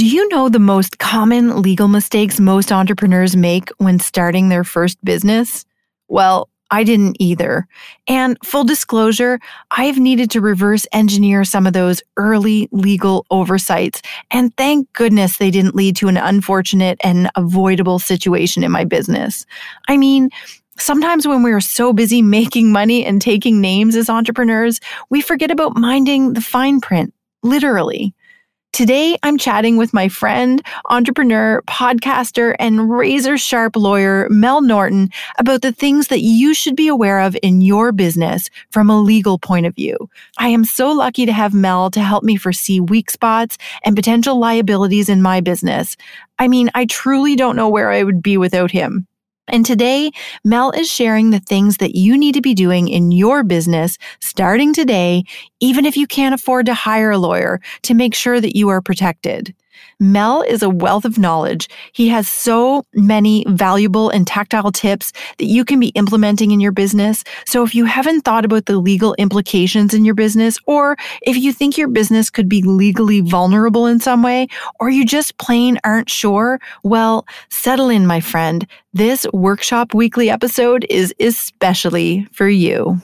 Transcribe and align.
Do 0.00 0.06
you 0.06 0.26
know 0.30 0.48
the 0.48 0.58
most 0.58 0.98
common 0.98 1.60
legal 1.60 1.86
mistakes 1.86 2.40
most 2.40 2.72
entrepreneurs 2.72 3.36
make 3.36 3.68
when 3.76 3.98
starting 3.98 4.48
their 4.48 4.64
first 4.64 4.96
business? 5.04 5.66
Well, 6.08 6.48
I 6.70 6.84
didn't 6.84 7.18
either. 7.20 7.68
And 8.08 8.38
full 8.42 8.64
disclosure, 8.64 9.38
I've 9.72 9.98
needed 9.98 10.30
to 10.30 10.40
reverse 10.40 10.86
engineer 10.92 11.44
some 11.44 11.66
of 11.66 11.74
those 11.74 12.02
early 12.16 12.66
legal 12.72 13.26
oversights. 13.30 14.00
And 14.30 14.56
thank 14.56 14.90
goodness 14.94 15.36
they 15.36 15.50
didn't 15.50 15.74
lead 15.74 15.96
to 15.96 16.08
an 16.08 16.16
unfortunate 16.16 16.98
and 17.04 17.30
avoidable 17.36 17.98
situation 17.98 18.64
in 18.64 18.72
my 18.72 18.84
business. 18.84 19.44
I 19.86 19.98
mean, 19.98 20.30
Sometimes 20.78 21.28
when 21.28 21.42
we 21.42 21.52
are 21.52 21.60
so 21.60 21.92
busy 21.92 22.22
making 22.38 22.72
money 22.72 23.04
and 23.04 23.20
taking 23.20 23.60
names 23.60 23.96
as 23.96 24.08
entrepreneurs, 24.08 24.80
we 25.10 25.20
forget 25.20 25.50
about 25.50 25.76
minding 25.76 26.32
the 26.32 26.40
fine 26.40 26.80
print, 26.80 27.12
literally. 27.42 28.14
Today, 28.72 29.18
I'm 29.24 29.36
chatting 29.36 29.76
with 29.76 29.92
my 29.92 30.08
friend, 30.08 30.62
entrepreneur, 30.90 31.60
podcaster, 31.62 32.54
and 32.60 32.88
razor 32.88 33.36
sharp 33.36 33.74
lawyer, 33.74 34.28
Mel 34.30 34.62
Norton, 34.62 35.10
about 35.38 35.62
the 35.62 35.72
things 35.72 36.06
that 36.06 36.20
you 36.20 36.54
should 36.54 36.76
be 36.76 36.86
aware 36.86 37.18
of 37.18 37.36
in 37.42 37.62
your 37.62 37.90
business 37.90 38.48
from 38.70 38.88
a 38.88 39.00
legal 39.00 39.40
point 39.40 39.66
of 39.66 39.74
view. 39.74 39.96
I 40.38 40.48
am 40.48 40.64
so 40.64 40.92
lucky 40.92 41.26
to 41.26 41.32
have 41.32 41.52
Mel 41.52 41.90
to 41.90 42.00
help 42.00 42.22
me 42.22 42.36
foresee 42.36 42.78
weak 42.78 43.10
spots 43.10 43.58
and 43.84 43.96
potential 43.96 44.38
liabilities 44.38 45.08
in 45.08 45.20
my 45.20 45.40
business. 45.40 45.96
I 46.38 46.46
mean, 46.46 46.70
I 46.72 46.86
truly 46.86 47.34
don't 47.34 47.56
know 47.56 47.68
where 47.68 47.90
I 47.90 48.04
would 48.04 48.22
be 48.22 48.36
without 48.36 48.70
him. 48.70 49.06
And 49.50 49.66
today, 49.66 50.12
Mel 50.44 50.70
is 50.70 50.90
sharing 50.90 51.30
the 51.30 51.40
things 51.40 51.78
that 51.78 51.96
you 51.96 52.16
need 52.16 52.34
to 52.34 52.40
be 52.40 52.54
doing 52.54 52.88
in 52.88 53.10
your 53.10 53.42
business 53.42 53.98
starting 54.20 54.72
today, 54.72 55.24
even 55.58 55.84
if 55.84 55.96
you 55.96 56.06
can't 56.06 56.34
afford 56.34 56.66
to 56.66 56.74
hire 56.74 57.10
a 57.10 57.18
lawyer 57.18 57.60
to 57.82 57.94
make 57.94 58.14
sure 58.14 58.40
that 58.40 58.56
you 58.56 58.68
are 58.68 58.80
protected. 58.80 59.54
Mel 60.02 60.40
is 60.40 60.62
a 60.62 60.70
wealth 60.70 61.04
of 61.04 61.18
knowledge. 61.18 61.68
He 61.92 62.08
has 62.08 62.26
so 62.26 62.86
many 62.94 63.44
valuable 63.48 64.08
and 64.08 64.26
tactile 64.26 64.72
tips 64.72 65.12
that 65.36 65.44
you 65.44 65.62
can 65.62 65.78
be 65.78 65.88
implementing 65.88 66.52
in 66.52 66.60
your 66.60 66.72
business. 66.72 67.22
So 67.44 67.62
if 67.62 67.74
you 67.74 67.84
haven't 67.84 68.22
thought 68.22 68.46
about 68.46 68.64
the 68.64 68.78
legal 68.78 69.14
implications 69.18 69.92
in 69.92 70.06
your 70.06 70.14
business, 70.14 70.58
or 70.64 70.96
if 71.20 71.36
you 71.36 71.52
think 71.52 71.76
your 71.76 71.88
business 71.88 72.30
could 72.30 72.48
be 72.48 72.62
legally 72.62 73.20
vulnerable 73.20 73.84
in 73.84 74.00
some 74.00 74.22
way, 74.22 74.48
or 74.80 74.88
you 74.88 75.04
just 75.04 75.36
plain 75.36 75.78
aren't 75.84 76.08
sure, 76.08 76.60
well, 76.82 77.26
settle 77.50 77.90
in, 77.90 78.06
my 78.06 78.20
friend. 78.20 78.66
This 78.94 79.26
workshop 79.34 79.92
weekly 79.92 80.30
episode 80.30 80.86
is 80.88 81.14
especially 81.20 82.26
for 82.32 82.48
you. 82.48 83.02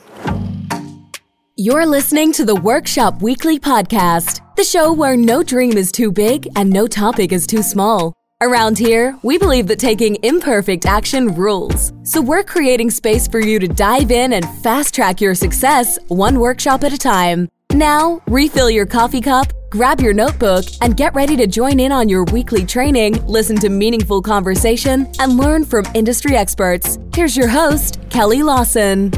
You're 1.55 1.85
listening 1.85 2.33
to 2.33 2.45
the 2.45 2.55
Workshop 2.55 3.21
Weekly 3.21 3.59
Podcast, 3.59 4.41
the 4.57 4.63
show 4.63 4.91
where 4.91 5.15
no 5.15 5.43
dream 5.43 5.77
is 5.77 5.91
too 5.91 6.11
big 6.11 6.47
and 6.55 6.67
no 6.67 6.87
topic 6.87 7.31
is 7.31 7.45
too 7.45 7.61
small. 7.61 8.11
Around 8.41 8.79
here, 8.79 9.15
we 9.21 9.37
believe 9.37 9.67
that 9.67 9.77
taking 9.77 10.17
imperfect 10.23 10.87
action 10.87 11.35
rules. 11.35 11.93
So 12.01 12.19
we're 12.21 12.43
creating 12.43 12.89
space 12.89 13.27
for 13.27 13.39
you 13.39 13.59
to 13.59 13.67
dive 13.67 14.09
in 14.09 14.33
and 14.33 14.49
fast 14.63 14.95
track 14.95 15.21
your 15.21 15.35
success 15.35 15.99
one 16.07 16.39
workshop 16.39 16.83
at 16.83 16.91
a 16.91 16.97
time. 16.97 17.47
Now, 17.71 18.19
refill 18.25 18.71
your 18.71 18.87
coffee 18.87 19.21
cup, 19.21 19.53
grab 19.69 20.01
your 20.01 20.13
notebook, 20.13 20.65
and 20.81 20.97
get 20.97 21.13
ready 21.13 21.37
to 21.37 21.45
join 21.45 21.79
in 21.79 21.91
on 21.91 22.09
your 22.09 22.23
weekly 22.25 22.65
training, 22.65 23.23
listen 23.27 23.57
to 23.57 23.69
meaningful 23.69 24.23
conversation, 24.23 25.07
and 25.19 25.37
learn 25.37 25.65
from 25.65 25.85
industry 25.93 26.35
experts. 26.35 26.97
Here's 27.13 27.37
your 27.37 27.47
host, 27.47 27.99
Kelly 28.09 28.41
Lawson. 28.41 29.11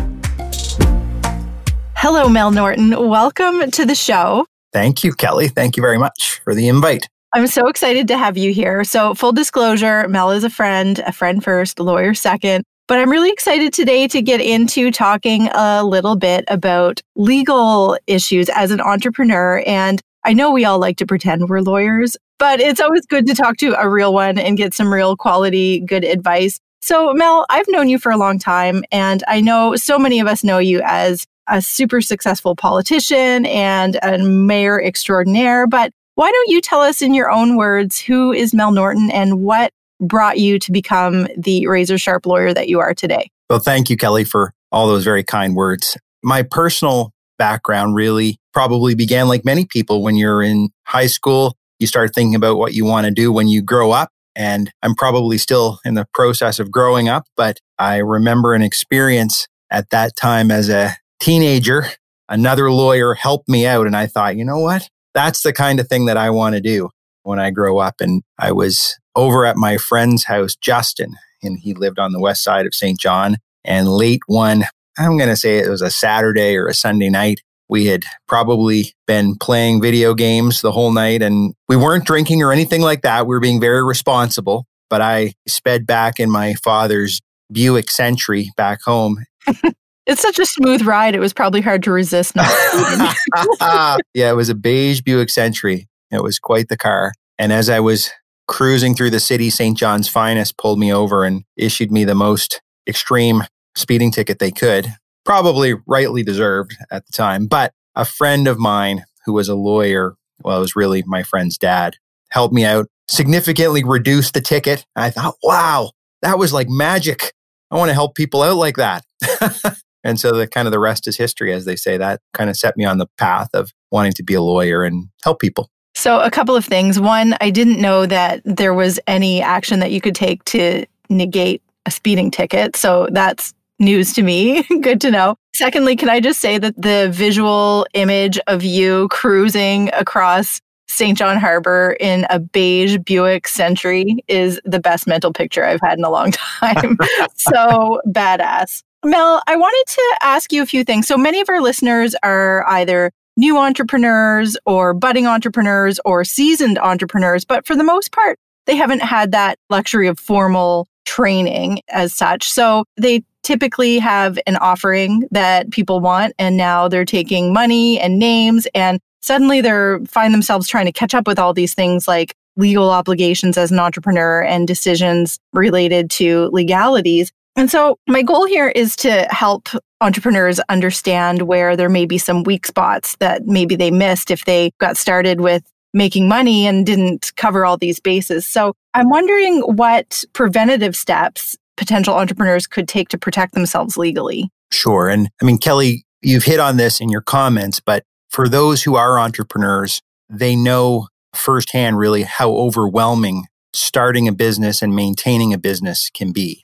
Hello, 1.95 2.27
Mel 2.27 2.51
Norton. 2.51 2.89
Welcome 3.07 3.71
to 3.71 3.85
the 3.85 3.95
show. 3.95 4.45
Thank 4.71 5.03
you, 5.03 5.13
Kelly. 5.13 5.47
Thank 5.47 5.77
you 5.77 5.81
very 5.81 5.97
much 5.97 6.41
for 6.43 6.53
the 6.53 6.67
invite. 6.67 7.07
I'm 7.33 7.47
so 7.47 7.67
excited 7.67 8.07
to 8.07 8.17
have 8.17 8.37
you 8.37 8.53
here. 8.53 8.83
So, 8.83 9.13
full 9.13 9.31
disclosure, 9.31 10.07
Mel 10.07 10.31
is 10.31 10.43
a 10.43 10.49
friend, 10.49 10.99
a 10.99 11.11
friend 11.11 11.43
first, 11.43 11.79
lawyer 11.79 12.13
second. 12.13 12.63
But 12.87 12.97
I'm 12.97 13.11
really 13.11 13.29
excited 13.29 13.71
today 13.71 14.07
to 14.07 14.19
get 14.19 14.41
into 14.41 14.89
talking 14.89 15.47
a 15.53 15.83
little 15.83 16.15
bit 16.15 16.43
about 16.47 17.02
legal 17.15 17.99
issues 18.08 18.49
as 18.49 18.71
an 18.71 18.81
entrepreneur. 18.81 19.61
And 19.67 20.02
I 20.25 20.33
know 20.33 20.49
we 20.52 20.65
all 20.65 20.79
like 20.79 20.97
to 20.97 21.05
pretend 21.05 21.49
we're 21.49 21.61
lawyers, 21.61 22.17
but 22.39 22.59
it's 22.59 22.79
always 22.79 23.05
good 23.05 23.27
to 23.27 23.35
talk 23.35 23.58
to 23.58 23.79
a 23.79 23.87
real 23.87 24.11
one 24.11 24.39
and 24.39 24.58
get 24.58 24.73
some 24.73 24.91
real 24.91 25.15
quality, 25.15 25.81
good 25.81 26.03
advice. 26.03 26.59
So, 26.81 27.13
Mel, 27.13 27.45
I've 27.49 27.67
known 27.67 27.89
you 27.89 27.99
for 27.99 28.11
a 28.11 28.17
long 28.17 28.39
time, 28.39 28.83
and 28.91 29.23
I 29.27 29.39
know 29.39 29.75
so 29.75 29.99
many 29.99 30.19
of 30.19 30.27
us 30.27 30.43
know 30.43 30.58
you 30.58 30.81
as 30.83 31.27
a 31.49 31.61
super 31.61 32.02
successful 32.02 32.55
politician 32.55 33.45
and 33.45 33.99
a 34.04 34.17
mayor 34.20 34.82
extraordinaire. 34.82 35.67
But 35.67 35.92
why 36.15 36.32
don't 36.32 36.49
you 36.49 36.61
tell 36.61 36.82
us 36.82 37.02
in 37.02 37.14
your 37.14 37.32
own 37.32 37.55
words 37.55 37.99
who 37.99 38.32
is 38.32 38.54
Mel 38.54 38.71
Norton 38.71 39.10
and 39.11 39.42
what 39.42 39.71
brought 40.02 40.38
you 40.38 40.59
to 40.59 40.71
become 40.71 41.27
the 41.38 41.67
razor 41.67 41.98
sharp 41.98 42.26
lawyer 42.26 42.54
that 42.54 42.70
you 42.70 42.80
are 42.80 42.93
today? 42.93 43.30
Well, 43.49 43.59
thank 43.59 43.89
you, 43.89 43.98
Kelly, 43.98 44.23
for 44.23 44.54
all 44.71 44.88
those 44.88 45.04
very 45.04 45.23
kind 45.23 45.55
words. 45.55 45.98
My 46.23 46.43
personal 46.43 47.11
background 47.38 47.95
really 47.95 48.38
probably 48.54 48.95
began 48.95 49.27
like 49.27 49.45
many 49.45 49.65
people 49.65 50.04
when 50.04 50.15
you're 50.15 50.43
in 50.43 50.70
high 50.86 51.08
school. 51.08 51.55
You 51.80 51.88
start 51.88 52.14
thinking 52.14 52.36
about 52.36 52.58
what 52.58 52.73
you 52.73 52.86
want 52.86 53.05
to 53.05 53.11
do 53.11 53.32
when 53.32 53.48
you 53.48 53.61
grow 53.61 53.92
up. 53.92 54.09
And 54.36 54.71
I'm 54.83 54.95
probably 54.95 55.38
still 55.38 55.80
in 55.83 55.95
the 55.95 56.05
process 56.14 56.59
of 56.59 56.71
growing 56.71 57.09
up, 57.09 57.26
but 57.36 57.58
I 57.77 57.98
remember 57.98 58.54
an 58.54 58.61
experience 58.61 59.48
at 59.71 59.89
that 59.89 60.15
time 60.15 60.52
as 60.52 60.70
a 60.70 60.95
teenager, 61.19 61.85
another 62.27 62.71
lawyer 62.71 63.13
helped 63.13 63.49
me 63.49 63.65
out. 63.65 63.87
And 63.87 63.95
I 63.95 64.07
thought, 64.07 64.35
you 64.35 64.45
know 64.45 64.59
what? 64.59 64.89
That's 65.13 65.41
the 65.41 65.53
kind 65.53 65.80
of 65.80 65.87
thing 65.87 66.05
that 66.05 66.17
I 66.17 66.30
want 66.30 66.55
to 66.55 66.61
do 66.61 66.89
when 67.23 67.39
I 67.39 67.52
grow 67.52 67.80
up. 67.80 67.95
And 67.99 68.23
I 68.37 68.52
was 68.52 68.97
over 69.15 69.45
at 69.45 69.58
my 69.58 69.77
friend's 69.77 70.25
house, 70.25 70.55
Justin, 70.55 71.15
and 71.41 71.59
he 71.59 71.73
lived 71.73 71.99
on 71.99 72.11
the 72.11 72.19
west 72.19 72.43
side 72.43 72.65
of 72.65 72.73
Saint 72.73 72.99
John. 72.99 73.37
And 73.65 73.87
late 73.87 74.21
one, 74.27 74.65
I'm 74.97 75.17
going 75.17 75.29
to 75.29 75.35
say 75.35 75.58
it 75.58 75.69
was 75.69 75.81
a 75.81 75.89
Saturday 75.89 76.55
or 76.55 76.67
a 76.67 76.73
Sunday 76.73 77.09
night. 77.09 77.41
We 77.67 77.85
had 77.85 78.03
probably 78.27 78.93
been 79.05 79.35
playing 79.35 79.81
video 79.81 80.13
games 80.15 80.61
the 80.61 80.71
whole 80.71 80.91
night 80.91 81.21
and 81.21 81.53
we 81.67 81.75
weren't 81.75 82.05
drinking 82.05 82.41
or 82.41 82.52
anything 82.52 82.81
like 82.81 83.03
that. 83.03 83.27
We 83.27 83.35
were 83.35 83.39
being 83.39 83.59
very 83.59 83.83
responsible. 83.83 84.65
But 84.89 85.02
I 85.02 85.33
sped 85.47 85.85
back 85.85 86.19
in 86.19 86.31
my 86.31 86.55
father's 86.55 87.21
Buick 87.52 87.91
Century 87.91 88.49
back 88.58 88.81
home 88.81 89.23
It's 90.09 90.23
such 90.23 90.39
a 90.39 90.45
smooth 90.45 90.81
ride. 90.81 91.14
It 91.14 91.20
was 91.20 91.33
probably 91.33 91.61
hard 91.61 91.83
to 91.83 91.92
resist 91.92 92.36
not 92.36 92.47
yeah, 94.15 94.31
it 94.31 94.36
was 94.36 94.49
a 94.49 94.55
beige 94.55 95.02
Buick 95.02 95.30
Century. 95.30 95.87
It 96.09 96.23
was 96.23 96.39
quite 96.39 96.67
the 96.67 96.77
car. 96.77 97.14
And 97.37 97.53
as 97.53 97.70
I 97.70 97.80
was 97.80 98.09
cruising 98.47 98.95
through 98.95 99.11
the 99.11 99.20
city, 99.20 99.52
Saint 99.52 99.77
John's 99.77 100.09
Finest 100.09 100.58
pulled 100.58 100.80
me 100.80 100.92
over 100.92 101.23
and 101.23 101.43
issued 101.55 101.92
me 101.92 102.05
the 102.05 102.15
most 102.15 102.59
extreme 102.87 103.43
speeding 103.77 104.09
ticket 104.09 104.39
they 104.39 104.49
could. 104.49 104.87
Probably 105.25 105.75
rightly 105.86 106.23
deserved 106.23 106.76
at 106.91 107.05
the 107.05 107.14
time. 107.14 107.45
But 107.45 107.71
a 107.95 108.03
friend 108.03 108.47
of 108.47 108.58
mine 108.58 109.05
who 109.26 109.33
was 109.33 109.47
a 109.47 109.53
lawyer, 109.53 110.15
well, 110.43 110.58
it 110.58 110.61
was 110.61 110.76
really 110.76 111.03
my 111.05 111.21
friend's 111.21 111.55
dad, 111.55 111.97
helped 112.31 112.55
me 112.55 112.65
out, 112.65 112.87
significantly 113.08 113.83
reduced 113.83 114.33
the 114.33 114.41
ticket. 114.41 114.87
I 114.95 115.11
thought, 115.11 115.36
wow, 115.43 115.91
that 116.23 116.39
was 116.39 116.52
like 116.52 116.67
magic. 116.67 117.31
I 117.70 117.77
want 117.77 117.89
to 117.89 117.93
help 117.93 118.15
people 118.15 118.41
out 118.41 118.58
like 118.58 118.77
that. 118.77 119.05
And 120.04 120.20
so 120.20 120.32
the 120.32 120.48
kind 120.48 120.67
of 120.67 120.71
the 120.71 120.80
rest 120.80 121.08
is 121.08 121.17
history, 121.17 121.54
as 121.54 121.65
they 121.65 121.76
say. 121.76 121.98
That 121.98 122.21
kind 122.33 122.49
of 122.49 122.58
set 122.58 122.77
me 122.77 122.86
on 122.86 122.98
the 122.98 123.08
path 123.17 123.49
of 123.54 123.71
wanting 123.92 124.14
to 124.14 124.23
be 124.23 124.33
a 124.33 124.42
lawyer 124.42 124.83
and 124.83 125.10
help 125.23 125.39
people. 125.39 125.70
So 125.95 126.21
a 126.21 126.32
couple 126.32 126.55
of 126.55 126.64
things. 126.64 126.99
One, 126.99 127.36
I 127.42 127.49
didn't 127.49 127.82
know 127.82 128.06
that 128.06 128.42
there 128.45 128.74
was 128.74 129.00
any 129.07 129.42
action 129.42 129.80
that 129.80 129.92
you 129.92 130.00
could 130.00 130.15
take 130.15 130.44
to 130.45 130.86
negate 131.09 131.62
a 131.86 131.92
speeding 131.92 132.31
ticket. 132.31 132.75
So 132.75 133.09
that's 133.12 133.54
news 133.80 134.13
to 134.13 134.24
me. 134.24 134.63
Good 134.81 135.01
to 135.01 135.12
know. 135.12 135.36
Secondly, 135.56 135.95
can 135.95 136.09
I 136.09 136.19
just 136.19 136.39
say 136.39 136.57
that 136.57 136.80
the 136.81 137.09
visual 137.12 137.86
image 137.94 138.39
of 138.48 138.63
you 138.63 139.07
cruising 139.09 139.89
across 139.94 140.62
Saint 140.88 141.18
John 141.18 141.38
Harbor 141.38 141.95
in 142.00 142.25
a 142.30 142.39
beige 142.39 142.98
Buick 143.06 143.48
Century 143.48 144.23
is 144.27 144.59
the 144.65 144.79
best 144.79 145.06
mental 145.06 145.31
picture 145.31 145.63
I've 145.63 145.81
had 145.81 145.97
in 145.97 146.03
a 146.03 146.09
long 146.09 146.31
time. 146.59 146.97
so 147.35 148.01
badass. 148.07 148.83
Mel, 149.05 149.41
I 149.47 149.55
wanted 149.55 149.93
to 149.93 150.17
ask 150.21 150.51
you 150.51 150.61
a 150.61 150.65
few 150.65 150.83
things. 150.83 151.07
So 151.07 151.17
many 151.17 151.39
of 151.39 151.47
our 151.49 151.61
listeners 151.61 152.15
are 152.21 152.67
either 152.67 153.11
new 153.37 153.57
entrepreneurs 153.57 154.57
or 154.65 154.93
budding 154.93 155.25
entrepreneurs 155.25 155.99
or 156.03 156.25
seasoned 156.25 156.77
entrepreneurs, 156.77 157.45
but 157.45 157.65
for 157.65 157.75
the 157.75 157.83
most 157.83 158.11
part, 158.11 158.37
they 158.65 158.75
haven't 158.75 159.01
had 159.01 159.31
that 159.31 159.57
luxury 159.69 160.07
of 160.07 160.19
formal 160.19 160.87
training 161.05 161.81
as 161.89 162.13
such. 162.13 162.51
So 162.51 162.83
they 162.97 163.23
typically 163.41 163.99
have 163.99 164.37
an 164.45 164.57
offering 164.57 165.27
that 165.31 165.71
people 165.71 166.01
want 166.01 166.33
and 166.37 166.57
now 166.57 166.89
they're 166.89 167.05
taking 167.05 167.53
money 167.53 167.99
and 167.99 168.19
names 168.19 168.67
and 168.75 168.99
suddenly 169.21 169.61
they're 169.61 170.01
find 170.05 170.33
themselves 170.33 170.67
trying 170.67 170.85
to 170.85 170.91
catch 170.91 171.13
up 171.13 171.25
with 171.25 171.39
all 171.39 171.53
these 171.53 171.73
things 171.73 172.07
like 172.07 172.35
legal 172.57 172.89
obligations 172.89 173.57
as 173.57 173.71
an 173.71 173.79
entrepreneur 173.79 174.43
and 174.43 174.67
decisions 174.67 175.39
related 175.53 176.09
to 176.11 176.49
legalities. 176.51 177.31
And 177.59 177.69
so, 177.69 178.00
my 178.07 178.21
goal 178.21 178.45
here 178.45 178.69
is 178.69 178.95
to 178.97 179.27
help 179.31 179.67
entrepreneurs 180.00 180.61
understand 180.69 181.41
where 181.41 181.75
there 181.75 181.89
may 181.89 182.06
be 182.06 182.17
some 182.17 182.44
weak 182.44 182.65
spots 182.65 183.17
that 183.19 183.47
maybe 183.47 183.75
they 183.75 183.91
missed 183.91 184.31
if 184.31 184.45
they 184.45 184.71
got 184.79 184.95
started 184.95 185.41
with 185.41 185.61
making 185.94 186.29
money 186.29 186.65
and 186.65 186.85
didn't 186.85 187.33
cover 187.35 187.65
all 187.65 187.75
these 187.75 188.00
bases. 188.00 188.47
So 188.47 188.75
I'm 188.94 189.09
wondering 189.09 189.59
what 189.59 190.23
preventative 190.31 190.95
steps 190.95 191.57
potential 191.75 192.15
entrepreneurs 192.15 192.65
could 192.65 192.88
take 192.88 193.09
to 193.09 193.17
protect 193.17 193.56
themselves 193.56 193.97
legally. 193.97 194.50
Sure. 194.71 195.09
And 195.09 195.29
I 195.41 195.45
mean, 195.45 195.57
Kelly, 195.57 196.06
you've 196.21 196.45
hit 196.45 196.61
on 196.61 196.77
this 196.77 197.01
in 197.01 197.09
your 197.09 197.21
comments, 197.21 197.81
but 197.81 198.03
for 198.29 198.47
those 198.47 198.83
who 198.83 198.95
are 198.95 199.19
entrepreneurs, 199.19 200.01
they 200.29 200.56
know 200.56 201.09
firsthand 201.35 201.97
really 201.97 202.23
how 202.23 202.51
overwhelming 202.51 203.47
starting 203.73 204.29
a 204.29 204.31
business 204.31 204.81
and 204.81 204.95
maintaining 204.95 205.53
a 205.53 205.57
business 205.57 206.09
can 206.09 206.31
be. 206.31 206.61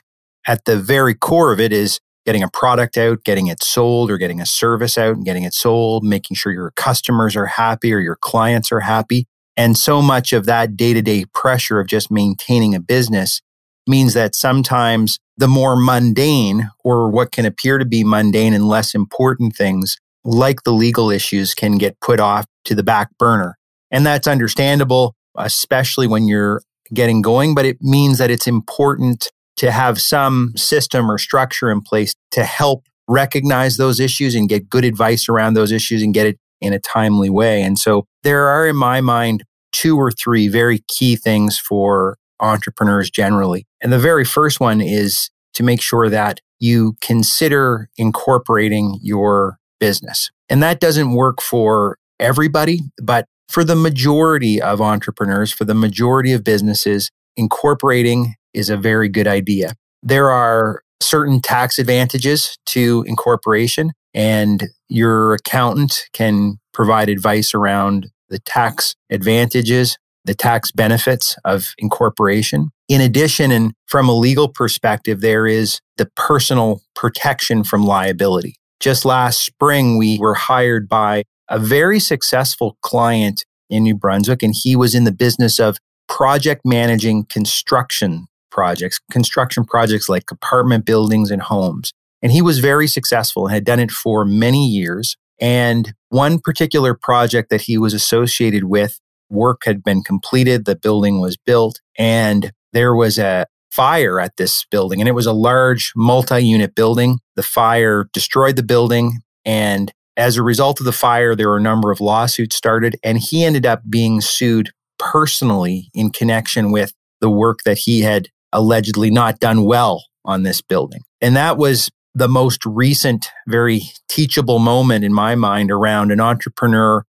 At 0.48 0.66
the 0.66 0.78
very 0.78 1.14
core 1.14 1.52
of 1.52 1.60
it 1.60 1.74
is 1.74 2.00
getting 2.26 2.44
a 2.44 2.50
product 2.50 2.98
out, 2.98 3.24
getting 3.24 3.48
it 3.48 3.64
sold, 3.64 4.10
or 4.10 4.18
getting 4.18 4.42
a 4.42 4.46
service 4.46 4.98
out 4.98 5.16
and 5.16 5.26
getting 5.26 5.44
it 5.44 5.54
sold, 5.54 6.04
making 6.04 6.36
sure 6.36 6.52
your 6.52 6.72
customers 6.76 7.36
are 7.36 7.46
happy 7.46 7.94
or 7.94 8.00
your 8.00 8.18
clients 8.18 8.72
are 8.72 8.80
happy. 8.80 9.28
And 9.58 9.78
so 9.78 10.02
much 10.02 10.34
of 10.34 10.46
that 10.46 10.76
day 10.76 10.94
to 10.94 11.02
day 11.02 11.26
pressure 11.34 11.80
of 11.80 11.88
just 11.88 12.12
maintaining 12.12 12.76
a 12.76 12.80
business 12.80 13.42
means 13.88 14.14
that 14.14 14.36
sometimes 14.36 15.20
the 15.38 15.48
more 15.48 15.76
mundane 15.76 16.70
or 16.84 17.10
what 17.10 17.32
can 17.32 17.46
appear 17.46 17.78
to 17.78 17.86
be 17.86 18.04
mundane 18.04 18.54
and 18.54 18.68
less 18.68 18.96
important 18.96 19.56
things, 19.56 19.98
like 20.24 20.64
the 20.64 20.72
legal 20.72 21.12
issues, 21.12 21.54
can 21.54 21.78
get 21.78 22.00
put 22.00 22.20
off 22.20 22.46
to 22.66 22.74
the 22.74 22.84
back 22.84 23.10
burner. 23.20 23.58
And 23.92 24.06
that's 24.06 24.28
understandable, 24.28 25.16
especially 25.38 26.08
when 26.08 26.28
you're 26.28 26.62
getting 26.94 27.22
going, 27.22 27.56
but 27.56 27.66
it 27.66 27.78
means 27.82 28.18
that 28.18 28.32
it's 28.32 28.48
important 28.48 29.32
to 29.58 29.72
have 29.72 30.00
some 30.00 30.54
system 30.56 31.10
or 31.10 31.18
structure 31.18 31.70
in 31.70 31.82
place 31.82 32.14
to 32.32 32.44
help 32.44 32.86
recognize 33.08 33.78
those 33.78 34.00
issues 34.00 34.36
and 34.36 34.50
get 34.50 34.70
good 34.70 34.84
advice 34.84 35.30
around 35.30 35.54
those 35.54 35.72
issues 35.72 36.02
and 36.02 36.14
get 36.14 36.28
it 36.28 36.38
in 36.62 36.74
a 36.74 36.80
timely 36.80 37.30
way. 37.30 37.62
And 37.62 37.78
so 37.78 38.06
there 38.24 38.48
are, 38.48 38.68
in 38.68 38.76
my 38.76 39.02
mind, 39.02 39.44
two 39.72 39.98
or 39.98 40.12
three 40.12 40.48
very 40.48 40.80
key 40.88 41.16
things 41.16 41.58
for 41.60 42.18
entrepreneurs 42.40 43.10
generally. 43.10 43.66
And 43.82 43.94
the 43.94 44.00
very 44.00 44.26
first 44.26 44.60
one 44.60 44.82
is 44.82 45.30
to 45.54 45.64
make 45.64 45.82
sure 45.82 46.10
that 46.10 46.42
you 46.60 46.96
consider 47.02 47.90
incorporating 47.98 49.00
your 49.02 49.58
business. 49.80 50.32
And 50.50 50.64
that 50.64 50.80
doesn't 50.80 51.12
work 51.12 51.42
for 51.42 51.98
everybody, 52.20 52.80
but 53.02 53.26
for 53.50 53.64
the 53.64 53.76
majority 53.76 54.62
of 54.62 54.82
entrepreneurs, 54.82 55.52
for 55.52 55.66
the 55.66 55.74
majority 55.74 56.34
of 56.34 56.44
businesses, 56.44 57.12
incorporating 57.38 58.36
is 58.56 58.70
a 58.70 58.78
very 58.78 59.10
good 59.10 59.28
idea. 59.28 59.74
There 60.02 60.32
are 60.32 60.82
certain 61.02 61.42
tax 61.42 61.78
advantages 61.78 62.58
to 62.68 63.04
incorporation, 63.08 63.92
and 64.14 64.64
your 64.88 65.34
accountant 65.34 66.08
can 66.14 66.58
provide 66.74 67.10
advice 67.10 67.54
around 67.54 68.08
the 68.30 68.40
tax 68.40 68.96
advantages, 69.10 69.98
the 70.24 70.34
tax 70.34 70.72
benefits 70.72 71.36
of 71.46 71.74
incorporation. 71.78 72.70
In 72.88 73.02
addition, 73.02 73.52
and 73.52 73.74
from 73.88 74.10
a 74.10 74.14
legal 74.14 74.48
perspective, 74.48 75.22
there 75.22 75.46
is 75.46 75.80
the 75.98 76.08
personal 76.16 76.82
protection 76.96 77.64
from 77.64 77.84
liability. 77.84 78.56
Just 78.80 79.06
last 79.06 79.44
spring, 79.44 79.98
we 79.98 80.18
were 80.20 80.34
hired 80.34 80.88
by 80.88 81.24
a 81.50 81.60
very 81.60 82.00
successful 82.00 82.78
client 82.82 83.44
in 83.70 83.84
New 83.84 83.96
Brunswick, 83.96 84.44
and 84.44 84.54
he 84.56 84.76
was 84.76 84.96
in 84.96 85.04
the 85.04 85.12
business 85.12 85.60
of 85.60 85.78
project 86.08 86.62
managing 86.66 87.26
construction 87.26 88.28
projects, 88.56 89.02
construction 89.12 89.66
projects 89.66 90.08
like 90.08 90.32
apartment 90.32 90.86
buildings 90.86 91.30
and 91.30 91.42
homes. 91.42 91.92
And 92.22 92.32
he 92.32 92.42
was 92.42 92.60
very 92.60 92.88
successful 92.88 93.46
and 93.46 93.54
had 93.54 93.66
done 93.66 93.82
it 93.82 93.92
for 93.92 94.24
many 94.24 94.66
years. 94.66 95.18
And 95.42 95.94
one 96.08 96.40
particular 96.40 96.94
project 96.94 97.50
that 97.50 97.62
he 97.62 97.78
was 97.78 97.94
associated 97.94 98.64
with, 98.64 98.98
work 99.30 99.64
had 99.66 99.84
been 99.84 100.02
completed, 100.04 100.64
the 100.64 100.78
building 100.78 101.20
was 101.20 101.36
built, 101.36 101.82
and 101.98 102.54
there 102.72 102.96
was 102.96 103.20
a 103.20 103.46
fire 103.72 104.22
at 104.22 104.38
this 104.38 104.66
building. 104.72 105.02
And 105.02 105.10
it 105.10 105.16
was 105.16 105.26
a 105.26 105.34
large 105.34 105.92
multi 105.94 106.40
unit 106.40 106.76
building. 106.76 107.20
The 107.36 107.44
fire 107.44 108.08
destroyed 108.14 108.56
the 108.56 108.64
building. 108.64 109.20
And 109.44 109.92
as 110.16 110.38
a 110.38 110.44
result 110.44 110.80
of 110.80 110.86
the 110.86 110.94
fire, 110.94 111.36
there 111.36 111.50
were 111.50 111.58
a 111.58 111.62
number 111.62 111.92
of 111.92 112.00
lawsuits 112.00 112.56
started, 112.56 112.96
and 113.04 113.18
he 113.18 113.44
ended 113.44 113.66
up 113.66 113.82
being 113.90 114.22
sued 114.22 114.70
personally 114.98 115.90
in 115.94 116.10
connection 116.10 116.72
with 116.72 116.94
the 117.20 117.30
work 117.30 117.60
that 117.66 117.80
he 117.80 118.02
had 118.02 118.30
allegedly 118.56 119.12
not 119.12 119.40
done 119.40 119.66
well 119.66 120.04
on 120.24 120.44
this 120.44 120.62
building. 120.62 121.02
And 121.22 121.36
that 121.36 121.58
was 121.58 121.92
the 122.16 122.30
most 122.30 122.66
recent, 122.66 123.28
very 123.48 123.82
teachable 124.08 124.60
moment 124.60 125.04
in 125.04 125.14
my 125.14 125.36
mind 125.36 125.70
around 125.70 126.12
an 126.12 126.22
entrepreneur 126.22 127.04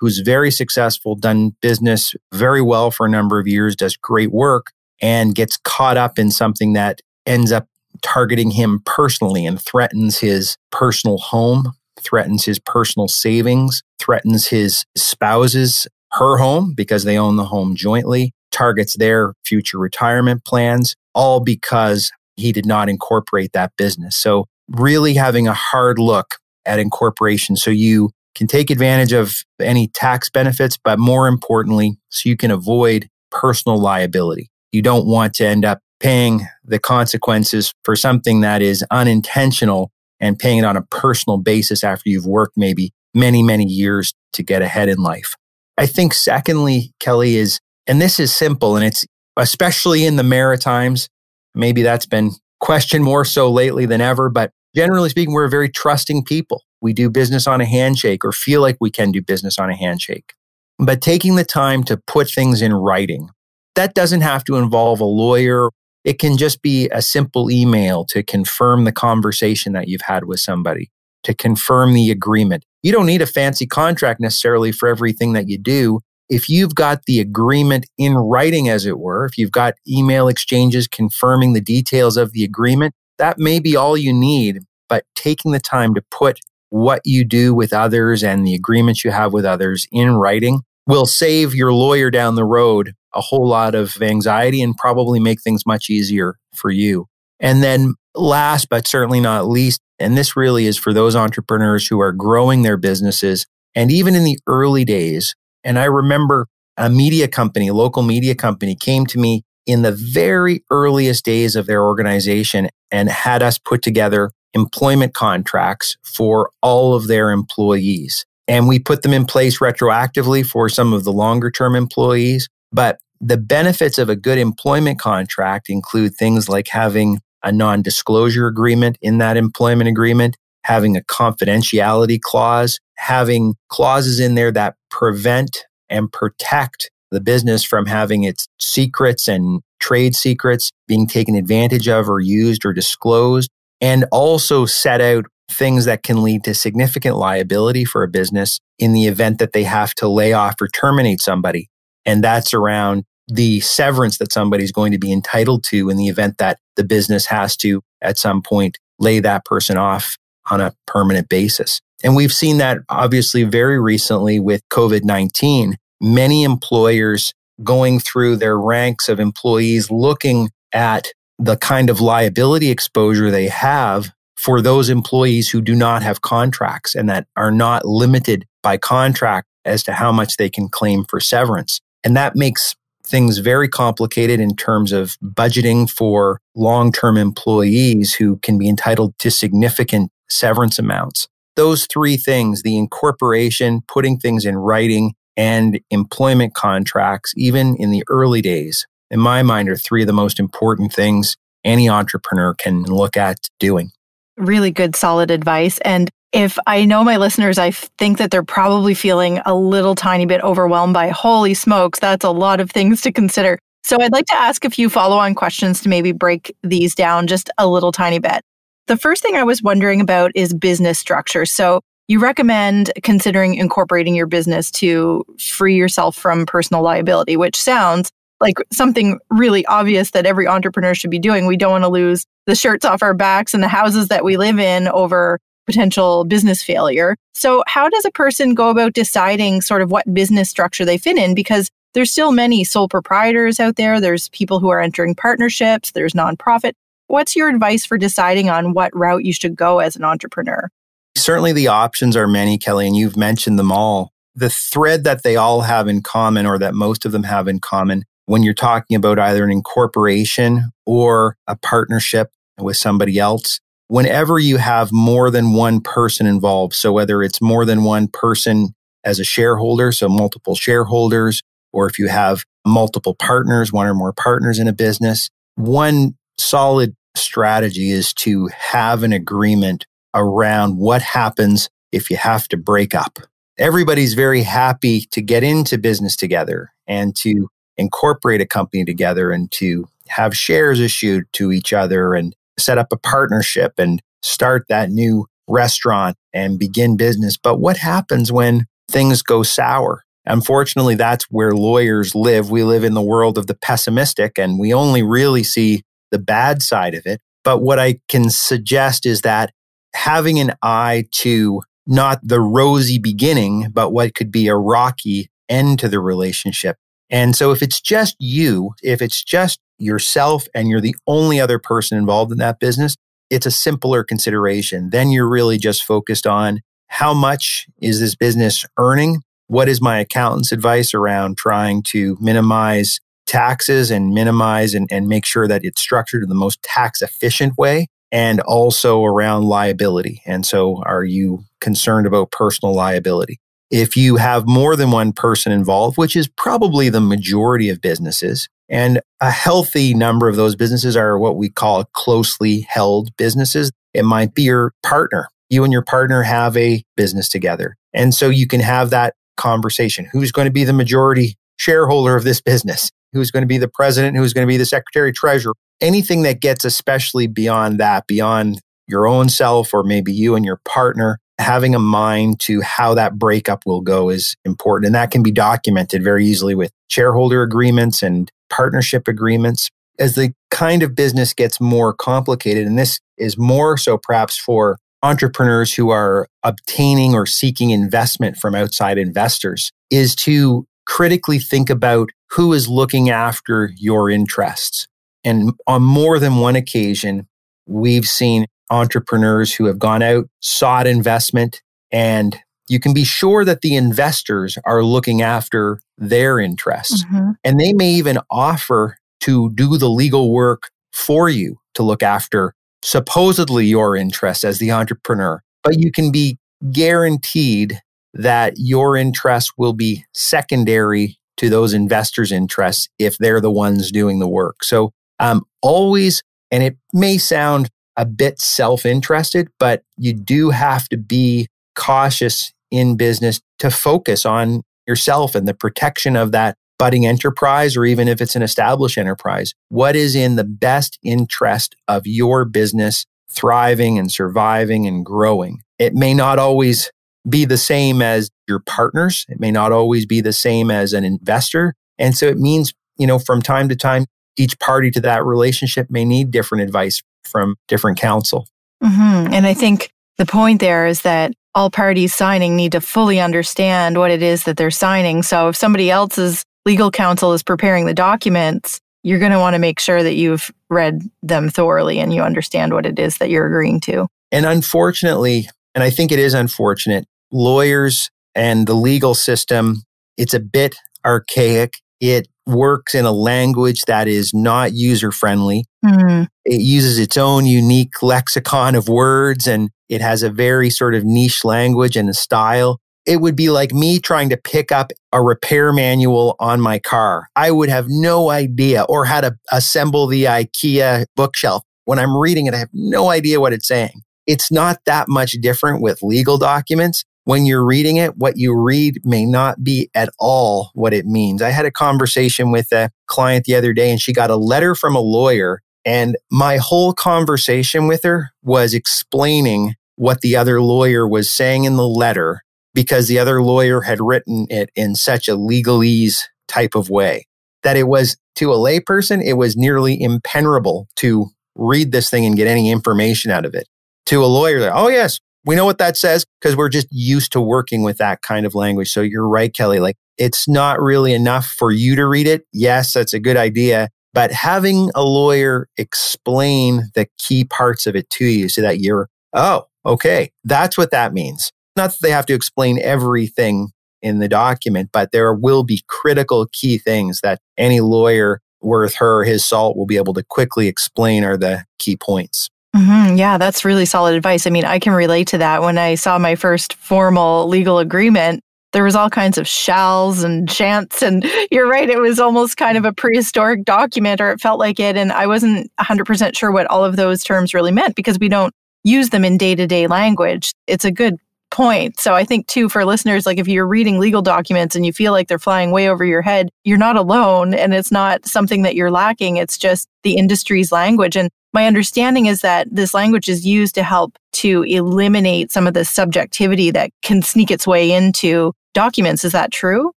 who's 0.00 0.18
very 0.18 0.50
successful, 0.50 1.14
done 1.14 1.52
business 1.62 2.14
very 2.34 2.60
well 2.60 2.90
for 2.90 3.06
a 3.06 3.10
number 3.10 3.38
of 3.38 3.46
years, 3.46 3.76
does 3.76 3.96
great 3.96 4.32
work, 4.32 4.66
and 5.00 5.34
gets 5.34 5.56
caught 5.64 5.96
up 5.96 6.18
in 6.18 6.30
something 6.30 6.72
that 6.72 7.00
ends 7.26 7.52
up 7.52 7.66
targeting 8.02 8.50
him 8.50 8.80
personally 8.84 9.46
and 9.46 9.60
threatens 9.60 10.18
his 10.18 10.56
personal 10.70 11.18
home, 11.18 11.72
threatens 12.00 12.44
his 12.44 12.58
personal 12.58 13.08
savings, 13.08 13.82
threatens 14.00 14.48
his 14.48 14.84
spouse's 14.96 15.86
her 16.12 16.38
home 16.38 16.74
because 16.74 17.04
they 17.04 17.18
own 17.18 17.36
the 17.36 17.44
home 17.44 17.74
jointly, 17.76 18.32
targets 18.58 18.96
their 18.96 19.34
future 19.44 19.78
retirement 19.78 20.44
plans, 20.44 20.96
all 21.14 21.40
because 21.40 22.10
he 22.36 22.50
did 22.52 22.66
not 22.66 22.88
incorporate 22.88 23.52
that 23.52 23.72
business. 23.76 24.16
So, 24.16 24.46
really 24.68 25.14
having 25.14 25.46
a 25.46 25.54
hard 25.54 25.98
look 25.98 26.34
at 26.66 26.78
incorporation 26.78 27.56
so 27.56 27.70
you 27.70 28.10
can 28.34 28.46
take 28.46 28.70
advantage 28.70 29.12
of 29.12 29.36
any 29.60 29.88
tax 29.88 30.28
benefits, 30.28 30.76
but 30.82 30.98
more 30.98 31.26
importantly, 31.26 31.98
so 32.10 32.28
you 32.28 32.36
can 32.36 32.50
avoid 32.50 33.08
personal 33.30 33.80
liability. 33.80 34.50
You 34.72 34.82
don't 34.82 35.06
want 35.06 35.34
to 35.34 35.46
end 35.46 35.64
up 35.64 35.80
paying 36.00 36.46
the 36.64 36.78
consequences 36.78 37.72
for 37.84 37.96
something 37.96 38.40
that 38.42 38.60
is 38.62 38.84
unintentional 38.90 39.90
and 40.20 40.38
paying 40.38 40.58
it 40.58 40.64
on 40.64 40.76
a 40.76 40.82
personal 40.82 41.38
basis 41.38 41.82
after 41.82 42.10
you've 42.10 42.26
worked 42.26 42.56
maybe 42.56 42.92
many, 43.14 43.42
many 43.42 43.64
years 43.64 44.12
to 44.34 44.42
get 44.42 44.62
ahead 44.62 44.88
in 44.88 44.98
life. 44.98 45.34
I 45.76 45.86
think, 45.86 46.12
secondly, 46.12 46.92
Kelly, 47.00 47.36
is 47.36 47.60
and 47.88 48.00
this 48.00 48.20
is 48.20 48.32
simple, 48.34 48.76
and 48.76 48.84
it's 48.84 49.04
especially 49.36 50.04
in 50.04 50.16
the 50.16 50.22
Maritimes. 50.22 51.08
Maybe 51.54 51.82
that's 51.82 52.06
been 52.06 52.32
questioned 52.60 53.04
more 53.04 53.24
so 53.24 53.50
lately 53.50 53.86
than 53.86 54.00
ever, 54.00 54.28
but 54.28 54.52
generally 54.76 55.08
speaking, 55.08 55.32
we're 55.32 55.46
a 55.46 55.50
very 55.50 55.68
trusting 55.68 56.24
people. 56.24 56.62
We 56.80 56.92
do 56.92 57.10
business 57.10 57.46
on 57.46 57.60
a 57.60 57.66
handshake 57.66 58.24
or 58.24 58.32
feel 58.32 58.60
like 58.60 58.76
we 58.80 58.90
can 58.90 59.10
do 59.10 59.22
business 59.22 59.58
on 59.58 59.70
a 59.70 59.76
handshake. 59.76 60.34
But 60.78 61.00
taking 61.00 61.34
the 61.34 61.44
time 61.44 61.82
to 61.84 61.96
put 61.96 62.30
things 62.30 62.62
in 62.62 62.72
writing, 62.72 63.30
that 63.74 63.94
doesn't 63.94 64.20
have 64.20 64.44
to 64.44 64.56
involve 64.56 65.00
a 65.00 65.04
lawyer. 65.04 65.70
It 66.04 66.18
can 66.18 66.36
just 66.36 66.62
be 66.62 66.88
a 66.92 67.02
simple 67.02 67.50
email 67.50 68.04
to 68.06 68.22
confirm 68.22 68.84
the 68.84 68.92
conversation 68.92 69.72
that 69.72 69.88
you've 69.88 70.02
had 70.02 70.24
with 70.24 70.40
somebody, 70.40 70.90
to 71.24 71.34
confirm 71.34 71.94
the 71.94 72.10
agreement. 72.10 72.64
You 72.82 72.92
don't 72.92 73.06
need 73.06 73.22
a 73.22 73.26
fancy 73.26 73.66
contract 73.66 74.20
necessarily 74.20 74.70
for 74.70 74.88
everything 74.88 75.32
that 75.32 75.48
you 75.48 75.58
do, 75.58 76.00
if 76.28 76.48
you've 76.48 76.74
got 76.74 77.04
the 77.06 77.20
agreement 77.20 77.86
in 77.96 78.14
writing, 78.14 78.68
as 78.68 78.86
it 78.86 78.98
were, 78.98 79.24
if 79.24 79.38
you've 79.38 79.52
got 79.52 79.74
email 79.88 80.28
exchanges 80.28 80.86
confirming 80.86 81.52
the 81.52 81.60
details 81.60 82.16
of 82.16 82.32
the 82.32 82.44
agreement, 82.44 82.94
that 83.18 83.38
may 83.38 83.58
be 83.58 83.76
all 83.76 83.96
you 83.96 84.12
need. 84.12 84.60
But 84.88 85.04
taking 85.14 85.52
the 85.52 85.60
time 85.60 85.94
to 85.94 86.02
put 86.10 86.40
what 86.70 87.02
you 87.04 87.24
do 87.24 87.54
with 87.54 87.72
others 87.72 88.22
and 88.22 88.46
the 88.46 88.54
agreements 88.54 89.04
you 89.04 89.10
have 89.10 89.32
with 89.32 89.44
others 89.44 89.86
in 89.90 90.16
writing 90.16 90.60
will 90.86 91.06
save 91.06 91.54
your 91.54 91.72
lawyer 91.72 92.10
down 92.10 92.34
the 92.34 92.44
road 92.44 92.94
a 93.14 93.20
whole 93.20 93.48
lot 93.48 93.74
of 93.74 94.00
anxiety 94.02 94.62
and 94.62 94.76
probably 94.76 95.20
make 95.20 95.40
things 95.40 95.66
much 95.66 95.90
easier 95.90 96.36
for 96.54 96.70
you. 96.70 97.06
And 97.40 97.62
then 97.62 97.94
last 98.14 98.68
but 98.68 98.86
certainly 98.86 99.20
not 99.20 99.48
least, 99.48 99.80
and 99.98 100.16
this 100.16 100.36
really 100.36 100.66
is 100.66 100.76
for 100.76 100.92
those 100.92 101.16
entrepreneurs 101.16 101.86
who 101.86 102.00
are 102.00 102.12
growing 102.12 102.62
their 102.62 102.76
businesses. 102.76 103.46
And 103.74 103.90
even 103.90 104.14
in 104.14 104.24
the 104.24 104.38
early 104.46 104.84
days, 104.84 105.34
and 105.68 105.78
I 105.78 105.84
remember 105.84 106.46
a 106.78 106.88
media 106.88 107.28
company, 107.28 107.70
local 107.70 108.02
media 108.02 108.34
company 108.34 108.74
came 108.74 109.04
to 109.04 109.18
me 109.18 109.42
in 109.66 109.82
the 109.82 109.92
very 109.92 110.64
earliest 110.70 111.26
days 111.26 111.56
of 111.56 111.66
their 111.66 111.84
organization 111.84 112.68
and 112.90 113.10
had 113.10 113.42
us 113.42 113.58
put 113.58 113.82
together 113.82 114.30
employment 114.54 115.12
contracts 115.12 115.98
for 116.02 116.48
all 116.62 116.94
of 116.94 117.06
their 117.06 117.30
employees. 117.30 118.24
And 118.48 118.66
we 118.66 118.78
put 118.78 119.02
them 119.02 119.12
in 119.12 119.26
place 119.26 119.58
retroactively 119.58 120.42
for 120.46 120.70
some 120.70 120.94
of 120.94 121.04
the 121.04 121.12
longer 121.12 121.50
term 121.50 121.76
employees. 121.76 122.48
But 122.72 122.98
the 123.20 123.36
benefits 123.36 123.98
of 123.98 124.08
a 124.08 124.16
good 124.16 124.38
employment 124.38 124.98
contract 124.98 125.68
include 125.68 126.14
things 126.14 126.48
like 126.48 126.68
having 126.68 127.20
a 127.44 127.52
non 127.52 127.82
disclosure 127.82 128.46
agreement 128.46 128.96
in 129.02 129.18
that 129.18 129.36
employment 129.36 129.88
agreement, 129.90 130.38
having 130.64 130.96
a 130.96 131.02
confidentiality 131.02 132.18
clause, 132.18 132.80
having 132.96 133.54
clauses 133.68 134.18
in 134.18 134.34
there 134.34 134.50
that 134.50 134.74
prevent 134.98 135.64
and 135.88 136.10
protect 136.12 136.90
the 137.12 137.20
business 137.20 137.62
from 137.62 137.86
having 137.86 138.24
its 138.24 138.48
secrets 138.58 139.28
and 139.28 139.62
trade 139.78 140.16
secrets 140.16 140.72
being 140.88 141.06
taken 141.06 141.36
advantage 141.36 141.88
of 141.88 142.10
or 142.10 142.18
used 142.18 142.66
or 142.66 142.72
disclosed, 142.72 143.48
and 143.80 144.04
also 144.10 144.66
set 144.66 145.00
out 145.00 145.26
things 145.50 145.84
that 145.84 146.02
can 146.02 146.24
lead 146.24 146.42
to 146.42 146.52
significant 146.52 147.16
liability 147.16 147.84
for 147.84 148.02
a 148.02 148.08
business 148.08 148.58
in 148.78 148.92
the 148.92 149.06
event 149.06 149.38
that 149.38 149.52
they 149.52 149.62
have 149.62 149.94
to 149.94 150.08
lay 150.08 150.32
off 150.32 150.56
or 150.60 150.66
terminate 150.66 151.20
somebody. 151.20 151.68
And 152.04 152.24
that's 152.24 152.52
around 152.52 153.04
the 153.28 153.60
severance 153.60 154.18
that 154.18 154.32
somebody's 154.32 154.72
going 154.72 154.90
to 154.90 154.98
be 154.98 155.12
entitled 155.12 155.62
to 155.68 155.90
in 155.90 155.96
the 155.96 156.08
event 156.08 156.38
that 156.38 156.58
the 156.74 156.84
business 156.84 157.26
has 157.26 157.56
to, 157.58 157.82
at 158.02 158.18
some 158.18 158.42
point, 158.42 158.78
lay 158.98 159.20
that 159.20 159.44
person 159.44 159.76
off 159.76 160.16
on 160.50 160.60
a 160.60 160.74
permanent 160.86 161.28
basis. 161.28 161.80
And 162.02 162.14
we've 162.14 162.32
seen 162.32 162.58
that 162.58 162.78
obviously 162.88 163.44
very 163.44 163.80
recently 163.80 164.38
with 164.38 164.68
COVID 164.68 165.04
19. 165.04 165.76
Many 166.00 166.44
employers 166.44 167.32
going 167.64 167.98
through 167.98 168.36
their 168.36 168.58
ranks 168.58 169.08
of 169.08 169.18
employees 169.18 169.90
looking 169.90 170.50
at 170.72 171.12
the 171.38 171.56
kind 171.56 171.90
of 171.90 172.00
liability 172.00 172.70
exposure 172.70 173.30
they 173.30 173.48
have 173.48 174.10
for 174.36 174.60
those 174.60 174.88
employees 174.88 175.48
who 175.48 175.60
do 175.60 175.74
not 175.74 176.02
have 176.02 176.22
contracts 176.22 176.94
and 176.94 177.08
that 177.08 177.26
are 177.36 177.50
not 177.50 177.84
limited 177.84 178.44
by 178.62 178.76
contract 178.76 179.48
as 179.64 179.82
to 179.82 179.92
how 179.92 180.12
much 180.12 180.36
they 180.36 180.48
can 180.48 180.68
claim 180.68 181.04
for 181.04 181.20
severance. 181.20 181.80
And 182.04 182.16
that 182.16 182.36
makes 182.36 182.76
things 183.04 183.38
very 183.38 183.68
complicated 183.68 184.38
in 184.38 184.54
terms 184.54 184.92
of 184.92 185.16
budgeting 185.24 185.90
for 185.90 186.40
long 186.54 186.92
term 186.92 187.16
employees 187.16 188.14
who 188.14 188.36
can 188.38 188.58
be 188.58 188.68
entitled 188.68 189.18
to 189.18 189.30
significant 189.30 190.10
severance 190.28 190.78
amounts. 190.78 191.26
Those 191.58 191.88
three 191.92 192.16
things 192.16 192.62
the 192.62 192.78
incorporation, 192.78 193.82
putting 193.88 194.16
things 194.16 194.44
in 194.44 194.56
writing, 194.56 195.14
and 195.36 195.80
employment 195.90 196.54
contracts, 196.54 197.34
even 197.36 197.74
in 197.74 197.90
the 197.90 198.04
early 198.08 198.40
days, 198.40 198.86
in 199.10 199.18
my 199.18 199.42
mind, 199.42 199.68
are 199.68 199.76
three 199.76 200.02
of 200.02 200.06
the 200.06 200.12
most 200.12 200.38
important 200.38 200.92
things 200.92 201.34
any 201.64 201.88
entrepreneur 201.88 202.54
can 202.54 202.84
look 202.84 203.16
at 203.16 203.38
doing. 203.58 203.90
Really 204.36 204.70
good, 204.70 204.94
solid 204.94 205.32
advice. 205.32 205.78
And 205.78 206.08
if 206.32 206.60
I 206.68 206.84
know 206.84 207.02
my 207.02 207.16
listeners, 207.16 207.58
I 207.58 207.72
think 207.72 208.18
that 208.18 208.30
they're 208.30 208.44
probably 208.44 208.94
feeling 208.94 209.40
a 209.44 209.52
little 209.52 209.96
tiny 209.96 210.26
bit 210.26 210.40
overwhelmed 210.42 210.94
by 210.94 211.08
holy 211.08 211.54
smokes, 211.54 211.98
that's 211.98 212.24
a 212.24 212.30
lot 212.30 212.60
of 212.60 212.70
things 212.70 213.00
to 213.00 213.10
consider. 213.10 213.58
So 213.82 213.96
I'd 214.00 214.12
like 214.12 214.26
to 214.26 214.40
ask 214.40 214.64
a 214.64 214.70
few 214.70 214.88
follow 214.88 215.18
on 215.18 215.34
questions 215.34 215.80
to 215.80 215.88
maybe 215.88 216.12
break 216.12 216.54
these 216.62 216.94
down 216.94 217.26
just 217.26 217.50
a 217.58 217.66
little 217.66 217.90
tiny 217.90 218.20
bit. 218.20 218.42
The 218.88 218.96
first 218.96 219.22
thing 219.22 219.36
I 219.36 219.44
was 219.44 219.62
wondering 219.62 220.00
about 220.00 220.32
is 220.34 220.54
business 220.54 220.98
structure. 220.98 221.44
So 221.44 221.82
you 222.08 222.20
recommend 222.20 222.90
considering 223.02 223.54
incorporating 223.54 224.14
your 224.14 224.26
business 224.26 224.70
to 224.72 225.24
free 225.38 225.76
yourself 225.76 226.16
from 226.16 226.46
personal 226.46 226.82
liability, 226.82 227.36
which 227.36 227.60
sounds 227.60 228.10
like 228.40 228.56
something 228.72 229.18
really 229.28 229.66
obvious 229.66 230.12
that 230.12 230.24
every 230.24 230.46
entrepreneur 230.46 230.94
should 230.94 231.10
be 231.10 231.18
doing. 231.18 231.44
We 231.44 231.58
don't 231.58 231.72
want 231.72 231.84
to 231.84 231.88
lose 231.88 232.24
the 232.46 232.54
shirts 232.54 232.86
off 232.86 233.02
our 233.02 233.12
backs 233.12 233.52
and 233.52 233.62
the 233.62 233.68
houses 233.68 234.08
that 234.08 234.24
we 234.24 234.38
live 234.38 234.58
in 234.58 234.88
over 234.88 235.38
potential 235.66 236.24
business 236.24 236.62
failure. 236.62 237.14
So, 237.34 237.62
how 237.66 237.90
does 237.90 238.06
a 238.06 238.10
person 238.12 238.54
go 238.54 238.70
about 238.70 238.94
deciding 238.94 239.60
sort 239.60 239.82
of 239.82 239.90
what 239.90 240.14
business 240.14 240.48
structure 240.48 240.86
they 240.86 240.96
fit 240.96 241.18
in? 241.18 241.34
Because 241.34 241.70
there's 241.92 242.10
still 242.10 242.32
many 242.32 242.64
sole 242.64 242.88
proprietors 242.88 243.60
out 243.60 243.76
there. 243.76 244.00
There's 244.00 244.30
people 244.30 244.60
who 244.60 244.70
are 244.70 244.80
entering 244.80 245.14
partnerships. 245.14 245.90
There's 245.90 246.14
nonprofit. 246.14 246.72
What's 247.08 247.34
your 247.34 247.48
advice 247.48 247.86
for 247.86 247.96
deciding 247.96 248.50
on 248.50 248.74
what 248.74 248.94
route 248.94 249.24
you 249.24 249.32
should 249.32 249.56
go 249.56 249.78
as 249.78 249.96
an 249.96 250.04
entrepreneur? 250.04 250.68
Certainly, 251.16 251.54
the 251.54 251.68
options 251.68 252.16
are 252.16 252.28
many, 252.28 252.58
Kelly, 252.58 252.86
and 252.86 252.94
you've 252.94 253.16
mentioned 253.16 253.58
them 253.58 253.72
all. 253.72 254.12
The 254.34 254.50
thread 254.50 255.04
that 255.04 255.22
they 255.22 255.34
all 255.34 255.62
have 255.62 255.88
in 255.88 256.02
common, 256.02 256.44
or 256.44 256.58
that 256.58 256.74
most 256.74 257.06
of 257.06 257.12
them 257.12 257.22
have 257.24 257.48
in 257.48 257.60
common, 257.60 258.04
when 258.26 258.42
you're 258.42 258.52
talking 258.52 258.94
about 258.94 259.18
either 259.18 259.42
an 259.42 259.50
incorporation 259.50 260.70
or 260.84 261.36
a 261.46 261.56
partnership 261.56 262.30
with 262.60 262.76
somebody 262.76 263.18
else, 263.18 263.58
whenever 263.88 264.38
you 264.38 264.58
have 264.58 264.92
more 264.92 265.30
than 265.30 265.54
one 265.54 265.80
person 265.80 266.26
involved, 266.26 266.74
so 266.74 266.92
whether 266.92 267.22
it's 267.22 267.40
more 267.40 267.64
than 267.64 267.84
one 267.84 268.08
person 268.08 268.74
as 269.02 269.18
a 269.18 269.24
shareholder, 269.24 269.92
so 269.92 270.10
multiple 270.10 270.54
shareholders, 270.54 271.42
or 271.72 271.86
if 271.86 271.98
you 271.98 272.08
have 272.08 272.44
multiple 272.66 273.14
partners, 273.14 273.72
one 273.72 273.86
or 273.86 273.94
more 273.94 274.12
partners 274.12 274.58
in 274.58 274.68
a 274.68 274.74
business, 274.74 275.30
one 275.54 276.14
solid 276.36 276.94
strategy 277.18 277.90
is 277.90 278.12
to 278.14 278.48
have 278.48 279.02
an 279.02 279.12
agreement 279.12 279.86
around 280.14 280.76
what 280.76 281.02
happens 281.02 281.68
if 281.92 282.10
you 282.10 282.16
have 282.16 282.48
to 282.48 282.56
break 282.56 282.94
up. 282.94 283.18
Everybody's 283.58 284.14
very 284.14 284.42
happy 284.42 285.02
to 285.10 285.20
get 285.20 285.42
into 285.42 285.78
business 285.78 286.16
together 286.16 286.72
and 286.86 287.14
to 287.16 287.48
incorporate 287.76 288.40
a 288.40 288.46
company 288.46 288.84
together 288.84 289.30
and 289.30 289.50
to 289.52 289.86
have 290.08 290.36
shares 290.36 290.80
issued 290.80 291.24
to 291.32 291.52
each 291.52 291.72
other 291.72 292.14
and 292.14 292.34
set 292.58 292.78
up 292.78 292.88
a 292.92 292.96
partnership 292.96 293.74
and 293.78 294.02
start 294.22 294.64
that 294.68 294.90
new 294.90 295.26
restaurant 295.48 296.16
and 296.32 296.58
begin 296.58 296.96
business. 296.96 297.36
But 297.36 297.60
what 297.60 297.76
happens 297.76 298.30
when 298.32 298.66
things 298.90 299.22
go 299.22 299.42
sour? 299.42 300.04
Unfortunately, 300.26 300.94
that's 300.94 301.24
where 301.30 301.52
lawyers 301.52 302.14
live. 302.14 302.50
We 302.50 302.62
live 302.62 302.84
in 302.84 302.94
the 302.94 303.02
world 303.02 303.38
of 303.38 303.46
the 303.46 303.54
pessimistic 303.54 304.38
and 304.38 304.58
we 304.58 304.74
only 304.74 305.02
really 305.02 305.42
see 305.42 305.82
the 306.10 306.18
bad 306.18 306.62
side 306.62 306.94
of 306.94 307.06
it. 307.06 307.20
But 307.44 307.62
what 307.62 307.78
I 307.78 308.00
can 308.08 308.30
suggest 308.30 309.06
is 309.06 309.22
that 309.22 309.52
having 309.94 310.38
an 310.38 310.54
eye 310.62 311.06
to 311.12 311.62
not 311.86 312.20
the 312.22 312.40
rosy 312.40 312.98
beginning, 312.98 313.68
but 313.72 313.90
what 313.90 314.14
could 314.14 314.30
be 314.30 314.48
a 314.48 314.56
rocky 314.56 315.30
end 315.48 315.78
to 315.78 315.88
the 315.88 316.00
relationship. 316.00 316.76
And 317.10 317.34
so 317.34 317.52
if 317.52 317.62
it's 317.62 317.80
just 317.80 318.16
you, 318.18 318.74
if 318.82 319.00
it's 319.00 319.24
just 319.24 319.60
yourself 319.78 320.46
and 320.54 320.68
you're 320.68 320.80
the 320.80 320.96
only 321.06 321.40
other 321.40 321.58
person 321.58 321.96
involved 321.96 322.30
in 322.30 322.38
that 322.38 322.60
business, 322.60 322.96
it's 323.30 323.46
a 323.46 323.50
simpler 323.50 324.04
consideration. 324.04 324.90
Then 324.90 325.10
you're 325.10 325.28
really 325.28 325.58
just 325.58 325.84
focused 325.84 326.26
on 326.26 326.60
how 326.88 327.14
much 327.14 327.66
is 327.80 328.00
this 328.00 328.14
business 328.14 328.64
earning? 328.78 329.22
What 329.46 329.68
is 329.68 329.80
my 329.80 329.98
accountant's 329.98 330.52
advice 330.52 330.92
around 330.92 331.38
trying 331.38 331.82
to 331.88 332.16
minimize 332.20 333.00
taxes 333.28 333.90
and 333.90 334.12
minimize 334.12 334.74
and, 334.74 334.88
and 334.90 335.06
make 335.06 335.24
sure 335.24 335.46
that 335.46 335.64
it's 335.64 335.80
structured 335.80 336.22
in 336.22 336.28
the 336.28 336.34
most 336.34 336.62
tax 336.62 337.00
efficient 337.02 337.56
way? 337.56 337.86
And 338.10 338.40
also 338.40 339.04
around 339.04 339.44
liability. 339.44 340.22
And 340.24 340.46
so 340.46 340.82
are 340.86 341.04
you 341.04 341.44
concerned 341.60 342.06
about 342.06 342.30
personal 342.30 342.74
liability? 342.74 343.38
If 343.70 343.98
you 343.98 344.16
have 344.16 344.48
more 344.48 344.76
than 344.76 344.90
one 344.90 345.12
person 345.12 345.52
involved, 345.52 345.98
which 345.98 346.16
is 346.16 346.26
probably 346.26 346.88
the 346.88 347.02
majority 347.02 347.68
of 347.68 347.82
businesses, 347.82 348.48
and 348.68 349.00
a 349.20 349.30
healthy 349.30 349.94
number 349.94 350.28
of 350.28 350.36
those 350.36 350.56
businesses 350.56 350.96
are 350.96 351.18
what 351.18 351.36
we 351.36 351.48
call 351.48 351.84
closely 351.84 352.66
held 352.68 353.16
businesses. 353.16 353.70
It 353.94 354.04
might 354.04 354.34
be 354.34 354.42
your 354.42 354.72
partner. 354.82 355.28
You 355.50 355.64
and 355.64 355.72
your 355.72 355.82
partner 355.82 356.22
have 356.22 356.56
a 356.56 356.82
business 356.96 357.28
together. 357.28 357.76
And 357.94 358.14
so 358.14 358.28
you 358.28 358.46
can 358.46 358.60
have 358.60 358.90
that 358.90 359.14
conversation. 359.36 360.06
Who's 360.12 360.32
going 360.32 360.46
to 360.46 360.52
be 360.52 360.64
the 360.64 360.74
majority 360.74 361.36
shareholder 361.58 362.14
of 362.14 362.24
this 362.24 362.40
business? 362.40 362.90
Who's 363.12 363.30
going 363.30 363.42
to 363.42 363.46
be 363.46 363.58
the 363.58 363.68
president? 363.68 364.16
Who's 364.16 364.32
going 364.32 364.46
to 364.46 364.50
be 364.50 364.56
the 364.56 364.66
secretary 364.66 365.12
treasurer? 365.12 365.54
Anything 365.80 366.22
that 366.22 366.40
gets 366.40 366.64
especially 366.64 367.26
beyond 367.26 367.78
that, 367.78 368.06
beyond 368.06 368.60
your 368.86 369.06
own 369.06 369.28
self 369.28 369.72
or 369.72 369.84
maybe 369.84 370.12
you 370.12 370.34
and 370.34 370.44
your 370.44 370.60
partner, 370.64 371.18
having 371.38 371.74
a 371.74 371.78
mind 371.78 372.40
to 372.40 372.60
how 372.62 372.94
that 372.94 373.18
breakup 373.18 373.62
will 373.64 373.80
go 373.80 374.08
is 374.08 374.34
important. 374.44 374.86
And 374.86 374.94
that 374.94 375.10
can 375.10 375.22
be 375.22 375.30
documented 375.30 376.02
very 376.02 376.26
easily 376.26 376.54
with 376.54 376.72
shareholder 376.90 377.42
agreements 377.42 378.02
and 378.02 378.30
partnership 378.50 379.06
agreements. 379.06 379.68
As 379.98 380.14
the 380.14 380.32
kind 380.50 380.82
of 380.82 380.94
business 380.94 381.34
gets 381.34 381.60
more 381.60 381.92
complicated, 381.92 382.66
and 382.66 382.78
this 382.78 383.00
is 383.16 383.36
more 383.36 383.76
so 383.76 383.98
perhaps 383.98 384.38
for 384.38 384.78
entrepreneurs 385.02 385.74
who 385.74 385.90
are 385.90 386.26
obtaining 386.42 387.14
or 387.14 387.26
seeking 387.26 387.70
investment 387.70 388.36
from 388.36 388.54
outside 388.54 388.98
investors, 388.98 389.70
is 389.90 390.14
to 390.16 390.66
critically 390.86 391.38
think 391.38 391.68
about 391.70 392.10
who 392.30 392.52
is 392.52 392.68
looking 392.68 393.10
after 393.10 393.70
your 393.76 394.10
interests. 394.10 394.88
And 395.24 395.52
on 395.66 395.82
more 395.82 396.18
than 396.18 396.36
one 396.36 396.56
occasion, 396.56 397.26
we've 397.66 398.06
seen 398.06 398.46
entrepreneurs 398.70 399.54
who 399.54 399.66
have 399.66 399.78
gone 399.78 400.02
out, 400.02 400.28
sought 400.40 400.86
investment, 400.86 401.62
and 401.90 402.38
you 402.68 402.78
can 402.78 402.92
be 402.92 403.04
sure 403.04 403.44
that 403.44 403.62
the 403.62 403.74
investors 403.76 404.58
are 404.64 404.84
looking 404.84 405.22
after 405.22 405.80
their 405.96 406.38
interests. 406.38 407.04
Mm-hmm. 407.04 407.30
And 407.44 407.58
they 407.58 407.72
may 407.72 407.90
even 407.90 408.18
offer 408.30 408.98
to 409.20 409.50
do 409.54 409.78
the 409.78 409.88
legal 409.88 410.30
work 410.30 410.70
for 410.92 411.28
you 411.28 411.58
to 411.74 411.82
look 411.82 412.02
after 412.02 412.54
supposedly 412.82 413.66
your 413.66 413.96
interests 413.96 414.44
as 414.44 414.58
the 414.58 414.70
entrepreneur. 414.70 415.42
But 415.64 415.78
you 415.78 415.90
can 415.90 416.12
be 416.12 416.38
guaranteed 416.70 417.80
that 418.14 418.54
your 418.56 418.96
interests 418.96 419.52
will 419.56 419.72
be 419.72 420.04
secondary 420.14 421.17
to 421.38 421.48
those 421.48 421.72
investors' 421.72 422.32
interests 422.32 422.88
if 422.98 423.18
they're 423.18 423.40
the 423.40 423.50
ones 423.50 423.90
doing 423.90 424.18
the 424.18 424.28
work. 424.28 424.62
So 424.62 424.92
um, 425.18 425.44
always, 425.62 426.22
and 426.50 426.62
it 426.62 426.76
may 426.92 427.18
sound 427.18 427.68
a 427.96 428.04
bit 428.04 428.40
self 428.40 428.86
interested, 428.86 429.48
but 429.58 429.82
you 429.96 430.12
do 430.12 430.50
have 430.50 430.88
to 430.90 430.96
be 430.96 431.48
cautious 431.74 432.52
in 432.70 432.96
business 432.96 433.40
to 433.58 433.70
focus 433.70 434.26
on 434.26 434.62
yourself 434.86 435.34
and 435.34 435.48
the 435.48 435.54
protection 435.54 436.16
of 436.16 436.32
that 436.32 436.56
budding 436.78 437.06
enterprise, 437.06 437.76
or 437.76 437.84
even 437.84 438.06
if 438.06 438.20
it's 438.20 438.36
an 438.36 438.42
established 438.42 438.98
enterprise. 438.98 439.52
What 439.68 439.96
is 439.96 440.14
in 440.14 440.36
the 440.36 440.44
best 440.44 440.98
interest 441.02 441.74
of 441.88 442.06
your 442.06 442.44
business 442.44 443.04
thriving 443.30 443.98
and 443.98 444.10
surviving 444.10 444.86
and 444.86 445.04
growing. 445.04 445.62
It 445.78 445.94
may 445.94 446.14
not 446.14 446.38
always 446.38 446.90
be 447.28 447.44
the 447.44 447.56
same 447.56 448.02
as 448.02 448.30
your 448.46 448.60
partners. 448.60 449.26
It 449.28 449.40
may 449.40 449.50
not 449.50 449.72
always 449.72 450.06
be 450.06 450.20
the 450.20 450.32
same 450.32 450.70
as 450.70 450.92
an 450.92 451.04
investor. 451.04 451.74
And 451.98 452.16
so 452.16 452.26
it 452.26 452.38
means, 452.38 452.74
you 452.96 453.06
know, 453.06 453.18
from 453.18 453.42
time 453.42 453.68
to 453.68 453.76
time, 453.76 454.06
each 454.36 454.58
party 454.58 454.90
to 454.92 455.00
that 455.00 455.24
relationship 455.24 455.88
may 455.90 456.04
need 456.04 456.30
different 456.30 456.62
advice 456.62 457.02
from 457.24 457.56
different 457.66 457.98
counsel. 457.98 458.48
Mm-hmm. 458.82 459.34
And 459.34 459.46
I 459.46 459.54
think 459.54 459.90
the 460.16 460.26
point 460.26 460.60
there 460.60 460.86
is 460.86 461.02
that 461.02 461.32
all 461.54 461.70
parties 461.70 462.14
signing 462.14 462.54
need 462.54 462.72
to 462.72 462.80
fully 462.80 463.18
understand 463.20 463.98
what 463.98 464.10
it 464.10 464.22
is 464.22 464.44
that 464.44 464.56
they're 464.56 464.70
signing. 464.70 465.22
So 465.22 465.48
if 465.48 465.56
somebody 465.56 465.90
else's 465.90 466.44
legal 466.64 466.90
counsel 466.90 467.32
is 467.32 467.42
preparing 467.42 467.86
the 467.86 467.94
documents, 467.94 468.80
you're 469.02 469.18
going 469.18 469.32
to 469.32 469.38
want 469.38 469.54
to 469.54 469.58
make 469.58 469.80
sure 469.80 470.02
that 470.02 470.14
you've 470.14 470.50
read 470.70 471.02
them 471.22 471.48
thoroughly 471.48 471.98
and 471.98 472.12
you 472.12 472.22
understand 472.22 472.72
what 472.72 472.86
it 472.86 472.98
is 472.98 473.18
that 473.18 473.30
you're 473.30 473.46
agreeing 473.46 473.80
to. 473.80 474.06
And 474.30 474.44
unfortunately, 474.44 475.48
and 475.74 475.82
I 475.82 475.90
think 475.90 476.12
it 476.12 476.18
is 476.18 476.34
unfortunate, 476.34 477.06
lawyers 477.30 478.10
and 478.34 478.66
the 478.66 478.74
legal 478.74 479.14
system, 479.14 479.82
it's 480.16 480.34
a 480.34 480.40
bit 480.40 480.76
archaic. 481.04 481.74
It 482.00 482.28
works 482.46 482.94
in 482.94 483.04
a 483.04 483.12
language 483.12 483.82
that 483.86 484.08
is 484.08 484.32
not 484.32 484.72
user 484.72 485.12
friendly. 485.12 485.64
Mm-hmm. 485.84 486.24
It 486.44 486.60
uses 486.60 486.98
its 486.98 487.16
own 487.16 487.46
unique 487.46 488.02
lexicon 488.02 488.74
of 488.74 488.88
words 488.88 489.46
and 489.46 489.70
it 489.88 490.00
has 490.00 490.22
a 490.22 490.30
very 490.30 490.70
sort 490.70 490.94
of 490.94 491.04
niche 491.04 491.44
language 491.44 491.96
and 491.96 492.08
a 492.08 492.14
style. 492.14 492.80
It 493.06 493.20
would 493.20 493.36
be 493.36 493.50
like 493.50 493.72
me 493.72 493.98
trying 493.98 494.28
to 494.30 494.36
pick 494.36 494.70
up 494.70 494.92
a 495.12 495.22
repair 495.22 495.72
manual 495.72 496.36
on 496.38 496.60
my 496.60 496.78
car. 496.78 497.28
I 497.36 497.50
would 497.50 497.68
have 497.68 497.86
no 497.88 498.30
idea 498.30 498.82
or 498.82 499.06
how 499.06 499.22
to 499.22 499.36
assemble 499.50 500.06
the 500.06 500.24
IKEA 500.24 501.06
bookshelf. 501.16 501.62
When 501.84 501.98
I'm 501.98 502.16
reading 502.16 502.46
it, 502.46 502.54
I 502.54 502.58
have 502.58 502.68
no 502.72 503.10
idea 503.10 503.40
what 503.40 503.54
it's 503.54 503.66
saying. 503.66 504.02
It's 504.26 504.52
not 504.52 504.78
that 504.84 505.06
much 505.08 505.32
different 505.40 505.80
with 505.80 506.02
legal 506.02 506.36
documents. 506.36 507.04
When 507.28 507.44
you're 507.44 507.62
reading 507.62 507.98
it, 507.98 508.16
what 508.16 508.38
you 508.38 508.58
read 508.58 509.02
may 509.04 509.26
not 509.26 509.62
be 509.62 509.90
at 509.94 510.08
all 510.18 510.70
what 510.72 510.94
it 510.94 511.04
means. 511.04 511.42
I 511.42 511.50
had 511.50 511.66
a 511.66 511.70
conversation 511.70 512.50
with 512.50 512.72
a 512.72 512.90
client 513.06 513.44
the 513.44 513.54
other 513.54 513.74
day 513.74 513.90
and 513.90 514.00
she 514.00 514.14
got 514.14 514.30
a 514.30 514.36
letter 514.36 514.74
from 514.74 514.96
a 514.96 515.00
lawyer 515.00 515.60
and 515.84 516.16
my 516.30 516.56
whole 516.56 516.94
conversation 516.94 517.86
with 517.86 518.02
her 518.02 518.30
was 518.42 518.72
explaining 518.72 519.74
what 519.96 520.22
the 520.22 520.36
other 520.36 520.62
lawyer 520.62 521.06
was 521.06 521.30
saying 521.30 521.64
in 521.64 521.76
the 521.76 521.86
letter 521.86 522.44
because 522.72 523.08
the 523.08 523.18
other 523.18 523.42
lawyer 523.42 523.82
had 523.82 524.00
written 524.00 524.46
it 524.48 524.70
in 524.74 524.94
such 524.94 525.28
a 525.28 525.36
legalese 525.36 526.22
type 526.46 526.74
of 526.74 526.88
way 526.88 527.26
that 527.62 527.76
it 527.76 527.88
was 527.88 528.16
to 528.36 528.54
a 528.54 528.56
layperson, 528.56 529.22
it 529.22 529.34
was 529.34 529.54
nearly 529.54 530.00
impenetrable 530.00 530.88
to 530.96 531.26
read 531.56 531.92
this 531.92 532.08
thing 532.08 532.24
and 532.24 532.36
get 532.36 532.46
any 532.46 532.70
information 532.70 533.30
out 533.30 533.44
of 533.44 533.52
it 533.54 533.68
to 534.06 534.24
a 534.24 534.26
lawyer 534.26 534.70
oh, 534.72 534.88
yes, 534.88 535.20
we 535.44 535.54
know 535.54 535.64
what 535.64 535.78
that 535.78 535.96
says 535.96 536.26
because 536.40 536.56
we're 536.56 536.68
just 536.68 536.88
used 536.90 537.32
to 537.32 537.40
working 537.40 537.82
with 537.82 537.98
that 537.98 538.22
kind 538.22 538.46
of 538.46 538.54
language. 538.54 538.90
So 538.90 539.00
you're 539.00 539.28
right, 539.28 539.54
Kelly. 539.54 539.80
Like 539.80 539.96
it's 540.16 540.48
not 540.48 540.80
really 540.80 541.12
enough 541.12 541.46
for 541.46 541.70
you 541.70 541.96
to 541.96 542.06
read 542.06 542.26
it. 542.26 542.44
Yes, 542.52 542.92
that's 542.92 543.14
a 543.14 543.20
good 543.20 543.36
idea. 543.36 543.88
But 544.14 544.32
having 544.32 544.90
a 544.94 545.02
lawyer 545.02 545.68
explain 545.76 546.90
the 546.94 547.06
key 547.18 547.44
parts 547.44 547.86
of 547.86 547.94
it 547.94 548.10
to 548.10 548.24
you 548.24 548.48
so 548.48 548.62
that 548.62 548.80
you're, 548.80 549.08
oh, 549.32 549.66
okay, 549.86 550.32
that's 550.44 550.76
what 550.76 550.90
that 550.90 551.12
means. 551.12 551.52
Not 551.76 551.90
that 551.90 551.98
they 552.02 552.10
have 552.10 552.26
to 552.26 552.34
explain 552.34 552.80
everything 552.80 553.68
in 554.02 554.18
the 554.18 554.28
document, 554.28 554.90
but 554.92 555.12
there 555.12 555.32
will 555.34 555.62
be 555.62 555.82
critical 555.88 556.46
key 556.52 556.78
things 556.78 557.20
that 557.22 557.40
any 557.56 557.80
lawyer 557.80 558.40
worth 558.60 558.96
her 558.96 559.20
or 559.20 559.24
his 559.24 559.44
salt 559.44 559.76
will 559.76 559.86
be 559.86 559.96
able 559.96 560.14
to 560.14 560.24
quickly 560.28 560.66
explain 560.66 561.24
are 561.24 561.36
the 561.36 561.64
key 561.78 561.96
points. 561.96 562.50
Mm-hmm. 562.76 563.16
Yeah, 563.16 563.38
that's 563.38 563.64
really 563.64 563.86
solid 563.86 564.14
advice. 564.14 564.46
I 564.46 564.50
mean, 564.50 564.64
I 564.64 564.78
can 564.78 564.92
relate 564.92 565.28
to 565.28 565.38
that. 565.38 565.62
When 565.62 565.78
I 565.78 565.94
saw 565.94 566.18
my 566.18 566.34
first 566.34 566.74
formal 566.74 567.48
legal 567.48 567.78
agreement, 567.78 568.42
there 568.72 568.84
was 568.84 568.94
all 568.94 569.08
kinds 569.08 569.38
of 569.38 569.48
shalls 569.48 570.22
and 570.22 570.48
chants 570.48 571.02
and 571.02 571.24
you're 571.50 571.68
right 571.68 571.88
it 571.88 571.98
was 571.98 572.20
almost 572.20 572.56
kind 572.56 572.76
of 572.76 572.84
a 572.84 572.92
prehistoric 572.92 573.64
document 573.64 574.20
or 574.20 574.30
it 574.30 574.40
felt 574.40 574.58
like 574.58 574.78
it 574.78 574.96
and 574.96 575.12
i 575.12 575.26
wasn't 575.26 575.70
100% 575.80 576.36
sure 576.36 576.50
what 576.50 576.66
all 576.66 576.84
of 576.84 576.96
those 576.96 577.24
terms 577.24 577.54
really 577.54 577.72
meant 577.72 577.96
because 577.96 578.18
we 578.18 578.28
don't 578.28 578.54
use 578.84 579.10
them 579.10 579.24
in 579.24 579.38
day-to-day 579.38 579.86
language 579.86 580.52
it's 580.66 580.84
a 580.84 580.90
good 580.90 581.16
point 581.50 581.98
so 581.98 582.14
i 582.14 582.24
think 582.24 582.46
too 582.46 582.68
for 582.68 582.84
listeners 582.84 583.24
like 583.24 583.38
if 583.38 583.48
you're 583.48 583.66
reading 583.66 583.98
legal 583.98 584.20
documents 584.20 584.76
and 584.76 584.84
you 584.84 584.92
feel 584.92 585.12
like 585.12 585.28
they're 585.28 585.38
flying 585.38 585.70
way 585.70 585.88
over 585.88 586.04
your 586.04 586.20
head 586.20 586.50
you're 586.64 586.76
not 586.76 586.96
alone 586.96 587.54
and 587.54 587.72
it's 587.72 587.90
not 587.90 588.26
something 588.26 588.62
that 588.62 588.74
you're 588.74 588.90
lacking 588.90 589.38
it's 589.38 589.56
just 589.56 589.88
the 590.02 590.16
industry's 590.16 590.70
language 590.70 591.16
and 591.16 591.30
my 591.52 591.66
understanding 591.66 592.26
is 592.26 592.40
that 592.40 592.68
this 592.70 592.94
language 592.94 593.28
is 593.28 593.46
used 593.46 593.74
to 593.76 593.82
help 593.82 594.18
to 594.34 594.62
eliminate 594.64 595.50
some 595.50 595.66
of 595.66 595.74
the 595.74 595.84
subjectivity 595.84 596.70
that 596.70 596.90
can 597.02 597.22
sneak 597.22 597.50
its 597.50 597.66
way 597.66 597.90
into 597.90 598.52
documents. 598.74 599.24
Is 599.24 599.32
that 599.32 599.50
true? 599.50 599.92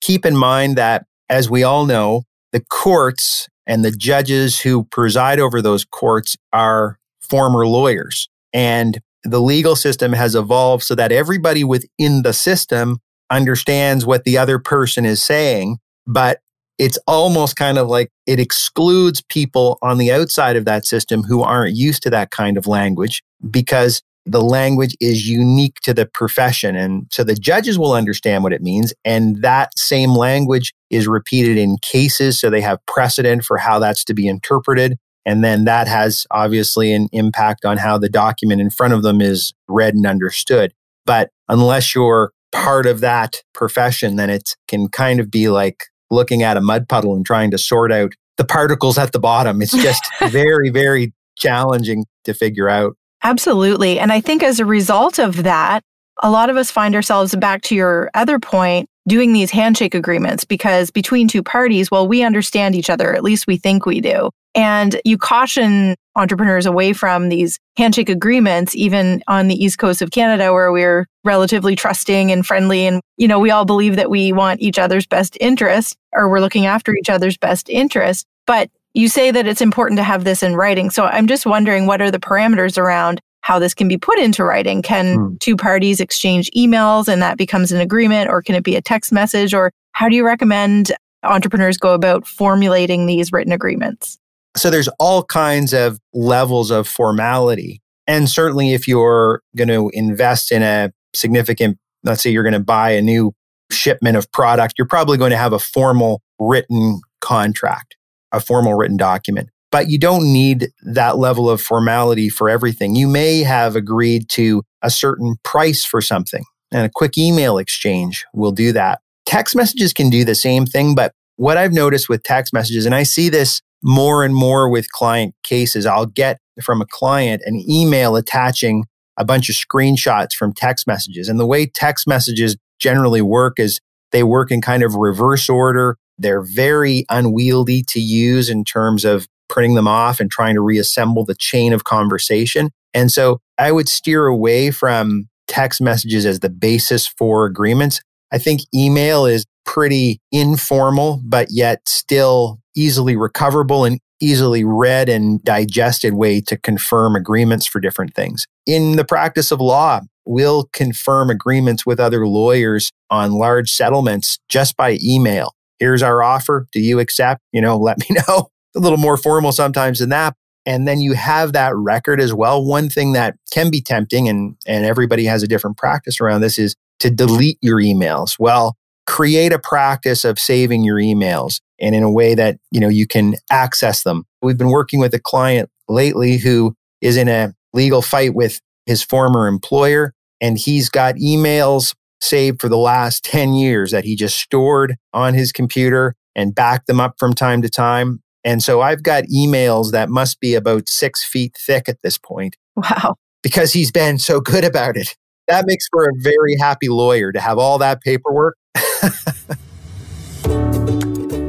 Keep 0.00 0.24
in 0.24 0.36
mind 0.36 0.76
that, 0.76 1.04
as 1.28 1.50
we 1.50 1.62
all 1.62 1.86
know, 1.86 2.22
the 2.52 2.60
courts 2.60 3.48
and 3.66 3.84
the 3.84 3.90
judges 3.90 4.60
who 4.60 4.84
preside 4.84 5.40
over 5.40 5.60
those 5.60 5.84
courts 5.84 6.36
are 6.52 6.98
former 7.20 7.66
lawyers. 7.66 8.28
And 8.52 9.00
the 9.24 9.40
legal 9.40 9.74
system 9.74 10.12
has 10.12 10.34
evolved 10.34 10.84
so 10.84 10.94
that 10.94 11.10
everybody 11.10 11.64
within 11.64 12.22
the 12.22 12.32
system 12.32 12.98
understands 13.30 14.06
what 14.06 14.24
the 14.24 14.38
other 14.38 14.58
person 14.60 15.04
is 15.04 15.20
saying, 15.22 15.78
but 16.06 16.38
it's 16.78 16.98
almost 17.06 17.56
kind 17.56 17.78
of 17.78 17.88
like 17.88 18.10
it 18.26 18.38
excludes 18.38 19.22
people 19.28 19.78
on 19.82 19.98
the 19.98 20.12
outside 20.12 20.56
of 20.56 20.64
that 20.66 20.84
system 20.84 21.22
who 21.22 21.42
aren't 21.42 21.76
used 21.76 22.02
to 22.02 22.10
that 22.10 22.30
kind 22.30 22.58
of 22.58 22.66
language 22.66 23.22
because 23.50 24.02
the 24.26 24.42
language 24.42 24.96
is 25.00 25.28
unique 25.28 25.76
to 25.82 25.94
the 25.94 26.04
profession. 26.04 26.74
And 26.74 27.06
so 27.12 27.22
the 27.22 27.34
judges 27.34 27.78
will 27.78 27.92
understand 27.92 28.42
what 28.42 28.52
it 28.52 28.60
means. 28.60 28.92
And 29.04 29.40
that 29.42 29.70
same 29.78 30.10
language 30.10 30.74
is 30.90 31.06
repeated 31.06 31.56
in 31.56 31.78
cases. 31.80 32.38
So 32.38 32.50
they 32.50 32.60
have 32.60 32.84
precedent 32.86 33.44
for 33.44 33.56
how 33.56 33.78
that's 33.78 34.04
to 34.04 34.14
be 34.14 34.26
interpreted. 34.26 34.98
And 35.24 35.44
then 35.44 35.64
that 35.64 35.86
has 35.86 36.26
obviously 36.30 36.92
an 36.92 37.08
impact 37.12 37.64
on 37.64 37.78
how 37.78 37.98
the 37.98 38.08
document 38.08 38.60
in 38.60 38.70
front 38.70 38.94
of 38.94 39.02
them 39.02 39.20
is 39.20 39.54
read 39.68 39.94
and 39.94 40.06
understood. 40.06 40.72
But 41.04 41.30
unless 41.48 41.94
you're 41.94 42.32
part 42.52 42.86
of 42.86 43.00
that 43.00 43.42
profession, 43.54 44.16
then 44.16 44.30
it 44.30 44.56
can 44.66 44.88
kind 44.88 45.20
of 45.20 45.30
be 45.30 45.48
like 45.48 45.84
looking 46.10 46.42
at 46.42 46.56
a 46.56 46.60
mud 46.60 46.88
puddle 46.88 47.14
and 47.14 47.24
trying 47.24 47.50
to 47.50 47.58
sort 47.58 47.92
out 47.92 48.12
the 48.36 48.44
particles 48.44 48.98
at 48.98 49.12
the 49.12 49.18
bottom. 49.18 49.62
It's 49.62 49.72
just 49.72 50.02
very, 50.28 50.70
very 50.70 51.12
challenging 51.36 52.04
to 52.24 52.34
figure 52.34 52.68
out. 52.68 52.96
Absolutely. 53.22 53.98
And 53.98 54.12
I 54.12 54.20
think 54.20 54.42
as 54.42 54.60
a 54.60 54.66
result 54.66 55.18
of 55.18 55.42
that, 55.42 55.82
a 56.22 56.30
lot 56.30 56.50
of 56.50 56.56
us 56.56 56.70
find 56.70 56.94
ourselves 56.94 57.34
back 57.36 57.62
to 57.62 57.74
your 57.74 58.10
other 58.14 58.38
point 58.38 58.88
doing 59.08 59.32
these 59.32 59.50
handshake 59.50 59.94
agreements 59.94 60.44
because 60.44 60.90
between 60.90 61.28
two 61.28 61.42
parties, 61.42 61.90
well, 61.90 62.08
we 62.08 62.22
understand 62.22 62.74
each 62.74 62.90
other, 62.90 63.14
at 63.14 63.22
least 63.22 63.46
we 63.46 63.56
think 63.56 63.86
we 63.86 64.00
do. 64.00 64.30
And 64.54 65.00
you 65.04 65.18
caution 65.18 65.94
entrepreneurs 66.16 66.66
away 66.66 66.92
from 66.92 67.28
these 67.28 67.60
handshake 67.76 68.08
agreements, 68.08 68.74
even 68.74 69.22
on 69.28 69.48
the 69.48 69.54
East 69.54 69.78
Coast 69.78 70.02
of 70.02 70.10
Canada, 70.10 70.52
where 70.52 70.72
we're 70.72 71.06
relatively 71.24 71.76
trusting 71.76 72.32
and 72.32 72.44
friendly. 72.44 72.86
And, 72.86 73.00
you 73.16 73.28
know, 73.28 73.38
we 73.38 73.50
all 73.50 73.64
believe 73.64 73.96
that 73.96 74.10
we 74.10 74.32
want 74.32 74.60
each 74.60 74.78
other's 74.78 75.06
best 75.06 75.36
interest 75.40 75.96
or 76.12 76.28
we're 76.28 76.40
looking 76.40 76.66
after 76.66 76.94
each 76.96 77.10
other's 77.10 77.36
best 77.36 77.68
interest. 77.68 78.26
But 78.46 78.70
you 78.94 79.08
say 79.08 79.30
that 79.30 79.46
it's 79.46 79.60
important 79.60 79.98
to 79.98 80.04
have 80.04 80.24
this 80.24 80.42
in 80.42 80.56
writing. 80.56 80.90
So 80.90 81.04
I'm 81.04 81.26
just 81.26 81.46
wondering 81.46 81.86
what 81.86 82.00
are 82.00 82.10
the 82.10 82.18
parameters 82.18 82.78
around 82.78 83.20
how 83.42 83.60
this 83.60 83.74
can 83.74 83.86
be 83.86 83.96
put 83.96 84.18
into 84.18 84.42
writing? 84.42 84.82
Can 84.82 85.14
hmm. 85.14 85.36
two 85.36 85.56
parties 85.56 86.00
exchange 86.00 86.50
emails 86.56 87.06
and 87.06 87.22
that 87.22 87.38
becomes 87.38 87.70
an 87.70 87.80
agreement, 87.80 88.28
or 88.28 88.42
can 88.42 88.56
it 88.56 88.64
be 88.64 88.74
a 88.74 88.82
text 88.82 89.12
message? 89.12 89.54
Or 89.54 89.70
how 89.92 90.08
do 90.08 90.16
you 90.16 90.26
recommend 90.26 90.90
entrepreneurs 91.22 91.78
go 91.78 91.94
about 91.94 92.26
formulating 92.26 93.06
these 93.06 93.32
written 93.32 93.52
agreements? 93.52 94.18
So 94.56 94.70
there's 94.70 94.88
all 94.98 95.22
kinds 95.22 95.72
of 95.72 95.98
levels 96.14 96.70
of 96.70 96.88
formality. 96.88 97.82
And 98.06 98.28
certainly 98.28 98.72
if 98.72 98.88
you're 98.88 99.42
going 99.56 99.68
to 99.68 99.90
invest 99.92 100.50
in 100.52 100.62
a 100.62 100.92
significant, 101.14 101.78
let's 102.04 102.22
say 102.22 102.30
you're 102.30 102.42
going 102.42 102.52
to 102.52 102.60
buy 102.60 102.90
a 102.92 103.02
new 103.02 103.32
shipment 103.70 104.16
of 104.16 104.30
product, 104.32 104.74
you're 104.78 104.86
probably 104.86 105.18
going 105.18 105.32
to 105.32 105.36
have 105.36 105.52
a 105.52 105.58
formal 105.58 106.22
written 106.38 107.00
contract, 107.20 107.96
a 108.32 108.40
formal 108.40 108.74
written 108.74 108.96
document. 108.96 109.50
But 109.72 109.90
you 109.90 109.98
don't 109.98 110.32
need 110.32 110.68
that 110.82 111.18
level 111.18 111.50
of 111.50 111.60
formality 111.60 112.28
for 112.28 112.48
everything. 112.48 112.94
You 112.94 113.08
may 113.08 113.42
have 113.42 113.76
agreed 113.76 114.28
to 114.30 114.62
a 114.80 114.90
certain 114.90 115.36
price 115.42 115.84
for 115.84 116.00
something, 116.00 116.44
and 116.70 116.86
a 116.86 116.90
quick 116.94 117.18
email 117.18 117.58
exchange 117.58 118.24
will 118.32 118.52
do 118.52 118.72
that. 118.72 119.00
Text 119.26 119.56
messages 119.56 119.92
can 119.92 120.08
do 120.08 120.24
the 120.24 120.36
same 120.36 120.64
thing, 120.64 120.94
but 120.94 121.12
what 121.34 121.56
I've 121.56 121.72
noticed 121.72 122.08
with 122.08 122.22
text 122.22 122.52
messages, 122.52 122.86
and 122.86 122.94
I 122.94 123.02
see 123.02 123.28
this 123.28 123.60
more 123.86 124.24
and 124.24 124.34
more 124.34 124.68
with 124.68 124.90
client 124.90 125.32
cases. 125.44 125.86
I'll 125.86 126.06
get 126.06 126.38
from 126.60 126.82
a 126.82 126.86
client 126.86 127.42
an 127.46 127.62
email 127.70 128.16
attaching 128.16 128.84
a 129.16 129.24
bunch 129.24 129.48
of 129.48 129.54
screenshots 129.54 130.32
from 130.32 130.52
text 130.52 130.88
messages. 130.88 131.28
And 131.28 131.38
the 131.38 131.46
way 131.46 131.66
text 131.66 132.06
messages 132.08 132.56
generally 132.80 133.22
work 133.22 133.54
is 133.58 133.80
they 134.10 134.24
work 134.24 134.50
in 134.50 134.60
kind 134.60 134.82
of 134.82 134.96
reverse 134.96 135.48
order. 135.48 135.96
They're 136.18 136.42
very 136.42 137.04
unwieldy 137.08 137.84
to 137.88 138.00
use 138.00 138.50
in 138.50 138.64
terms 138.64 139.04
of 139.04 139.26
printing 139.48 139.76
them 139.76 139.86
off 139.86 140.18
and 140.18 140.30
trying 140.30 140.56
to 140.56 140.60
reassemble 140.60 141.24
the 141.24 141.36
chain 141.36 141.72
of 141.72 141.84
conversation. 141.84 142.70
And 142.92 143.12
so 143.12 143.38
I 143.56 143.70
would 143.70 143.88
steer 143.88 144.26
away 144.26 144.72
from 144.72 145.28
text 145.46 145.80
messages 145.80 146.26
as 146.26 146.40
the 146.40 146.50
basis 146.50 147.06
for 147.06 147.46
agreements. 147.46 148.00
I 148.32 148.38
think 148.38 148.62
email 148.74 149.26
is 149.26 149.46
pretty 149.64 150.20
informal, 150.32 151.20
but 151.24 151.48
yet 151.50 151.82
still 151.86 152.58
easily 152.76 153.16
recoverable 153.16 153.84
and 153.84 153.98
easily 154.20 154.64
read 154.64 155.08
and 155.08 155.42
digested 155.42 156.14
way 156.14 156.40
to 156.40 156.56
confirm 156.56 157.16
agreements 157.16 157.66
for 157.66 157.80
different 157.80 158.14
things. 158.14 158.46
In 158.66 158.96
the 158.96 159.04
practice 159.04 159.50
of 159.50 159.60
law, 159.60 160.00
we'll 160.24 160.68
confirm 160.72 161.30
agreements 161.30 161.84
with 161.84 162.00
other 162.00 162.26
lawyers 162.26 162.90
on 163.10 163.32
large 163.32 163.70
settlements 163.70 164.38
just 164.48 164.76
by 164.76 164.98
email. 165.02 165.54
Here's 165.78 166.02
our 166.02 166.22
offer. 166.22 166.66
Do 166.72 166.80
you 166.80 166.98
accept? 166.98 167.42
You 167.52 167.60
know, 167.60 167.76
let 167.78 167.98
me 167.98 168.16
know. 168.28 168.48
A 168.74 168.80
little 168.80 168.98
more 168.98 169.16
formal 169.16 169.52
sometimes 169.52 170.00
than 170.00 170.10
that. 170.10 170.34
And 170.66 170.86
then 170.86 171.00
you 171.00 171.14
have 171.14 171.52
that 171.52 171.74
record 171.76 172.20
as 172.20 172.34
well. 172.34 172.64
One 172.64 172.88
thing 172.88 173.12
that 173.12 173.36
can 173.52 173.70
be 173.70 173.80
tempting 173.80 174.28
and, 174.28 174.56
and 174.66 174.84
everybody 174.84 175.24
has 175.24 175.42
a 175.44 175.48
different 175.48 175.76
practice 175.76 176.20
around 176.20 176.40
this 176.40 176.58
is 176.58 176.74
to 176.98 177.10
delete 177.10 177.58
your 177.62 177.80
emails. 177.80 178.36
Well, 178.38 178.76
create 179.06 179.52
a 179.52 179.58
practice 179.58 180.24
of 180.24 180.38
saving 180.38 180.84
your 180.84 180.96
emails 180.96 181.60
and 181.80 181.94
in 181.94 182.02
a 182.02 182.10
way 182.10 182.34
that, 182.34 182.58
you 182.70 182.80
know, 182.80 182.88
you 182.88 183.06
can 183.06 183.34
access 183.50 184.02
them. 184.02 184.24
We've 184.42 184.58
been 184.58 184.70
working 184.70 185.00
with 185.00 185.14
a 185.14 185.20
client 185.20 185.70
lately 185.88 186.38
who 186.38 186.74
is 187.00 187.16
in 187.16 187.28
a 187.28 187.54
legal 187.72 188.02
fight 188.02 188.34
with 188.34 188.60
his 188.86 189.02
former 189.02 189.46
employer 189.46 190.12
and 190.40 190.58
he's 190.58 190.88
got 190.88 191.16
emails 191.16 191.94
saved 192.20 192.60
for 192.60 192.68
the 192.68 192.78
last 192.78 193.24
10 193.24 193.54
years 193.54 193.90
that 193.90 194.04
he 194.04 194.16
just 194.16 194.38
stored 194.38 194.96
on 195.12 195.34
his 195.34 195.52
computer 195.52 196.14
and 196.34 196.54
backed 196.54 196.86
them 196.86 197.00
up 197.00 197.14
from 197.18 197.32
time 197.32 197.62
to 197.62 197.68
time. 197.68 198.20
And 198.44 198.62
so 198.62 198.80
I've 198.80 199.02
got 199.02 199.24
emails 199.24 199.92
that 199.92 200.08
must 200.08 200.40
be 200.40 200.54
about 200.54 200.88
six 200.88 201.24
feet 201.24 201.56
thick 201.66 201.88
at 201.88 201.98
this 202.02 202.18
point. 202.18 202.56
Wow. 202.76 203.16
Because 203.42 203.72
he's 203.72 203.90
been 203.90 204.18
so 204.18 204.40
good 204.40 204.64
about 204.64 204.96
it. 204.96 205.16
That 205.48 205.66
makes 205.66 205.86
for 205.90 206.04
a 206.04 206.12
very 206.16 206.56
happy 206.58 206.88
lawyer 206.88 207.32
to 207.32 207.40
have 207.40 207.58
all 207.58 207.78
that 207.78 208.00
paperwork. 208.00 208.56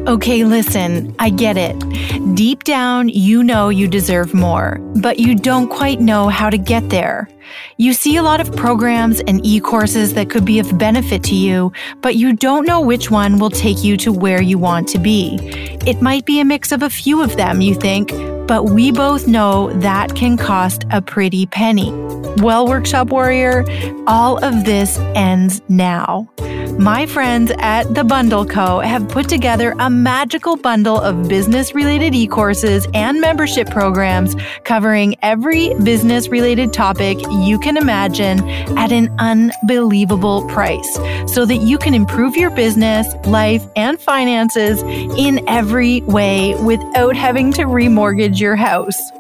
Okay, 0.08 0.46
listen, 0.46 1.14
I 1.20 1.30
get 1.30 1.58
it. 1.58 1.78
Deep 2.34 2.64
down, 2.64 3.10
you 3.10 3.44
know 3.44 3.68
you 3.68 3.90
deserve 3.90 4.34
more, 4.34 4.78
but 5.02 5.20
you 5.20 5.36
don't 5.36 5.68
quite 5.68 6.00
know 6.00 6.30
how 6.30 6.50
to 6.50 6.58
get 6.58 6.90
there. 6.90 7.28
You 7.76 7.92
see 7.92 8.16
a 8.16 8.24
lot 8.24 8.40
of 8.40 8.56
programs 8.56 9.20
and 9.28 9.46
e 9.46 9.60
courses 9.60 10.14
that 10.14 10.30
could 10.30 10.46
be 10.46 10.60
of 10.60 10.78
benefit 10.78 11.24
to 11.24 11.36
you, 11.36 11.74
but 12.00 12.16
you 12.16 12.32
don't 12.32 12.66
know 12.66 12.80
which 12.80 13.12
one 13.12 13.38
will 13.38 13.50
take 13.50 13.84
you 13.84 13.98
to 13.98 14.14
where 14.14 14.42
you 14.42 14.58
want 14.58 14.88
to 14.90 14.98
be. 14.98 15.40
It 15.86 16.02
might 16.02 16.26
be 16.26 16.40
a 16.40 16.46
mix 16.46 16.72
of 16.72 16.84
a 16.84 16.90
few 16.90 17.22
of 17.22 17.36
them, 17.36 17.60
you 17.60 17.76
think, 17.76 18.14
but 18.48 18.70
we 18.70 18.94
both 18.94 19.28
know 19.28 19.74
that 19.82 20.16
can 20.16 20.38
cost 20.38 20.86
a 20.90 21.02
pretty 21.02 21.48
penny. 21.48 21.92
Well, 22.38 22.66
Workshop 22.66 23.10
Warrior, 23.10 23.66
all 24.08 24.42
of 24.42 24.64
this 24.64 24.98
ends 25.16 25.62
now. 25.68 26.30
My 26.80 27.08
friends 27.08 27.52
at 27.58 27.96
The 27.96 28.04
Bundle 28.04 28.46
Co. 28.46 28.80
have 28.82 29.10
put 29.10 29.28
together 29.28 29.74
a 29.80 29.90
magical 29.90 30.56
bundle 30.56 31.00
of 31.00 31.28
business 31.28 31.74
related 31.74 32.14
e 32.14 32.28
courses 32.28 32.88
and 32.94 33.20
membership 33.20 33.68
programs 33.72 34.36
covering 34.64 35.16
every 35.24 35.74
business 35.84 36.28
related 36.28 36.74
topic 36.74 37.18
you 37.42 37.58
can 37.58 37.78
imagine 37.78 38.48
at 38.78 38.92
an 38.92 39.14
unbelievable 39.18 40.48
price 40.50 40.88
so 41.26 41.46
that 41.46 41.58
you 41.58 41.80
can 41.80 41.96
improve 41.96 42.36
your 42.36 42.52
business, 42.52 43.08
life, 43.26 43.66
and 43.76 44.00
finances 44.00 44.84
in 45.18 45.44
every 45.50 46.02
way 46.02 46.54
without 46.64 47.16
having 47.16 47.52
to 47.54 47.64
remortgage 47.64 48.40
your 48.40 48.56
house. 48.56 49.12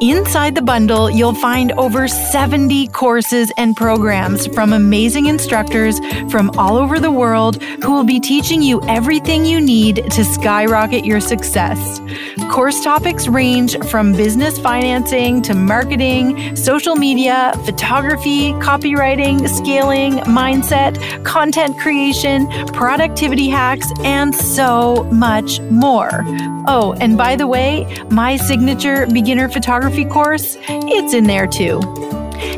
Inside 0.00 0.54
the 0.54 0.62
bundle, 0.62 1.10
you'll 1.10 1.34
find 1.34 1.72
over 1.72 2.06
70 2.06 2.86
courses 2.88 3.50
and 3.56 3.76
programs 3.76 4.46
from 4.46 4.72
amazing 4.72 5.26
instructors 5.26 5.98
from 6.30 6.50
all 6.56 6.76
over 6.76 7.00
the 7.00 7.10
world 7.10 7.60
who 7.82 7.94
will 7.94 8.04
be 8.04 8.20
teaching 8.20 8.62
you 8.62 8.80
everything 8.82 9.44
you 9.44 9.60
need 9.60 9.96
to 10.12 10.24
skyrocket 10.24 11.04
your 11.04 11.18
success. 11.18 12.00
Course 12.48 12.84
topics 12.84 13.26
range 13.26 13.76
from 13.86 14.12
business 14.12 14.56
financing 14.60 15.42
to 15.42 15.54
marketing, 15.54 16.54
social 16.54 16.94
media, 16.94 17.52
photography, 17.64 18.52
copywriting, 18.54 19.48
scaling, 19.48 20.18
mindset, 20.18 21.24
content 21.24 21.76
creation, 21.76 22.46
productivity 22.68 23.48
hacks, 23.48 23.90
and 24.04 24.32
so 24.32 25.02
much 25.10 25.58
more. 25.62 26.22
Oh, 26.70 26.94
and 27.00 27.16
by 27.18 27.34
the 27.34 27.46
way, 27.46 27.84
my 28.10 28.36
signature 28.36 29.06
beginner 29.06 29.48
photography 29.48 29.87
course, 30.04 30.56
it's 30.68 31.14
in 31.14 31.24
there 31.24 31.46
too. 31.46 31.80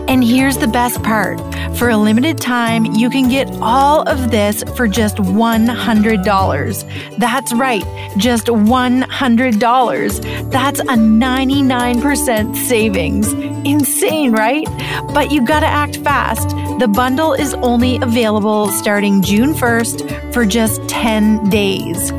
And 0.08 0.24
here's 0.24 0.58
the 0.58 0.68
best 0.68 1.02
part. 1.02 1.40
For 1.76 1.90
a 1.90 1.96
limited 1.96 2.38
time, 2.38 2.84
you 2.84 3.10
can 3.10 3.28
get 3.28 3.50
all 3.60 4.02
of 4.08 4.30
this 4.30 4.62
for 4.76 4.86
just 4.88 5.16
$100. 5.16 7.18
That's 7.18 7.52
right, 7.54 7.84
just 8.16 8.46
$100. 8.46 10.50
That's 10.50 10.80
a 10.80 10.84
99% 10.84 12.56
savings. 12.56 13.32
Insane, 13.66 14.32
right? 14.32 14.66
But 15.14 15.30
you 15.30 15.44
gotta 15.44 15.66
act 15.66 15.98
fast. 15.98 16.48
The 16.80 16.88
bundle 16.88 17.34
is 17.34 17.52
only 17.54 17.96
available 17.96 18.70
starting 18.70 19.22
June 19.22 19.52
1st 19.52 20.32
for 20.32 20.46
just 20.46 20.86
10 20.88 21.50
days. 21.50 22.10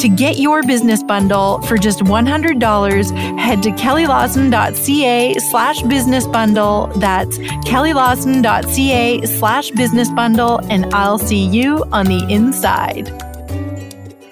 To 0.00 0.08
get 0.08 0.38
your 0.38 0.62
business 0.62 1.02
bundle 1.02 1.62
for 1.62 1.78
just 1.78 2.00
$100, 2.00 3.38
head 3.38 3.62
to 3.62 3.70
kellylawson.ca 3.70 5.34
slash 5.38 5.82
business 5.82 6.26
bundle. 6.26 6.88
That's 7.10 7.38
kellylawson.ca 7.66 9.26
slash 9.26 9.72
business 9.72 10.08
bundle, 10.12 10.60
and 10.70 10.86
I'll 10.94 11.18
see 11.18 11.44
you 11.44 11.82
on 11.90 12.06
the 12.06 12.24
inside. 12.32 13.10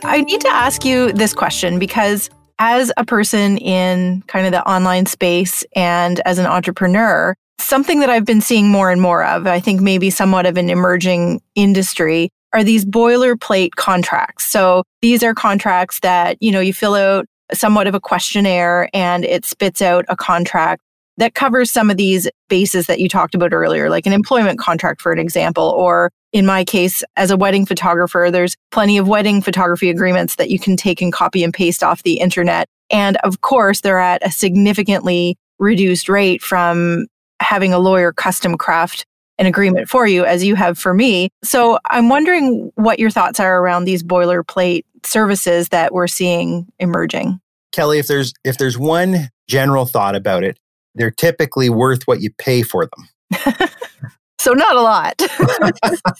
I 0.04 0.20
need 0.20 0.40
to 0.42 0.48
ask 0.48 0.84
you 0.84 1.10
this 1.10 1.34
question 1.34 1.80
because 1.80 2.30
as 2.60 2.92
a 2.96 3.04
person 3.04 3.58
in 3.58 4.22
kind 4.28 4.46
of 4.46 4.52
the 4.52 4.62
online 4.64 5.06
space 5.06 5.64
and 5.74 6.20
as 6.20 6.38
an 6.38 6.46
entrepreneur, 6.46 7.34
something 7.58 7.98
that 7.98 8.10
I've 8.10 8.24
been 8.24 8.40
seeing 8.40 8.68
more 8.68 8.92
and 8.92 9.02
more 9.02 9.24
of, 9.24 9.48
I 9.48 9.58
think 9.58 9.80
maybe 9.80 10.08
somewhat 10.08 10.46
of 10.46 10.56
an 10.56 10.70
emerging 10.70 11.42
industry, 11.56 12.30
are 12.52 12.62
these 12.62 12.84
boilerplate 12.84 13.72
contracts. 13.74 14.46
So 14.46 14.84
these 15.02 15.24
are 15.24 15.34
contracts 15.34 15.98
that, 16.00 16.36
you 16.40 16.52
know, 16.52 16.60
you 16.60 16.72
fill 16.72 16.94
out 16.94 17.26
somewhat 17.52 17.88
of 17.88 17.96
a 17.96 18.00
questionnaire 18.00 18.88
and 18.94 19.24
it 19.24 19.44
spits 19.44 19.82
out 19.82 20.04
a 20.08 20.14
contract 20.14 20.80
that 21.18 21.35
covers 21.35 21.70
some 21.70 21.90
of 21.90 21.96
these 21.96 22.28
bases 22.48 22.87
that 22.87 23.00
you 23.00 23.09
talked 23.09 23.35
about 23.35 23.52
earlier, 23.52 23.90
like 23.90 24.07
an 24.07 24.12
employment 24.12 24.59
contract, 24.59 25.02
for 25.02 25.12
an 25.12 25.18
example. 25.18 25.64
Or 25.64 26.11
in 26.33 26.46
my 26.46 26.64
case, 26.64 27.04
as 27.16 27.31
a 27.31 27.37
wedding 27.37 27.66
photographer, 27.66 28.31
there's 28.31 28.57
plenty 28.70 28.98
of 28.98 29.07
wedding 29.07 29.42
photography 29.42 29.90
agreements 29.90 30.37
that 30.37 30.48
you 30.50 30.59
can 30.59 30.76
take 30.76 31.02
and 31.02 31.12
copy 31.12 31.44
and 31.44 31.52
paste 31.52 31.83
off 31.83 32.02
the 32.04 32.20
internet. 32.20 32.68
And 32.90 33.16
of 33.18 33.42
course, 33.42 33.83
they're 33.83 33.98
at 33.98 34.26
a 34.26 34.31
significantly 34.31 35.37
reduced 35.59 36.09
rate 36.09 36.40
from 36.40 37.07
having 37.40 37.72
a 37.72 37.78
lawyer 37.78 38.12
custom 38.12 38.57
craft 38.57 39.04
an 39.38 39.46
agreement 39.46 39.88
for 39.88 40.07
you 40.07 40.24
as 40.24 40.44
you 40.44 40.57
have 40.57 40.78
for 40.78 40.92
me. 40.92 41.31
So 41.44 41.78
I'm 41.90 42.09
wondering 42.09 42.72
what 42.74 42.98
your 42.98 43.11
thoughts 43.11 43.38
are 43.38 43.61
around 43.61 43.85
these 43.85 44.02
boilerplate 44.02 44.83
services 45.04 45.68
that 45.68 45.94
we're 45.94 46.09
seeing 46.09 46.66
emerging. 46.81 47.40
Kelly, 47.72 47.98
if 47.98 48.09
there's 48.09 48.33
if 48.44 48.59
there's 48.59 48.76
one 48.76 49.28
general 49.46 49.87
thought 49.87 50.16
about 50.16 50.42
it, 50.42 50.59
they're 50.98 51.11
typically 51.11 51.70
worth 51.70 52.06
what 52.06 52.20
you 52.20 52.30
pay 52.38 52.62
for 52.62 52.87
them. 52.87 53.68
so 54.38 54.52
not 54.52 54.76
a 54.76 54.82
lot. 54.82 55.20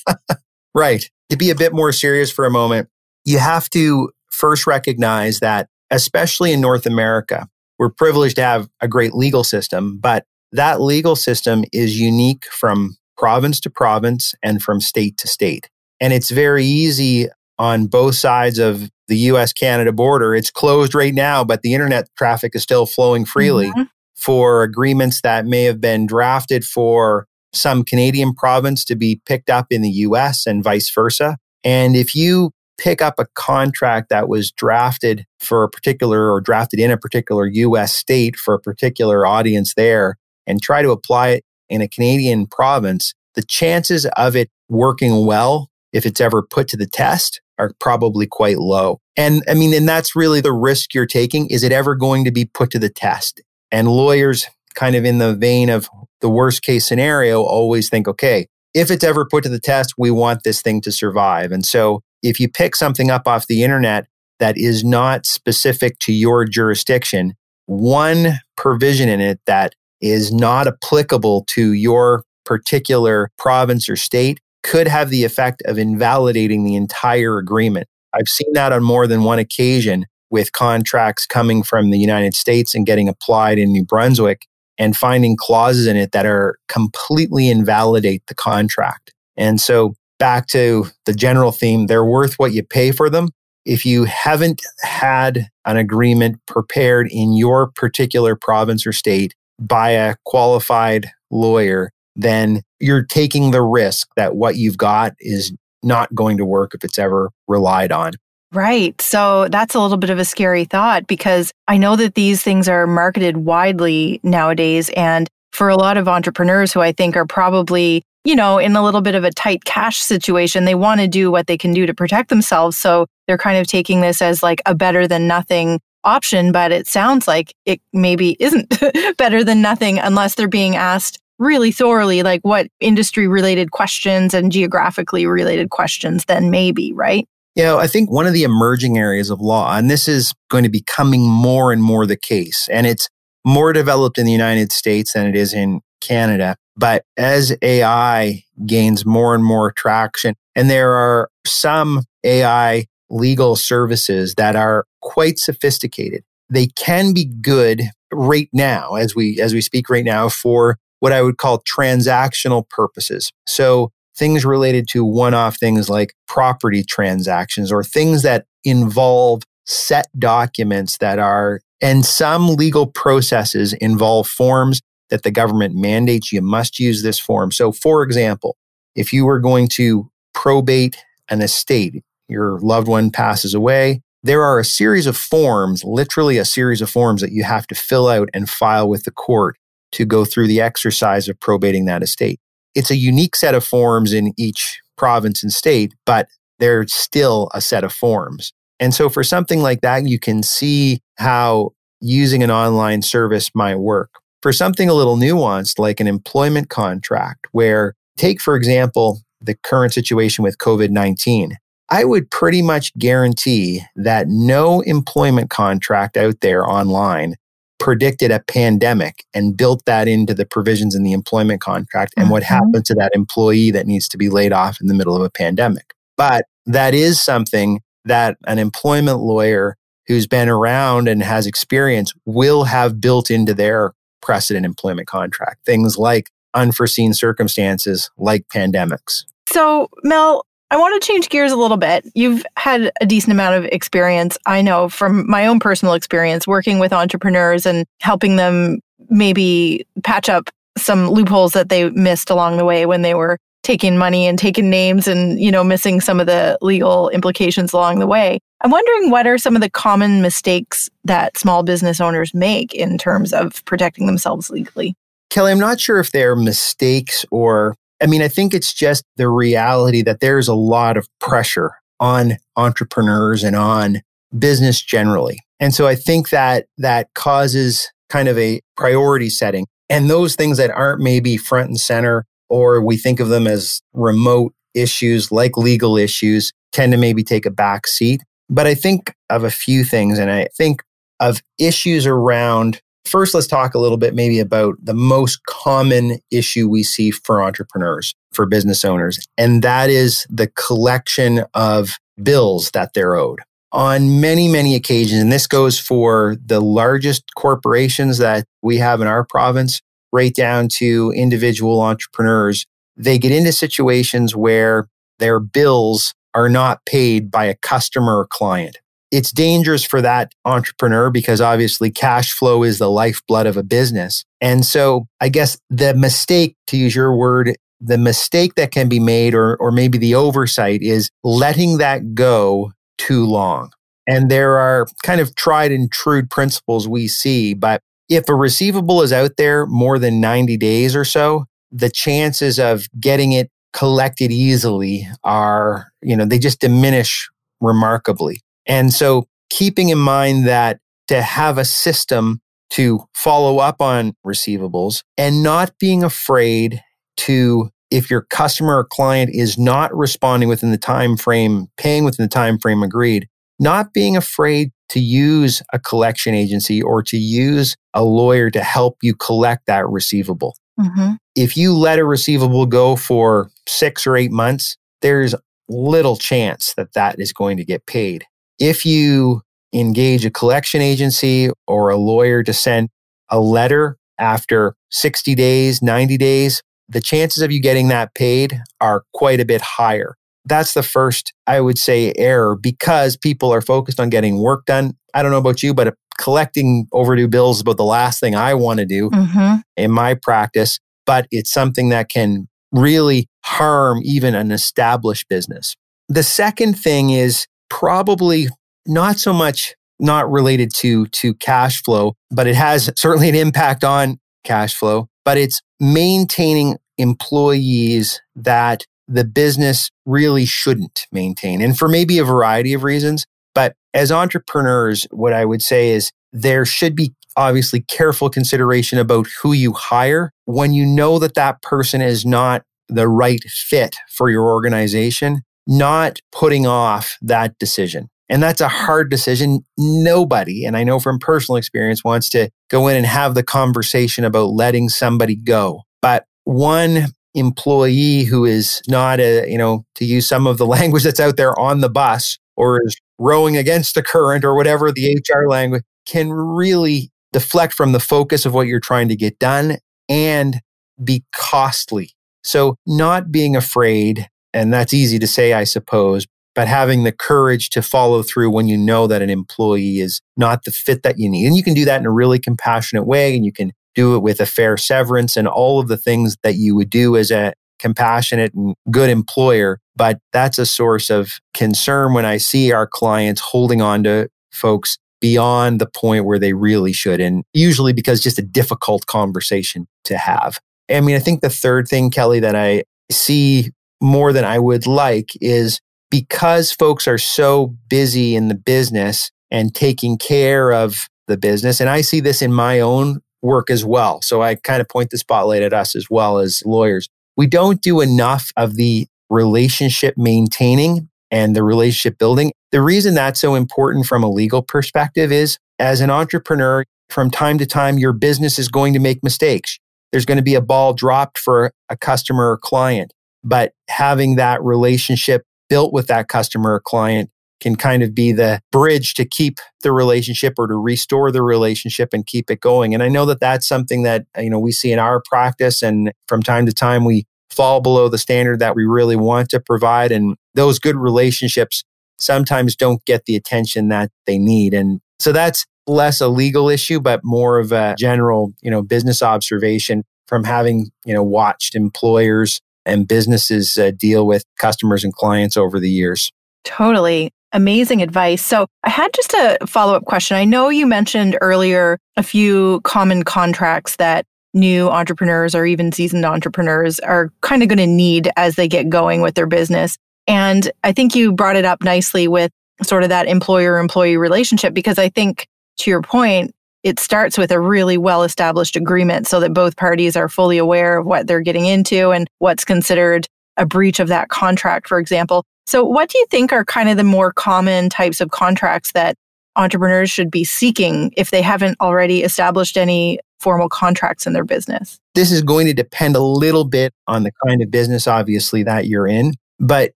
right. 0.75 1.09
To 1.31 1.37
be 1.37 1.51
a 1.51 1.55
bit 1.55 1.73
more 1.73 1.93
serious 1.93 2.31
for 2.31 2.47
a 2.47 2.51
moment, 2.51 2.89
you 3.25 3.39
have 3.39 3.69
to 3.71 4.11
first 4.31 4.67
recognize 4.67 5.41
that 5.41 5.69
especially 5.91 6.53
in 6.53 6.61
North 6.61 6.87
America, 6.87 7.49
we're 7.79 7.91
privileged 7.91 8.37
to 8.37 8.43
have 8.43 8.69
a 8.81 8.89
great 8.89 9.15
legal 9.15 9.45
system, 9.45 9.99
but 9.99 10.25
that 10.53 10.81
legal 10.81 11.17
system 11.17 11.65
is 11.73 12.01
unique 12.01 12.47
from 12.51 12.97
province 13.17 13.61
to 13.61 13.71
province 13.71 14.35
and 14.43 14.63
from 14.63 14.81
state 14.81 15.17
to 15.19 15.29
state. 15.29 15.69
And 16.01 16.13
it's 16.13 16.31
very 16.31 16.65
easy 16.65 17.29
on 17.59 17.87
both 17.87 18.15
sides 18.15 18.59
of 18.59 18.91
the 19.09 19.17
US 19.17 19.53
Canada 19.53 19.93
border. 19.93 20.35
It's 20.35 20.51
closed 20.51 20.95
right 20.95 21.15
now, 21.15 21.43
but 21.45 21.63
the 21.63 21.75
internet 21.75 22.09
traffic 22.17 22.55
is 22.55 22.63
still 22.63 22.87
flowing 22.87 23.25
freely 23.25 23.69
mm-hmm. 23.69 23.83
For 24.19 24.63
agreements 24.63 25.21
that 25.23 25.47
may 25.47 25.65
have 25.65 25.81
been 25.81 26.07
drafted 26.07 26.65
for 26.65 27.27
some 27.53 27.85
Canadian 27.85 28.35
province 28.35 28.85
to 28.85 28.97
be 28.97 29.21
picked 29.25 29.49
up 29.49 29.67
in 29.71 29.81
the 29.81 29.91
US 29.91 30.47
and 30.47 30.63
vice 30.63 30.91
versa. 30.91 31.39
And 31.65 31.97
if 31.97 32.15
you 32.15 32.51
pick 32.79 33.01
up 33.01 33.15
a 33.19 33.27
contract 33.35 34.09
that 34.11 34.29
was 34.29 34.51
drafted 34.51 35.25
for 35.41 35.65
a 35.65 35.71
particular 35.71 36.33
or 36.33 36.41
drafted 36.41 36.81
in 36.81 36.91
a 36.91 36.97
particular 36.97 37.47
US 37.47 37.95
state 37.95 38.37
for 38.37 38.55
a 38.55 38.61
particular 38.61 39.27
audience 39.27 39.75
there 39.75 40.17
and 40.47 40.61
try 40.61 40.83
to 40.83 40.91
apply 40.91 41.29
it 41.29 41.45
in 41.69 41.81
a 41.81 41.89
Canadian 41.89 42.47
province, 42.47 43.15
the 43.35 43.43
chances 43.43 44.07
of 44.17 44.35
it 44.37 44.51
working 44.69 45.27
well, 45.27 45.71
if 45.93 46.05
it's 46.05 46.21
ever 46.21 46.43
put 46.43 46.69
to 46.69 46.77
the 46.77 46.87
test, 46.87 47.41
are 47.59 47.73
probably 47.81 48.27
quite 48.27 48.59
low. 48.59 49.01
And 49.17 49.43
I 49.49 49.55
mean, 49.55 49.75
and 49.75 49.89
that's 49.89 50.15
really 50.15 50.41
the 50.41 50.53
risk 50.53 50.95
you're 50.95 51.07
taking. 51.07 51.49
Is 51.49 51.63
it 51.63 51.73
ever 51.73 51.95
going 51.95 52.25
to 52.25 52.31
be 52.31 52.45
put 52.45 52.71
to 52.71 52.79
the 52.79 52.89
test? 52.89 53.43
And 53.71 53.89
lawyers 53.89 54.47
kind 54.75 54.95
of 54.95 55.05
in 55.05 55.19
the 55.19 55.35
vein 55.35 55.69
of 55.69 55.89
the 56.21 56.29
worst 56.29 56.63
case 56.63 56.87
scenario, 56.87 57.43
always 57.43 57.89
think, 57.89 58.09
okay, 58.09 58.47
if 58.75 58.91
it's 58.91 59.05
ever 59.05 59.27
put 59.27 59.43
to 59.45 59.49
the 59.49 59.61
test, 59.61 59.95
we 59.99 60.11
want 60.11 60.43
this 60.45 60.63
thing 60.63 60.81
to 60.83 60.93
survive. 60.93 61.53
And 61.53 61.65
so 61.65 62.01
if 62.23 62.39
you 62.39 62.49
pick 62.49 62.77
something 62.77 63.11
up 63.11 63.27
off 63.27 63.47
the 63.47 63.63
internet 63.63 64.07
that 64.39 64.57
is 64.57 64.85
not 64.85 65.27
specific 65.27 65.99
to 66.01 66.13
your 66.13 66.45
jurisdiction, 66.45 67.35
one 67.67 68.39
provision 68.57 69.09
in 69.09 69.21
it 69.21 69.41
that 69.47 69.75
is 70.01 70.33
not 70.33 70.67
applicable 70.67 71.45
to 71.49 71.73
your 71.73 72.25
particular 72.45 73.31
province 73.37 73.89
or 73.89 73.97
state 73.97 74.41
could 74.63 74.89
have 74.89 75.11
the 75.11 75.25
effect 75.25 75.63
of 75.67 75.79
invalidating 75.79 76.65
the 76.65 76.77
entire 76.77 77.39
agreement. 77.39 77.87
I've 78.15 78.29
seen 78.29 78.53
that 78.55 78.73
on 78.73 78.83
more 78.83 79.07
than 79.07 79.23
one 79.23 79.39
occasion 79.39 80.07
with 80.31 80.53
contracts 80.53 81.27
coming 81.27 81.63
from 81.63 81.91
the 81.91 81.99
United 81.99 82.35
States 82.35 82.75
and 82.75 82.87
getting 82.87 83.09
applied 83.09 83.59
in 83.59 83.73
New 83.73 83.85
Brunswick 83.85 84.47
and 84.79 84.97
finding 84.97 85.37
clauses 85.37 85.87
in 85.87 85.97
it 85.97 86.13
that 86.13 86.27
are 86.27 86.57
completely 86.69 87.49
invalidate 87.49 88.23
the 88.29 88.35
contract. 88.35 89.13
And 89.37 89.61
so 89.61 89.95
back 90.19 90.47
to 90.49 90.87
the 91.07 91.13
general 91.13 91.53
theme, 91.53 91.87
they're 91.87 92.05
worth 92.05 92.35
what 92.39 92.53
you 92.53 92.63
pay 92.63 92.93
for 92.93 93.11
them. 93.11 93.29
If 93.65 93.85
you 93.85 94.05
haven't 94.05 94.63
had 94.81 95.49
an 95.65 95.77
agreement 95.77 96.39
prepared 96.47 97.09
in 97.11 97.35
your 97.35 97.71
particular 97.73 98.35
province 98.35 98.87
or 98.87 98.93
state 98.93 99.35
by 99.61 99.91
a 99.91 100.15
qualified 100.25 101.11
lawyer, 101.31 101.91
then 102.17 102.63
you're 102.81 103.05
taking 103.05 103.51
the 103.51 103.63
risk 103.63 104.09
that 104.17 104.37
what 104.37 104.57
you've 104.57 104.79
got 104.79 105.15
is 105.21 105.53
not 105.83 106.15
going 106.15 106.37
to 106.39 106.45
work 106.45 106.75
if 106.75 106.83
it's 106.85 106.99
ever 106.99 107.31
relied 107.47 107.93
on. 107.93 108.13
Right. 108.53 108.99
So 109.01 109.49
that's 109.49 109.75
a 109.75 109.81
little 109.81 109.99
bit 109.99 110.09
of 110.09 110.19
a 110.19 110.25
scary 110.25 110.65
thought 110.65 111.07
because 111.07 111.53
I 111.67 111.77
know 111.77 111.97
that 111.97 112.15
these 112.15 112.43
things 112.43 112.67
are 112.67 112.87
marketed 112.87 113.39
widely 113.39 114.21
nowadays. 114.23 114.89
And 114.97 115.29
for 115.53 115.69
a 115.69 115.77
lot 115.77 115.99
of 115.99 116.09
entrepreneurs 116.09 116.73
who 116.73 116.81
I 116.81 116.93
think 116.93 117.15
are 117.15 117.27
probably, 117.27 118.03
you 118.25 118.35
know, 118.35 118.59
in 118.59 118.75
a 118.75 118.83
little 118.83 119.03
bit 119.03 119.15
of 119.15 119.25
a 119.25 119.31
tight 119.33 119.65
cash 119.65 119.99
situation, 120.01 120.65
they 120.65 120.75
want 120.75 121.01
to 121.01 121.09
do 121.09 121.31
what 121.31 121.47
they 121.47 121.59
can 121.59 121.75
do 121.75 121.85
to 121.85 121.93
protect 121.93 122.31
themselves. 122.31 122.77
So 122.79 123.07
they're 123.27 123.37
kind 123.37 123.59
of 123.59 123.67
taking 123.67 124.01
this 124.01 124.23
as 124.23 124.43
like 124.43 124.63
a 124.65 124.75
better 124.75 125.07
than 125.07 125.27
nothing 125.27 125.79
option. 126.05 126.51
But 126.51 126.73
it 126.73 126.87
sounds 126.87 127.29
like 127.29 127.53
it 127.67 127.83
maybe 127.93 128.35
isn't 128.41 128.81
better 129.19 129.45
than 129.45 129.61
nothing 129.61 129.99
unless 129.99 130.37
they're 130.37 130.49
being 130.49 130.75
asked 130.75 131.19
really 131.39 131.71
thoroughly, 131.71 132.23
like 132.23 132.41
what 132.43 132.69
industry 132.81 133.29
related 133.29 133.73
questions 133.73 134.33
and 134.33 134.51
geographically 134.51 135.27
related 135.27 135.69
questions, 135.69 136.25
then 136.25 136.51
maybe, 136.51 136.93
right? 136.95 137.29
You 137.59 137.65
know, 137.65 137.79
I 137.79 137.89
think 137.89 138.09
one 138.09 138.29
of 138.29 138.35
the 138.35 138.45
emerging 138.45 138.99
areas 138.99 139.31
of 139.31 139.41
law, 139.41 139.77
and 139.77 139.91
this 139.91 140.07
is 140.07 140.33
going 140.49 140.63
to 140.63 140.71
be 140.71 140.85
coming 140.87 141.23
more 141.29 141.73
and 141.73 141.83
more 141.83 142.07
the 142.07 142.17
case, 142.17 142.69
and 142.71 142.87
it's 142.87 143.09
more 143.45 143.73
developed 143.73 144.17
in 144.17 144.27
the 144.27 144.31
United 144.31 144.71
States 144.71 145.15
than 145.15 145.27
it 145.27 145.35
is 145.35 145.53
in 145.53 145.81
Canada. 146.01 146.55
But 146.77 147.03
as 147.17 147.57
AI 147.61 148.45
gains 148.65 149.05
more 149.05 149.35
and 149.35 149.45
more 149.45 149.73
traction, 149.73 150.37
and 150.55 150.71
there 150.71 150.93
are 150.93 151.31
some 151.49 152.05
AI 152.23 152.85
legal 153.11 153.57
services 153.57 154.35
that 154.37 154.55
are 154.55 154.85
quite 155.03 155.41
sophisticated, 155.41 156.23
they 156.49 156.69
can 156.77 157.13
be 157.13 157.25
good 157.25 157.83
right 158.13 158.49
now, 158.53 158.95
as 158.95 159.17
we 159.17 159.41
as 159.41 159.53
we 159.53 159.63
speak 159.63 159.91
right 159.91 160.05
now, 160.05 160.29
for 160.29 160.77
what 161.01 161.13
I 161.13 161.23
would 161.23 161.39
call 161.39 161.61
transactional 161.63 162.69
purposes. 162.69 163.33
So 163.49 163.91
things 164.19 164.45
related 164.45 164.89
to 164.89 165.05
one 165.05 165.35
off 165.35 165.57
things 165.57 165.89
like 165.89 166.15
property 166.27 166.83
transactions 166.83 167.71
or 167.71 167.85
things 167.85 168.23
that 168.23 168.47
involve 168.65 169.43
set 169.65 170.07
documents 170.19 170.99
that 170.99 171.19
are, 171.19 171.61
and 171.81 172.05
some 172.05 172.49
legal 172.57 172.87
processes 172.87 173.73
involve 173.75 174.27
forms 174.27 174.81
that 175.11 175.23
the 175.23 175.31
government 175.31 175.75
mandates 175.75 176.33
you 176.33 176.43
must 176.43 176.79
use 176.79 177.03
this 177.03 177.19
form. 177.19 177.53
So, 177.53 177.73
for 177.73 178.03
example, 178.03 178.57
if 178.95 179.13
you 179.13 179.25
were 179.25 179.41
going 179.41 179.69
to 179.75 180.11
probate 180.35 180.97
an 181.31 181.41
estate, 181.41 182.03
your 182.29 182.59
loved 182.61 182.89
one 182.89 183.11
passes 183.11 183.55
away, 183.55 184.03
there 184.23 184.43
are 184.43 184.59
a 184.59 184.65
series 184.65 185.07
of 185.07 185.17
forms, 185.17 185.85
literally 185.85 186.39
a 186.39 186.45
series 186.45 186.83
of 186.83 186.91
forms 186.91 187.21
that 187.21 187.33
you 187.33 187.45
have 187.45 187.67
to 187.69 187.75
fill 187.75 188.09
out 188.09 188.29
and 188.35 188.51
file 188.51 188.89
with 188.89 189.05
the 189.05 189.11
court 189.11 189.57
to 189.93 190.05
go 190.05 190.25
through 190.25 190.49
the 190.49 190.61
exercise 190.61 191.29
of 191.29 191.39
probating 191.41 191.87
that 191.87 192.03
estate. 192.03 192.41
It's 192.79 192.93
a 192.93 192.97
unique 192.97 193.35
set 193.35 193.57
of 193.57 193.65
forms 193.65 194.13
in 194.13 194.33
each 194.37 194.81
province 194.97 195.43
and 195.43 195.53
state, 195.53 195.95
but 196.07 196.29
they're 196.61 196.87
still 196.87 197.51
a 197.53 197.61
set 197.61 197.83
of 197.83 197.93
forms. 197.93 198.53
And 198.79 198.95
so 198.95 199.09
for 199.09 199.25
something 199.25 199.63
like 199.63 199.81
that, 199.81 200.07
you 200.07 200.21
can 200.21 200.45
see 200.45 201.01
how 201.17 201.73
using 202.01 202.45
an 202.45 202.53
online 202.53 203.03
service 203.03 203.51
might 203.53 203.81
work. 203.81 204.11
For 204.43 204.53
something 204.53 204.89
a 204.89 204.95
little 204.95 205.17
nuanced, 205.17 205.81
like 205.81 205.99
an 205.99 206.07
employment 206.07 206.71
contract, 206.71 207.49
where 207.51 207.95
take, 208.17 208.41
for 208.41 208.55
example, 208.55 209.23
the 209.41 209.57
current 209.65 209.93
situation 209.93 210.45
with 210.45 210.59
COVID 210.59 210.91
19, 210.91 211.57
I 211.89 212.05
would 212.05 212.31
pretty 212.31 212.63
much 212.63 212.97
guarantee 212.97 213.83
that 213.97 214.29
no 214.29 214.83
employment 214.83 215.51
contract 215.51 216.17
out 216.17 216.43
there 216.43 216.65
online 216.65 217.35
predicted 217.79 218.31
a 218.31 218.41
pandemic 218.41 219.25
and 219.35 219.57
built 219.57 219.85
that 219.87 220.09
into 220.09 220.35
the 220.35 220.47
provisions 220.47 220.95
in 220.95 221.03
the 221.03 221.13
employment 221.13 221.61
contract 221.61 222.15
and 222.17 222.25
mm-hmm. 222.25 222.33
what 222.33 222.43
happened 222.43 222.85
to 222.87 222.95
that 222.95 223.13
employee 223.15 223.71
that 223.71 223.87
needs 223.87 224.09
to 224.09 224.19
be 224.19 224.29
laid 224.29 224.53
off 224.53 224.81
in 224.81 224.89
the 224.89 224.95
middle 224.95 225.17
of 225.17 225.23
a 225.23 225.31
pandemic. 225.31 225.95
But 226.17 226.47
that 226.67 226.95
is 226.95 227.21
something 227.21 227.81
that 228.05 228.37
an 228.47 228.59
employment 228.59 229.21
lawyer 229.21 229.77
who's 230.07 230.27
been 230.27 230.49
around 230.49 231.07
and 231.09 231.23
has 231.23 231.47
experience 231.47 232.13
will 232.25 232.65
have 232.65 233.01
built 233.01 233.31
into 233.31 233.55
their 233.55 233.93
precedent 234.23 234.67
employment 234.67 235.07
contract. 235.07 235.65
Things 235.65 235.97
like 235.97 236.31
unforeseen 236.55 237.15
circumstances 237.15 238.11
like 238.17 238.49
pandemics. 238.49 239.25
So, 239.47 239.89
Mel, 240.03 240.45
I 240.71 240.77
want 240.77 241.01
to 241.01 241.07
change 241.07 241.31
gears 241.31 241.51
a 241.51 241.57
little 241.57 241.79
bit. 241.79 242.07
You've 242.15 242.45
had 242.57 242.93
a 243.01 243.07
decent 243.07 243.33
amount 243.33 243.57
of 243.57 243.65
experience, 243.67 244.37
I 244.45 244.61
know, 244.61 244.89
from 244.89 245.29
my 245.29 245.47
own 245.47 245.61
personal 245.61 245.95
experience 245.95 246.47
working 246.47 246.79
with 246.79 246.93
entrepreneurs 246.93 247.65
and 247.65 247.87
helping 248.01 248.37
them 248.37 248.81
maybe 249.09 249.87
patch 250.05 250.29
up 250.29 250.51
some 250.77 251.09
loopholes 251.09 251.53
that 251.53 251.71
they 251.71 251.89
missed 251.91 252.29
along 252.31 252.59
the 252.59 252.65
way 252.65 252.85
when 252.85 253.03
they 253.03 253.15
were 253.15 253.39
taking 253.63 253.99
money 253.99 254.27
and 254.27 254.39
taking 254.39 254.71
names 254.71 255.09
and, 255.09 255.41
you 255.41 255.51
know, 255.51 255.65
missing 255.65 256.01
some 256.01 256.21
of 256.21 256.27
the 256.27 256.57
legal 256.61 257.09
implications 257.11 257.73
along 257.73 257.99
the 257.99 258.07
way. 258.07 258.39
I'm 258.61 258.71
wondering 258.71 259.11
what 259.11 259.27
are 259.27 259.39
some 259.39 259.57
of 259.57 259.63
the 259.63 259.71
common 259.71 260.23
mistakes 260.23 260.89
that 261.05 261.37
small 261.39 261.63
business 261.63 262.01
owners 262.01 262.35
make 262.35 262.75
in 262.75 262.99
terms 262.99 263.33
of 263.33 263.65
protecting 263.65 264.07
themselves 264.07 264.51
legally? 264.51 264.95
Kelly, 265.31 265.53
I'm 265.53 265.59
not 265.59 265.81
sure 265.81 265.99
if 265.99 266.13
they're 266.13 266.37
mistakes 266.37 267.25
or 267.31 267.75
I 268.01 268.07
mean, 268.07 268.23
I 268.23 268.29
think 268.29 268.55
it's 268.55 268.73
just 268.73 269.05
the 269.17 269.29
reality 269.29 270.03
that 270.03 270.21
there's 270.21 270.49
a 270.49 270.55
lot 270.55 270.97
of 270.97 271.09
pressure 271.21 271.73
on 272.01 272.37
entrepreneurs 272.57 273.43
and 273.43 273.57
on 273.57 274.03
business 274.39 274.81
generally. 274.81 275.41
And 275.61 275.75
so 275.75 275.87
I 275.87 275.95
think 275.95 276.31
that 276.31 276.67
that 276.79 277.13
causes 277.15 277.91
kind 278.09 278.29
of 278.29 278.39
a 278.39 278.61
priority 278.77 279.29
setting. 279.29 279.67
And 279.91 280.09
those 280.09 280.37
things 280.37 280.59
that 280.59 280.71
aren't 280.71 281.01
maybe 281.01 281.37
front 281.37 281.69
and 281.69 281.81
center, 281.81 282.25
or 282.49 282.83
we 282.85 282.97
think 282.97 283.21
of 283.21 283.29
them 283.29 283.47
as 283.47 283.81
remote 283.93 284.55
issues 284.75 285.33
like 285.33 285.57
legal 285.57 285.97
issues, 285.97 286.53
tend 286.73 286.93
to 286.93 286.99
maybe 286.99 287.25
take 287.25 287.47
a 287.47 287.51
back 287.51 287.87
seat. 287.87 288.23
But 288.49 288.67
I 288.67 288.75
think 288.75 289.15
of 289.29 289.45
a 289.45 289.51
few 289.51 289.85
things, 289.85 290.19
and 290.19 290.31
I 290.31 290.49
think 290.57 290.83
of 291.21 291.43
issues 291.59 292.07
around 292.07 292.81
First, 293.09 293.35
let's 293.35 293.47
talk 293.47 293.75
a 293.75 293.79
little 293.79 293.97
bit 293.97 294.15
maybe 294.15 294.39
about 294.39 294.77
the 294.83 294.93
most 294.93 295.43
common 295.47 296.19
issue 296.31 296.69
we 296.69 296.83
see 296.83 297.11
for 297.11 297.43
entrepreneurs, 297.43 298.15
for 298.33 298.45
business 298.45 298.85
owners, 298.85 299.19
and 299.39 299.63
that 299.63 299.89
is 299.89 300.27
the 300.29 300.49
collection 300.49 301.45
of 301.55 301.97
bills 302.23 302.71
that 302.73 302.93
they're 302.93 303.15
owed. 303.15 303.41
On 303.73 304.21
many, 304.21 304.47
many 304.47 304.75
occasions, 304.75 305.23
and 305.23 305.33
this 305.33 305.47
goes 305.47 305.79
for 305.79 306.37
the 306.45 306.61
largest 306.61 307.25
corporations 307.35 308.19
that 308.19 308.45
we 308.63 308.77
have 308.77 309.01
in 309.01 309.07
our 309.07 309.25
province, 309.25 309.81
right 310.13 310.35
down 310.35 310.69
to 310.77 311.11
individual 311.17 311.81
entrepreneurs, 311.81 312.67
they 312.95 313.19
get 313.19 313.33
into 313.33 313.53
situations 313.53 314.37
where 314.37 314.87
their 315.19 315.41
bills 315.41 316.13
are 316.35 316.51
not 316.51 316.85
paid 316.85 317.31
by 317.31 317.47
a 317.47 317.55
customer 317.55 318.19
or 318.19 318.27
client 318.27 318.77
it's 319.11 319.33
dangerous 319.33 319.85
for 319.85 320.01
that 320.03 320.33
entrepreneur 320.45 321.11
because 321.11 321.41
obviously 321.41 321.91
cash 321.91 322.33
flow 322.33 322.63
is 322.63 322.79
the 322.79 322.91
lifeblood 322.91 323.47
of 323.47 323.57
a 323.57 323.63
business. 323.63 324.25
And 324.41 324.65
so 324.65 325.07
I 325.21 325.29
guess 325.29 325.59
the 325.71 325.95
mistake, 325.95 326.57
to 326.69 326.77
use 326.77 326.95
your 326.95 327.17
word, 327.17 327.57
the 327.81 327.99
mistake 327.99 328.55
that 328.57 328.71
can 328.71 328.89
be 328.89 329.01
made 329.01 329.35
or, 329.35 329.57
or 329.57 329.71
maybe 329.71 329.99
the 329.99 330.15
oversight 330.15 330.83
is 330.83 331.11
letting 331.25 331.79
that 331.79 332.15
go 332.15 332.73
too 332.99 333.25
long. 333.25 333.71
And 334.07 334.31
there 334.31 334.59
are 334.59 334.87
kind 335.03 335.21
of 335.21 335.35
tried 335.35 335.71
and 335.71 335.91
true 335.91 336.27
principles 336.27 336.89
we 336.89 337.09
see, 337.09 337.55
but 337.55 337.83
if 338.09 338.29
a 338.29 338.35
receivable 338.35 339.03
is 339.03 339.13
out 339.13 339.33
there 339.37 339.67
more 339.67 339.99
than 339.99 340.21
90 340.21 340.57
days 340.57 340.97
or 340.97 341.05
so, 341.05 341.45
the 341.71 341.91
chances 341.91 342.59
of 342.59 342.87
getting 342.99 343.33
it 343.33 343.51
collected 343.75 344.33
easily 344.33 345.07
are, 345.25 345.89
you 346.03 346.17
know, 346.17 346.25
they 346.25 346.39
just 346.39 346.61
diminish 346.61 347.29
remarkably. 347.61 348.41
And 348.69 348.93
so 348.93 349.27
keeping 349.51 349.89
in 349.89 349.99
mind 349.99 350.47
that 350.47 350.79
to 351.09 351.23
have 351.23 351.59
a 351.59 351.65
system 351.65 352.41
to 352.71 353.01
follow 353.15 353.59
up 353.59 353.81
on 353.81 354.13
receivables 354.25 355.03
and 355.17 355.43
not 355.43 355.73
being 355.81 356.05
afraid 356.05 356.83
to 357.17 357.71
if 357.91 358.11
your 358.11 358.23
customer 358.23 358.77
or 358.77 358.85
client 358.85 359.31
is 359.33 359.59
not 359.59 359.95
responding 359.97 360.49
within 360.49 360.71
the 360.71 360.79
time 360.79 361.17
frame, 361.17 361.69
paying 361.79 362.05
within 362.05 362.25
the 362.25 362.29
time 362.29 362.59
frame 362.59 362.83
agreed, 362.83 363.27
not 363.59 363.95
being 363.95 364.17
afraid 364.17 364.71
to 364.91 365.01
use 365.01 365.63
a 365.73 365.79
collection 365.79 366.35
agency 366.35 366.83
or 366.83 367.03
to 367.03 367.17
use 367.17 367.77
a 367.95 368.05
lawyer 368.05 368.51
to 368.51 368.63
help 368.63 368.99
you 369.03 369.15
collect 369.15 369.67
that 369.67 369.89
receivable. 369.89 370.55
Mm-hmm. 370.79 371.15
If 371.35 371.57
you 371.57 371.75
let 371.75 371.99
a 371.99 372.05
receivable 372.05 372.67
go 372.67 372.97
for 372.97 373.51
six 373.67 374.07
or 374.07 374.17
eight 374.17 374.31
months, 374.31 374.77
there's 375.03 375.35
little 375.69 376.17
chance 376.17 376.75
that 376.77 376.93
that 376.95 377.19
is 377.19 377.33
going 377.33 377.57
to 377.57 377.65
get 377.65 377.87
paid. 377.87 378.25
If 378.59 378.85
you 378.85 379.43
engage 379.73 380.25
a 380.25 380.31
collection 380.31 380.81
agency 380.81 381.51
or 381.67 381.91
a 381.91 381.97
lawyer 381.97 382.43
to 382.43 382.53
send 382.53 382.89
a 383.31 383.39
letter 383.39 383.97
after 384.19 384.75
60 384.91 385.35
days, 385.35 385.83
90 385.83 386.17
days, 386.17 386.63
the 386.89 387.01
chances 387.01 387.43
of 387.43 387.53
you 387.53 387.61
getting 387.61 387.89
that 387.89 388.15
paid 388.15 388.61
are 388.81 389.03
quite 389.13 389.41
a 389.41 389.45
bit 389.45 389.61
higher. 389.61 390.15
That's 390.45 390.73
the 390.73 390.83
first, 390.83 391.35
I 391.47 391.61
would 391.61 391.79
say, 391.79 392.13
error 392.17 392.57
because 392.57 393.17
people 393.17 393.53
are 393.53 393.61
focused 393.61 394.01
on 394.01 394.09
getting 394.09 394.39
work 394.39 394.65
done. 394.65 394.97
I 395.13 395.23
don't 395.23 395.31
know 395.31 395.39
about 395.39 395.63
you, 395.63 395.75
but 395.75 395.95
collecting 396.19 396.87
overdue 396.93 397.29
bills 397.29 397.59
is 397.59 397.61
about 397.61 397.77
the 397.77 397.85
last 397.85 398.19
thing 398.19 398.35
I 398.35 398.55
want 398.55 398.81
to 398.81 398.87
do 398.87 399.11
mm-hmm. 399.11 399.57
in 399.77 399.91
my 399.91 400.15
practice, 400.15 400.81
but 401.05 401.27
it's 401.31 401.51
something 401.51 401.91
that 401.91 402.09
can 402.09 402.49
really 402.73 403.29
harm 403.45 404.01
even 404.03 404.35
an 404.35 404.51
established 404.51 405.29
business. 405.29 405.77
The 406.09 406.23
second 406.23 406.75
thing 406.75 407.11
is 407.11 407.47
probably 407.69 408.49
not 408.87 409.19
so 409.19 409.33
much 409.33 409.75
not 410.01 410.31
related 410.31 410.73
to 410.77 411.07
to 411.07 411.35
cash 411.35 411.83
flow, 411.83 412.15
but 412.31 412.47
it 412.47 412.55
has 412.55 412.91
certainly 412.97 413.29
an 413.29 413.35
impact 413.35 413.85
on 413.85 414.19
cash 414.45 414.75
flow, 414.75 415.09
but 415.25 415.37
it's 415.37 415.61
maintaining 415.81 416.77
employees 416.97 418.21
that 418.37 418.85
the 419.07 419.25
business 419.25 419.91
really 420.07 420.45
shouldn't 420.45 421.07
maintain. 421.11 421.61
And 421.63 421.77
for 421.77 421.89
maybe 421.89 422.19
a 422.19 422.25
variety 422.25 422.75
of 422.75 422.85
reasons, 422.85 423.27
but 423.55 423.75
as 423.95 424.13
entrepreneurs, 424.13 425.07
what 425.11 425.33
I 425.33 425.45
would 425.45 425.63
say 425.63 425.91
is 425.91 426.13
there 426.33 426.65
should 426.65 426.95
be 426.95 427.15
obviously 427.37 427.81
careful 427.81 428.29
consideration 428.29 428.99
about 428.99 429.29
who 429.43 429.53
you 429.53 429.73
hire 429.73 430.33
when 430.45 430.73
you 430.73 430.85
know 430.85 431.19
that 431.19 431.35
that 431.35 431.63
person 431.63 432.03
is 432.03 432.27
not 432.27 432.63
the 432.89 433.09
right 433.09 433.43
fit 433.45 433.97
for 434.11 434.29
your 434.29 434.45
organization, 434.45 435.43
not 435.69 436.19
putting 436.33 436.67
off 436.67 437.17
that 437.23 437.57
decision. 437.59 438.09
And 438.31 438.43
that's 438.43 438.61
a 438.61 438.69
hard 438.69 439.11
decision. 439.11 439.61
Nobody, 439.77 440.65
and 440.65 440.77
I 440.77 440.83
know 440.83 440.99
from 440.99 441.19
personal 441.19 441.57
experience, 441.57 442.03
wants 442.03 442.29
to 442.31 442.51
go 442.69 442.89
in 442.89 442.97
and 442.97 443.07
have 443.07 443.35
the 443.35 443.43
conversation 443.43 444.25
about 444.25 444.51
letting 444.51 444.89
somebody 444.89 445.37
go. 445.37 445.83
But 446.03 446.25
one 446.45 447.07
employee 447.35 448.25
who 448.25 448.45
is 448.45 448.83
not 448.89 449.21
a, 449.21 449.49
you 449.49 449.57
know, 449.57 449.85
to 449.95 450.05
use 450.05 450.27
some 450.27 450.47
of 450.47 450.59
the 450.59 450.67
language 450.77 451.05
that's 451.05 451.21
out 451.21 451.37
there 451.37 451.59
on 451.59 451.81
the 451.81 451.91
bus 451.91 452.39
or 452.57 452.83
is 452.85 452.97
rowing 453.19 453.57
against 453.57 453.95
the 453.95 454.03
current 454.03 454.45
or 454.45 454.55
whatever 454.55 454.91
the 454.91 455.23
HR 455.31 455.49
language 455.49 455.85
can 456.07 456.33
really 456.33 457.11
deflect 457.33 457.75
from 457.75 457.93
the 457.93 458.01
focus 458.01 458.47
of 458.47 458.55
what 458.55 458.67
you're 458.67 458.81
trying 458.81 459.09
to 459.09 459.17
get 459.17 459.39
done 459.39 459.77
and 460.09 460.61
be 461.03 461.25
costly. 461.33 462.13
So, 462.43 462.77
not 462.87 463.31
being 463.31 463.57
afraid, 463.57 464.29
and 464.53 464.73
that's 464.73 464.95
easy 464.95 465.19
to 465.19 465.27
say, 465.27 465.53
I 465.53 465.65
suppose, 465.65 466.27
but 466.55 466.69
having 466.69 467.05
the 467.05 467.13
courage 467.13 467.71
to 467.71 467.83
follow 467.83 468.23
through 468.23 468.51
when 468.51 468.67
you 468.67 468.77
know 468.77 469.07
that 469.07 469.23
an 469.23 469.31
employee 469.31 470.01
is 470.01 470.21
not 470.37 470.65
the 470.65 470.73
fit 470.73 471.03
that 471.03 471.19
you 471.19 471.29
need. 471.31 471.47
And 471.47 471.57
you 471.57 471.63
can 471.63 471.75
do 471.75 471.85
that 471.85 472.01
in 472.01 472.07
a 472.07 472.11
really 472.11 472.39
compassionate 472.39 473.07
way, 473.07 473.37
and 473.37 473.45
you 473.45 473.53
can 473.53 473.73
do 473.95 474.17
it 474.17 474.21
with 474.21 474.41
a 474.41 474.47
fair 474.47 474.77
severance 474.77 475.37
and 475.37 475.49
all 475.49 475.81
of 475.81 475.89
the 475.89 475.97
things 475.97 476.37
that 476.43 476.57
you 476.57 476.75
would 476.77 476.91
do 476.91 477.17
as 477.17 477.31
a 477.31 477.53
compassionate 477.79 478.53
and 478.55 478.75
good 478.91 479.11
employer. 479.11 479.81
But 479.97 480.19
that's 480.33 480.59
a 480.59 480.67
source 480.67 481.11
of 481.11 481.39
concern 481.55 482.15
when 482.15 482.25
I 482.25 482.37
see 482.37 482.73
our 482.73 482.87
clients 482.87 483.41
holding 483.41 483.83
on 483.83 484.03
to 484.05 484.29
folks 484.53 484.99
beyond 485.21 485.81
the 485.81 485.89
point 485.89 486.25
where 486.25 486.39
they 486.39 486.53
really 486.53 486.93
should. 486.93 487.21
And 487.21 487.45
usually 487.53 487.93
because 487.93 488.21
just 488.21 488.39
a 488.39 488.43
difficult 488.43 489.07
conversation 489.07 489.87
to 490.05 490.17
have. 490.17 490.61
I 490.91 491.01
mean, 491.01 491.17
I 491.17 491.19
think 491.19 491.41
the 491.41 491.51
third 491.51 491.89
thing, 491.89 492.11
Kelly, 492.11 492.41
that 492.41 492.55
I 492.55 492.85
see 493.11 493.71
more 494.01 494.33
than 494.33 494.45
I 494.45 494.59
would 494.59 494.87
like 494.87 495.31
is 495.41 495.81
because 496.11 496.73
folks 496.73 497.07
are 497.07 497.19
so 497.19 497.77
busy 497.89 498.35
in 498.35 498.49
the 498.49 498.55
business 498.55 499.31
and 499.51 499.75
taking 499.75 500.17
care 500.19 500.73
of 500.73 501.09
the 501.27 501.37
business. 501.37 501.81
And 501.81 501.91
I 501.91 502.01
see 502.01 502.21
this 502.21 502.43
in 502.43 502.53
my 502.53 502.81
own 502.81 503.21
work 503.43 503.71
as 503.71 503.85
well. 503.85 504.21
So 504.23 504.43
I 504.43 504.55
kind 504.57 504.81
of 504.81 504.89
point 504.89 505.11
the 505.11 505.19
spotlight 505.19 505.63
at 505.63 505.73
us 505.73 505.95
as 505.95 506.07
well 506.11 506.39
as 506.39 506.63
lawyers. 506.65 507.09
We 507.37 507.47
don't 507.47 507.81
do 507.81 508.01
enough 508.01 508.51
of 508.57 508.77
the 508.77 509.07
relationship 509.31 510.15
maintaining 510.17 511.09
and 511.31 511.55
the 511.55 511.63
relationship 511.63 512.19
building. 512.19 512.53
The 512.73 512.83
reason 512.83 513.15
that's 513.15 513.41
so 513.41 513.55
important 513.55 514.07
from 514.07 514.25
a 514.25 514.31
legal 514.31 514.63
perspective 514.63 515.31
is 515.31 515.59
as 515.79 516.01
an 516.01 516.11
entrepreneur, 516.11 516.85
from 517.11 517.31
time 517.31 517.59
to 517.59 517.67
time, 517.67 517.99
your 517.99 518.13
business 518.13 518.59
is 518.59 518.69
going 518.69 518.93
to 518.95 518.99
make 518.99 519.23
mistakes. 519.23 519.79
There's 520.11 520.27
going 520.27 520.37
to 520.37 520.43
be 520.43 520.55
a 520.55 520.61
ball 520.61 520.95
dropped 520.95 521.39
for 521.39 521.71
a 521.89 521.97
customer 521.97 522.51
or 522.51 522.59
client, 522.59 523.13
but 523.45 523.73
having 523.89 524.37
that 524.37 524.63
relationship 524.63 525.43
built 525.69 525.93
with 525.93 526.07
that 526.07 526.29
customer 526.29 526.75
or 526.75 526.81
client 526.81 527.31
can 527.61 527.77
kind 527.77 528.03
of 528.03 528.15
be 528.15 528.33
the 528.33 528.61
bridge 528.71 529.15
to 529.15 529.25
keep 529.25 529.59
the 529.83 529.93
relationship 529.93 530.55
or 530.59 530.67
to 530.67 530.77
restore 530.77 531.31
the 531.31 531.43
relationship 531.43 532.11
and 532.13 532.27
keep 532.27 532.51
it 532.51 532.61
going. 532.61 532.95
And 532.95 533.03
I 533.03 533.09
know 533.09 533.25
that 533.27 533.41
that's 533.41 533.67
something 533.67 534.03
that, 534.03 534.27
you 534.39 534.51
know, 534.51 534.61
we 534.61 534.73
see 534.73 534.93
in 534.93 534.99
our 534.99 535.21
practice 535.25 535.83
and 535.83 536.13
from 536.29 536.43
time 536.43 536.67
to 536.67 536.73
time 536.73 537.05
we 537.05 537.27
fall 537.51 537.81
below 537.81 538.09
the 538.09 538.19
standard 538.19 538.61
that 538.61 538.77
we 538.77 538.85
really 538.85 539.17
want 539.17 539.49
to 539.51 539.61
provide 539.61 540.13
and 540.13 540.37
those 540.55 540.79
good 540.79 540.97
relationships 540.97 541.83
sometimes 542.19 542.77
don't 542.77 543.05
get 543.05 543.25
the 543.25 543.37
attention 543.37 543.89
that 543.89 544.11
they 544.27 544.39
need. 544.39 544.75
And 544.75 545.01
so 545.19 545.33
that's 545.33 545.67
less 545.87 546.21
a 546.21 546.29
legal 546.29 546.69
issue 546.69 547.01
but 547.01 547.21
more 547.25 547.59
of 547.59 547.73
a 547.73 547.95
general, 547.99 548.53
you 548.61 548.71
know, 548.71 548.83
business 548.83 549.23
observation 549.23 550.05
from 550.27 550.45
having, 550.45 550.91
you 551.05 551.15
know, 551.15 551.23
watched 551.23 551.75
employers 551.75 552.61
and 552.85 553.07
businesses 553.07 553.77
uh, 553.79 553.91
deal 553.97 554.27
with 554.27 554.45
customers 554.59 555.05
and 555.05 555.13
clients 555.13 555.57
over 555.57 555.79
the 555.79 555.91
years. 555.91 556.31
Totally. 556.65 557.31
Amazing 557.53 558.03
advice. 558.03 558.45
So, 558.45 558.67
I 558.85 558.91
had 558.91 559.13
just 559.15 559.33
a 559.33 559.59
follow 559.67 559.95
up 559.95 560.05
question. 560.05 560.37
I 560.37 560.45
know 560.45 560.69
you 560.69 560.87
mentioned 560.87 561.39
earlier 561.41 561.99
a 562.17 562.23
few 562.23 562.81
common 562.83 563.23
contracts 563.23 563.97
that 563.97 564.27
new 564.55 564.89
entrepreneurs 564.89 565.55
or 565.55 565.65
even 565.65 565.93
seasoned 565.93 566.25
entrepreneurs 566.25 566.99
are 567.01 567.31
kind 567.41 567.63
of 567.63 567.69
going 567.69 567.79
to 567.79 567.87
need 567.87 568.31
as 568.37 568.57
they 568.57 568.69
get 568.69 568.89
going 568.89 569.23
with 569.23 569.35
their 569.35 569.47
business. 569.47 569.97
And 570.27 570.71
I 570.85 570.93
think 570.93 571.15
you 571.15 571.33
brought 571.33 571.57
it 571.57 571.65
up 571.65 571.83
nicely 571.83 572.29
with 572.29 572.53
sort 572.83 573.03
of 573.03 573.09
that 573.09 573.27
employer 573.27 573.79
employee 573.79 574.17
relationship 574.17 574.75
because 574.75 574.99
I 574.99 575.09
think, 575.09 575.47
to 575.79 575.91
your 575.91 576.03
point, 576.03 576.55
it 576.83 577.01
starts 577.01 577.37
with 577.37 577.51
a 577.51 577.61
really 577.61 577.99
well 577.99 578.23
established 578.23 578.77
agreement 578.77 579.27
so 579.27 579.41
that 579.41 579.53
both 579.53 579.77
parties 579.77 580.17
are 580.17 580.29
fully 580.29 580.59
aware 580.59 580.99
of 580.99 581.07
what 581.07 581.27
they're 581.27 581.41
getting 581.41 581.67
into 581.67 582.11
and 582.11 582.29
what's 582.39 582.65
considered 582.65 583.27
a 583.57 583.67
breach 583.67 583.99
of 583.99 584.09
that 584.09 584.29
contract, 584.29 584.89
for 584.89 584.99
example. 584.99 585.45
So, 585.67 585.85
what 585.85 586.09
do 586.09 586.19
you 586.19 586.27
think 586.31 586.53
are 586.53 586.65
kind 586.65 586.89
of 586.89 586.97
the 586.97 587.05
more 587.05 587.33
common 587.33 587.91
types 587.91 588.21
of 588.21 588.31
contracts 588.31 588.93
that 588.93 589.17
entrepreneurs 589.57 590.11
should 590.11 590.31
be 590.31 590.45
seeking 590.45 591.13
if 591.17 591.31
they 591.31 591.43
haven't 591.43 591.77
already 591.81 592.23
established 592.23 592.79
any 592.79 593.19
formal 593.41 593.69
contracts 593.69 594.27
in 594.27 594.33
their 594.33 594.45
business? 594.45 594.99
This 595.15 595.33
is 595.33 595.43
going 595.43 595.67
to 595.67 595.75
depend 595.75 596.17
a 596.17 596.21
little 596.21 596.65
bit 596.65 596.95
on 597.07 597.25
the 597.25 597.33
kind 597.47 597.61
of 597.61 597.71
business, 597.71 598.07
obviously, 598.07 598.63
that 598.63 598.87
you're 598.87 599.07
in. 599.07 599.33
But 599.59 599.93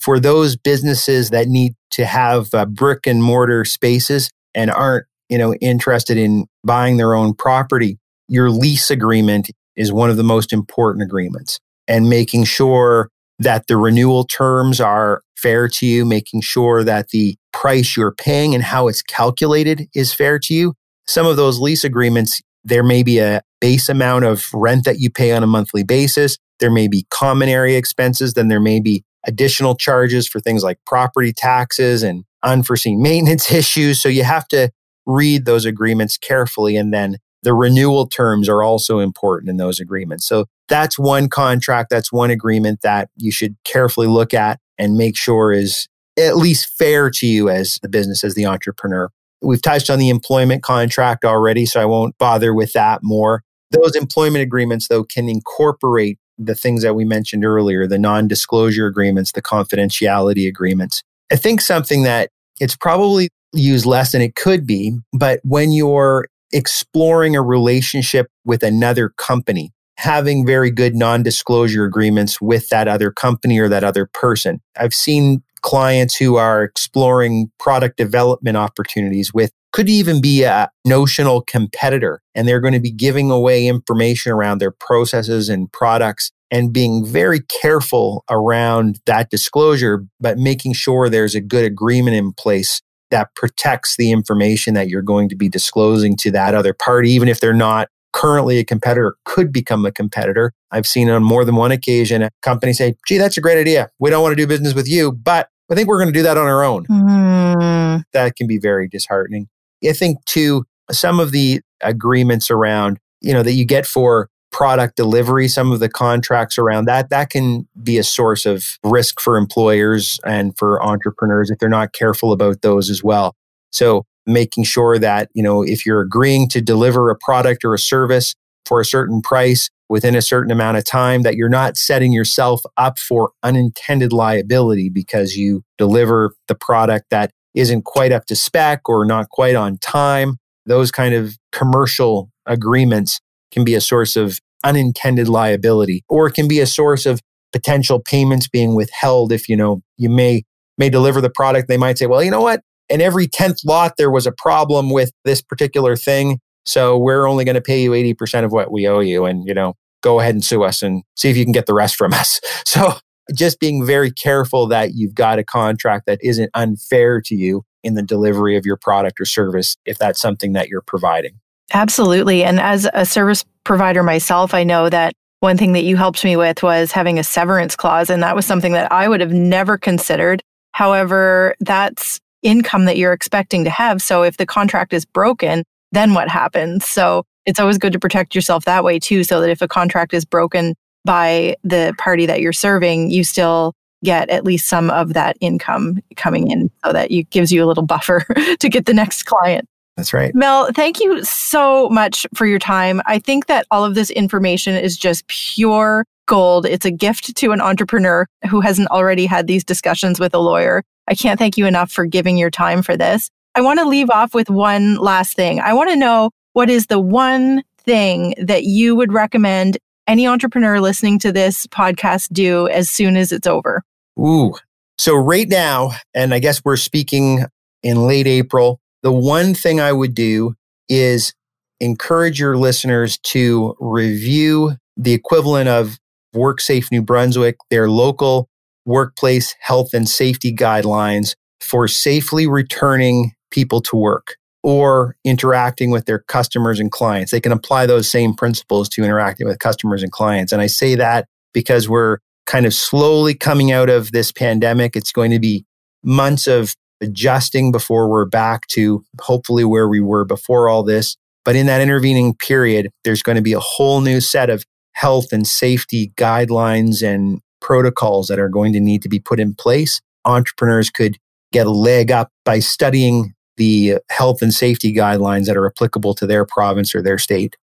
for 0.00 0.18
those 0.18 0.56
businesses 0.56 1.30
that 1.30 1.48
need 1.48 1.74
to 1.90 2.04
have 2.04 2.52
uh, 2.52 2.66
brick 2.66 3.06
and 3.06 3.22
mortar 3.22 3.64
spaces 3.64 4.30
and 4.54 4.70
aren't 4.70 5.06
you 5.34 5.38
know, 5.38 5.52
interested 5.54 6.16
in 6.16 6.46
buying 6.62 6.96
their 6.96 7.12
own 7.12 7.34
property, 7.34 7.98
your 8.28 8.50
lease 8.50 8.88
agreement 8.88 9.50
is 9.74 9.92
one 9.92 10.08
of 10.08 10.16
the 10.16 10.22
most 10.22 10.52
important 10.52 11.02
agreements 11.02 11.58
and 11.88 12.08
making 12.08 12.44
sure 12.44 13.08
that 13.40 13.66
the 13.66 13.76
renewal 13.76 14.22
terms 14.22 14.80
are 14.80 15.22
fair 15.36 15.66
to 15.66 15.86
you, 15.86 16.04
making 16.04 16.40
sure 16.40 16.84
that 16.84 17.08
the 17.08 17.36
price 17.52 17.96
you're 17.96 18.14
paying 18.14 18.54
and 18.54 18.62
how 18.62 18.86
it's 18.86 19.02
calculated 19.02 19.88
is 19.92 20.14
fair 20.14 20.38
to 20.38 20.54
you. 20.54 20.72
Some 21.08 21.26
of 21.26 21.36
those 21.36 21.58
lease 21.58 21.82
agreements, 21.82 22.40
there 22.62 22.84
may 22.84 23.02
be 23.02 23.18
a 23.18 23.42
base 23.60 23.88
amount 23.88 24.24
of 24.24 24.46
rent 24.54 24.84
that 24.84 25.00
you 25.00 25.10
pay 25.10 25.32
on 25.32 25.42
a 25.42 25.48
monthly 25.48 25.82
basis. 25.82 26.38
There 26.60 26.70
may 26.70 26.86
be 26.86 27.06
common 27.10 27.48
area 27.48 27.76
expenses. 27.76 28.34
Then 28.34 28.46
there 28.46 28.60
may 28.60 28.78
be 28.78 29.02
additional 29.26 29.74
charges 29.74 30.28
for 30.28 30.38
things 30.38 30.62
like 30.62 30.78
property 30.86 31.32
taxes 31.32 32.04
and 32.04 32.22
unforeseen 32.44 33.02
maintenance 33.02 33.50
issues. 33.50 34.00
So 34.00 34.08
you 34.08 34.22
have 34.22 34.46
to 34.50 34.70
read 35.06 35.44
those 35.44 35.64
agreements 35.64 36.16
carefully. 36.16 36.76
And 36.76 36.92
then 36.92 37.18
the 37.42 37.54
renewal 37.54 38.06
terms 38.06 38.48
are 38.48 38.62
also 38.62 38.98
important 38.98 39.50
in 39.50 39.58
those 39.58 39.78
agreements. 39.78 40.26
So 40.26 40.46
that's 40.68 40.98
one 40.98 41.28
contract, 41.28 41.90
that's 41.90 42.12
one 42.12 42.30
agreement 42.30 42.80
that 42.82 43.10
you 43.16 43.30
should 43.30 43.56
carefully 43.64 44.06
look 44.06 44.32
at 44.32 44.58
and 44.78 44.96
make 44.96 45.16
sure 45.16 45.52
is 45.52 45.86
at 46.18 46.36
least 46.36 46.76
fair 46.78 47.10
to 47.10 47.26
you 47.26 47.48
as 47.48 47.78
the 47.82 47.88
business, 47.88 48.24
as 48.24 48.34
the 48.34 48.46
entrepreneur. 48.46 49.10
We've 49.42 49.60
touched 49.60 49.90
on 49.90 49.98
the 49.98 50.08
employment 50.08 50.62
contract 50.62 51.24
already, 51.24 51.66
so 51.66 51.80
I 51.80 51.84
won't 51.84 52.16
bother 52.18 52.54
with 52.54 52.72
that 52.72 53.00
more. 53.02 53.42
Those 53.72 53.94
employment 53.94 54.42
agreements, 54.42 54.88
though, 54.88 55.04
can 55.04 55.28
incorporate 55.28 56.18
the 56.38 56.54
things 56.54 56.82
that 56.82 56.94
we 56.94 57.04
mentioned 57.04 57.44
earlier 57.44 57.86
the 57.86 57.98
non 57.98 58.26
disclosure 58.26 58.86
agreements, 58.86 59.32
the 59.32 59.42
confidentiality 59.42 60.48
agreements. 60.48 61.02
I 61.30 61.36
think 61.36 61.60
something 61.60 62.04
that 62.04 62.30
it's 62.60 62.76
probably 62.76 63.28
used 63.54 63.86
less 63.86 64.12
than 64.12 64.22
it 64.22 64.34
could 64.34 64.66
be, 64.66 64.98
but 65.12 65.40
when 65.44 65.72
you're 65.72 66.26
exploring 66.52 67.34
a 67.36 67.42
relationship 67.42 68.28
with 68.44 68.62
another 68.62 69.10
company, 69.10 69.72
having 69.96 70.46
very 70.46 70.70
good 70.70 70.94
non 70.94 71.22
disclosure 71.22 71.84
agreements 71.84 72.40
with 72.40 72.68
that 72.68 72.88
other 72.88 73.10
company 73.10 73.58
or 73.58 73.68
that 73.68 73.84
other 73.84 74.06
person. 74.06 74.60
I've 74.76 74.94
seen 74.94 75.42
clients 75.62 76.16
who 76.16 76.36
are 76.36 76.62
exploring 76.62 77.50
product 77.58 77.96
development 77.96 78.56
opportunities 78.56 79.32
with 79.32 79.50
could 79.72 79.88
even 79.88 80.20
be 80.20 80.44
a 80.44 80.68
notional 80.84 81.40
competitor 81.40 82.20
and 82.34 82.46
they're 82.46 82.60
going 82.60 82.74
to 82.74 82.80
be 82.80 82.92
giving 82.92 83.30
away 83.30 83.66
information 83.66 84.30
around 84.30 84.58
their 84.58 84.70
processes 84.70 85.48
and 85.48 85.72
products 85.72 86.30
and 86.50 86.72
being 86.72 87.04
very 87.04 87.40
careful 87.62 88.24
around 88.30 89.00
that 89.06 89.30
disclosure 89.30 90.04
but 90.20 90.36
making 90.36 90.74
sure 90.74 91.08
there's 91.08 91.34
a 91.34 91.40
good 91.40 91.64
agreement 91.64 92.14
in 92.14 92.32
place 92.32 92.82
that 93.14 93.32
protects 93.36 93.96
the 93.96 94.10
information 94.10 94.74
that 94.74 94.88
you're 94.88 95.00
going 95.00 95.28
to 95.28 95.36
be 95.36 95.48
disclosing 95.48 96.16
to 96.16 96.32
that 96.32 96.52
other 96.52 96.74
party 96.74 97.10
even 97.10 97.28
if 97.28 97.38
they're 97.38 97.54
not 97.54 97.88
currently 98.12 98.58
a 98.58 98.64
competitor 98.64 99.14
could 99.24 99.52
become 99.52 99.86
a 99.86 99.92
competitor. 99.92 100.52
I've 100.72 100.86
seen 100.86 101.08
on 101.10 101.22
more 101.22 101.44
than 101.44 101.54
one 101.54 101.70
occasion 101.70 102.22
a 102.22 102.30
company 102.42 102.72
say, 102.72 102.94
gee, 103.06 103.18
that's 103.18 103.36
a 103.36 103.40
great 103.40 103.58
idea. 103.58 103.88
We 104.00 104.10
don't 104.10 104.22
want 104.22 104.32
to 104.32 104.36
do 104.36 104.48
business 104.48 104.74
with 104.74 104.88
you, 104.88 105.12
but 105.12 105.48
I 105.70 105.76
think 105.76 105.88
we're 105.88 105.98
going 105.98 106.12
to 106.12 106.18
do 106.18 106.24
that 106.24 106.36
on 106.36 106.46
our 106.46 106.64
own. 106.64 106.86
Mm. 106.86 108.02
That 108.12 108.34
can 108.34 108.48
be 108.48 108.58
very 108.58 108.88
disheartening. 108.88 109.48
I 109.88 109.92
think 109.92 110.24
too, 110.24 110.64
some 110.90 111.20
of 111.20 111.30
the 111.30 111.60
agreements 111.82 112.50
around, 112.50 112.98
you 113.20 113.32
know, 113.32 113.44
that 113.44 113.52
you 113.52 113.64
get 113.64 113.86
for 113.86 114.28
product 114.54 114.94
delivery, 114.94 115.48
some 115.48 115.72
of 115.72 115.80
the 115.80 115.88
contracts 115.88 116.58
around 116.58 116.84
that, 116.84 117.10
that 117.10 117.28
can 117.28 117.66
be 117.82 117.98
a 117.98 118.04
source 118.04 118.46
of 118.46 118.78
risk 118.84 119.18
for 119.18 119.36
employers 119.36 120.20
and 120.24 120.56
for 120.56 120.80
entrepreneurs 120.80 121.50
if 121.50 121.58
they're 121.58 121.68
not 121.68 121.92
careful 121.92 122.30
about 122.30 122.62
those 122.62 122.88
as 122.88 123.02
well. 123.02 123.34
So 123.72 124.04
making 124.26 124.62
sure 124.62 124.96
that, 124.96 125.28
you 125.34 125.42
know, 125.42 125.64
if 125.64 125.84
you're 125.84 126.00
agreeing 126.00 126.48
to 126.50 126.60
deliver 126.60 127.10
a 127.10 127.16
product 127.18 127.64
or 127.64 127.74
a 127.74 127.80
service 127.80 128.36
for 128.64 128.80
a 128.80 128.84
certain 128.84 129.22
price 129.22 129.70
within 129.88 130.14
a 130.14 130.22
certain 130.22 130.52
amount 130.52 130.76
of 130.76 130.84
time, 130.84 131.22
that 131.22 131.34
you're 131.34 131.48
not 131.48 131.76
setting 131.76 132.12
yourself 132.12 132.62
up 132.76 132.96
for 132.96 133.32
unintended 133.42 134.12
liability 134.12 134.88
because 134.88 135.34
you 135.34 135.64
deliver 135.78 136.32
the 136.46 136.54
product 136.54 137.06
that 137.10 137.32
isn't 137.56 137.84
quite 137.84 138.12
up 138.12 138.24
to 138.26 138.36
spec 138.36 138.88
or 138.88 139.04
not 139.04 139.30
quite 139.30 139.56
on 139.56 139.78
time. 139.78 140.36
Those 140.64 140.92
kind 140.92 141.12
of 141.12 141.36
commercial 141.50 142.30
agreements 142.46 143.20
can 143.54 143.64
be 143.64 143.74
a 143.74 143.80
source 143.80 144.16
of 144.16 144.38
unintended 144.62 145.28
liability 145.28 146.04
or 146.08 146.26
it 146.26 146.32
can 146.32 146.48
be 146.48 146.60
a 146.60 146.66
source 146.66 147.06
of 147.06 147.20
potential 147.52 148.00
payments 148.00 148.48
being 148.48 148.74
withheld 148.74 149.30
if 149.30 149.48
you 149.48 149.56
know 149.56 149.82
you 149.96 150.10
may 150.10 150.42
may 150.76 150.90
deliver 150.90 151.20
the 151.20 151.30
product 151.30 151.68
they 151.68 151.76
might 151.76 151.96
say 151.96 152.06
well 152.06 152.22
you 152.22 152.30
know 152.30 152.40
what 152.40 152.60
in 152.88 153.00
every 153.00 153.26
10th 153.26 153.64
lot, 153.64 153.96
there 153.96 154.10
was 154.10 154.26
a 154.26 154.32
problem 154.32 154.90
with 154.90 155.12
this 155.24 155.40
particular 155.40 155.96
thing. 155.96 156.38
So 156.66 156.98
we're 156.98 157.26
only 157.26 157.44
going 157.44 157.56
to 157.56 157.60
pay 157.60 157.82
you 157.82 157.90
80% 157.90 158.44
of 158.44 158.52
what 158.52 158.72
we 158.72 158.86
owe 158.86 159.00
you. 159.00 159.24
And, 159.24 159.46
you 159.46 159.54
know, 159.54 159.74
go 160.02 160.20
ahead 160.20 160.34
and 160.34 160.44
sue 160.44 160.62
us 160.62 160.82
and 160.82 161.02
see 161.16 161.30
if 161.30 161.36
you 161.36 161.44
can 161.44 161.52
get 161.52 161.66
the 161.66 161.74
rest 161.74 161.96
from 161.96 162.12
us. 162.12 162.40
So 162.66 162.94
just 163.32 163.60
being 163.60 163.86
very 163.86 164.10
careful 164.10 164.66
that 164.66 164.94
you've 164.94 165.14
got 165.14 165.38
a 165.38 165.44
contract 165.44 166.06
that 166.06 166.18
isn't 166.22 166.50
unfair 166.54 167.20
to 167.22 167.36
you 167.36 167.62
in 167.84 167.94
the 167.94 168.02
delivery 168.02 168.56
of 168.56 168.66
your 168.66 168.76
product 168.76 169.20
or 169.20 169.24
service 169.24 169.76
if 169.86 169.96
that's 169.96 170.20
something 170.20 170.54
that 170.54 170.68
you're 170.68 170.82
providing. 170.82 171.38
Absolutely. 171.72 172.44
And 172.44 172.60
as 172.60 172.88
a 172.92 173.06
service 173.06 173.44
provider 173.64 174.02
myself, 174.02 174.54
I 174.54 174.64
know 174.64 174.88
that 174.90 175.14
one 175.40 175.56
thing 175.56 175.72
that 175.72 175.84
you 175.84 175.96
helped 175.96 176.24
me 176.24 176.36
with 176.36 176.62
was 176.62 176.92
having 176.92 177.18
a 177.18 177.24
severance 177.24 177.76
clause. 177.76 178.10
And 178.10 178.22
that 178.22 178.36
was 178.36 178.46
something 178.46 178.72
that 178.72 178.90
I 178.92 179.08
would 179.08 179.20
have 179.20 179.32
never 179.32 179.76
considered. 179.76 180.42
However, 180.72 181.54
that's 181.60 182.18
income 182.42 182.84
that 182.86 182.96
you're 182.96 183.12
expecting 183.12 183.64
to 183.64 183.70
have. 183.70 184.02
So 184.02 184.22
if 184.22 184.36
the 184.36 184.46
contract 184.46 184.92
is 184.92 185.04
broken, 185.04 185.64
then 185.92 186.14
what 186.14 186.28
happens? 186.28 186.86
So 186.86 187.24
it's 187.46 187.60
always 187.60 187.78
good 187.78 187.92
to 187.92 187.98
protect 187.98 188.34
yourself 188.34 188.64
that 188.64 188.84
way 188.84 188.98
too, 188.98 189.24
so 189.24 189.40
that 189.40 189.50
if 189.50 189.62
a 189.62 189.68
contract 189.68 190.14
is 190.14 190.24
broken 190.24 190.74
by 191.04 191.56
the 191.62 191.94
party 191.98 192.26
that 192.26 192.40
you're 192.40 192.52
serving, 192.52 193.10
you 193.10 193.22
still 193.24 193.74
get 194.02 194.28
at 194.30 194.44
least 194.44 194.66
some 194.66 194.90
of 194.90 195.14
that 195.14 195.36
income 195.40 195.98
coming 196.16 196.50
in 196.50 196.70
so 196.84 196.92
that 196.92 197.10
it 197.10 197.30
gives 197.30 197.52
you 197.52 197.64
a 197.64 197.66
little 197.66 197.84
buffer 197.84 198.20
to 198.60 198.68
get 198.68 198.86
the 198.86 198.94
next 198.94 199.24
client. 199.24 199.66
That's 199.96 200.12
right. 200.12 200.34
Mel, 200.34 200.72
thank 200.72 201.00
you 201.00 201.22
so 201.24 201.88
much 201.88 202.26
for 202.34 202.46
your 202.46 202.58
time. 202.58 203.00
I 203.06 203.18
think 203.18 203.46
that 203.46 203.66
all 203.70 203.84
of 203.84 203.94
this 203.94 204.10
information 204.10 204.74
is 204.74 204.98
just 204.98 205.26
pure 205.28 206.04
gold. 206.26 206.66
It's 206.66 206.84
a 206.84 206.90
gift 206.90 207.36
to 207.36 207.52
an 207.52 207.60
entrepreneur 207.60 208.26
who 208.50 208.60
hasn't 208.60 208.88
already 208.88 209.26
had 209.26 209.46
these 209.46 209.64
discussions 209.64 210.18
with 210.18 210.34
a 210.34 210.38
lawyer. 210.38 210.82
I 211.06 211.14
can't 211.14 211.38
thank 211.38 211.56
you 211.56 211.66
enough 211.66 211.92
for 211.92 212.06
giving 212.06 212.36
your 212.36 212.50
time 212.50 212.82
for 212.82 212.96
this. 212.96 213.30
I 213.54 213.60
want 213.60 213.78
to 213.78 213.84
leave 213.84 214.10
off 214.10 214.34
with 214.34 214.50
one 214.50 214.96
last 214.96 215.36
thing. 215.36 215.60
I 215.60 215.74
want 215.74 215.90
to 215.90 215.96
know 215.96 216.30
what 216.54 216.70
is 216.70 216.86
the 216.86 216.98
one 216.98 217.62
thing 217.78 218.34
that 218.38 218.64
you 218.64 218.96
would 218.96 219.12
recommend 219.12 219.78
any 220.06 220.26
entrepreneur 220.26 220.80
listening 220.80 221.18
to 221.20 221.32
this 221.32 221.66
podcast 221.68 222.32
do 222.32 222.68
as 222.68 222.88
soon 222.90 223.16
as 223.16 223.32
it's 223.32 223.46
over? 223.46 223.82
Ooh. 224.18 224.54
So, 224.98 225.16
right 225.16 225.48
now, 225.48 225.92
and 226.14 226.32
I 226.32 226.38
guess 226.38 226.64
we're 226.64 226.76
speaking 226.76 227.44
in 227.82 228.06
late 228.06 228.26
April, 228.26 228.80
the 229.04 229.12
one 229.12 229.54
thing 229.54 229.80
I 229.80 229.92
would 229.92 230.14
do 230.14 230.54
is 230.88 231.32
encourage 231.78 232.40
your 232.40 232.56
listeners 232.56 233.18
to 233.18 233.76
review 233.78 234.72
the 234.96 235.12
equivalent 235.12 235.68
of 235.68 235.98
WorkSafe 236.34 236.90
New 236.90 237.02
Brunswick, 237.02 237.56
their 237.70 237.88
local 237.88 238.48
workplace 238.86 239.54
health 239.60 239.94
and 239.94 240.08
safety 240.08 240.54
guidelines 240.54 241.34
for 241.60 241.86
safely 241.86 242.46
returning 242.46 243.32
people 243.50 243.80
to 243.82 243.96
work 243.96 244.36
or 244.62 245.16
interacting 245.22 245.90
with 245.90 246.06
their 246.06 246.20
customers 246.20 246.80
and 246.80 246.90
clients. 246.90 247.30
They 247.30 247.40
can 247.40 247.52
apply 247.52 247.86
those 247.86 248.10
same 248.10 248.34
principles 248.34 248.88
to 248.90 249.04
interacting 249.04 249.46
with 249.46 249.58
customers 249.58 250.02
and 250.02 250.10
clients. 250.10 250.52
And 250.52 250.62
I 250.62 250.66
say 250.66 250.94
that 250.94 251.26
because 251.52 251.88
we're 251.88 252.18
kind 252.46 252.66
of 252.66 252.72
slowly 252.74 253.34
coming 253.34 253.70
out 253.70 253.90
of 253.90 254.12
this 254.12 254.32
pandemic. 254.32 254.96
It's 254.96 255.12
going 255.12 255.30
to 255.30 255.38
be 255.38 255.64
months 256.02 256.46
of 256.46 256.74
adjusting 257.00 257.72
before 257.72 258.08
we're 258.08 258.24
back 258.24 258.66
to 258.68 259.04
hopefully 259.20 259.64
where 259.64 259.88
we 259.88 260.00
were 260.00 260.24
before 260.24 260.68
all 260.68 260.82
this. 260.82 261.16
But 261.44 261.56
in 261.56 261.66
that 261.66 261.80
intervening 261.80 262.34
period, 262.34 262.90
there's 263.04 263.22
going 263.22 263.36
to 263.36 263.42
be 263.42 263.52
a 263.52 263.60
whole 263.60 264.00
new 264.00 264.20
set 264.20 264.48
of 264.48 264.64
health 264.92 265.32
and 265.32 265.46
safety 265.46 266.12
guidelines 266.16 267.02
and 267.02 267.40
protocols 267.60 268.28
that 268.28 268.38
are 268.38 268.48
going 268.48 268.72
to 268.72 268.80
need 268.80 269.02
to 269.02 269.08
be 269.08 269.18
put 269.18 269.40
in 269.40 269.54
place. 269.54 270.00
Entrepreneurs 270.24 270.90
could 270.90 271.18
get 271.52 271.66
a 271.66 271.70
leg 271.70 272.10
up 272.10 272.30
by 272.44 272.58
studying 272.58 273.34
the 273.56 273.98
health 274.10 274.42
and 274.42 274.52
safety 274.52 274.92
guidelines 274.92 275.46
that 275.46 275.56
are 275.56 275.66
applicable 275.66 276.14
to 276.14 276.26
their 276.26 276.44
province 276.44 276.94
or 276.94 277.02
their 277.02 277.18
state. 277.18 277.56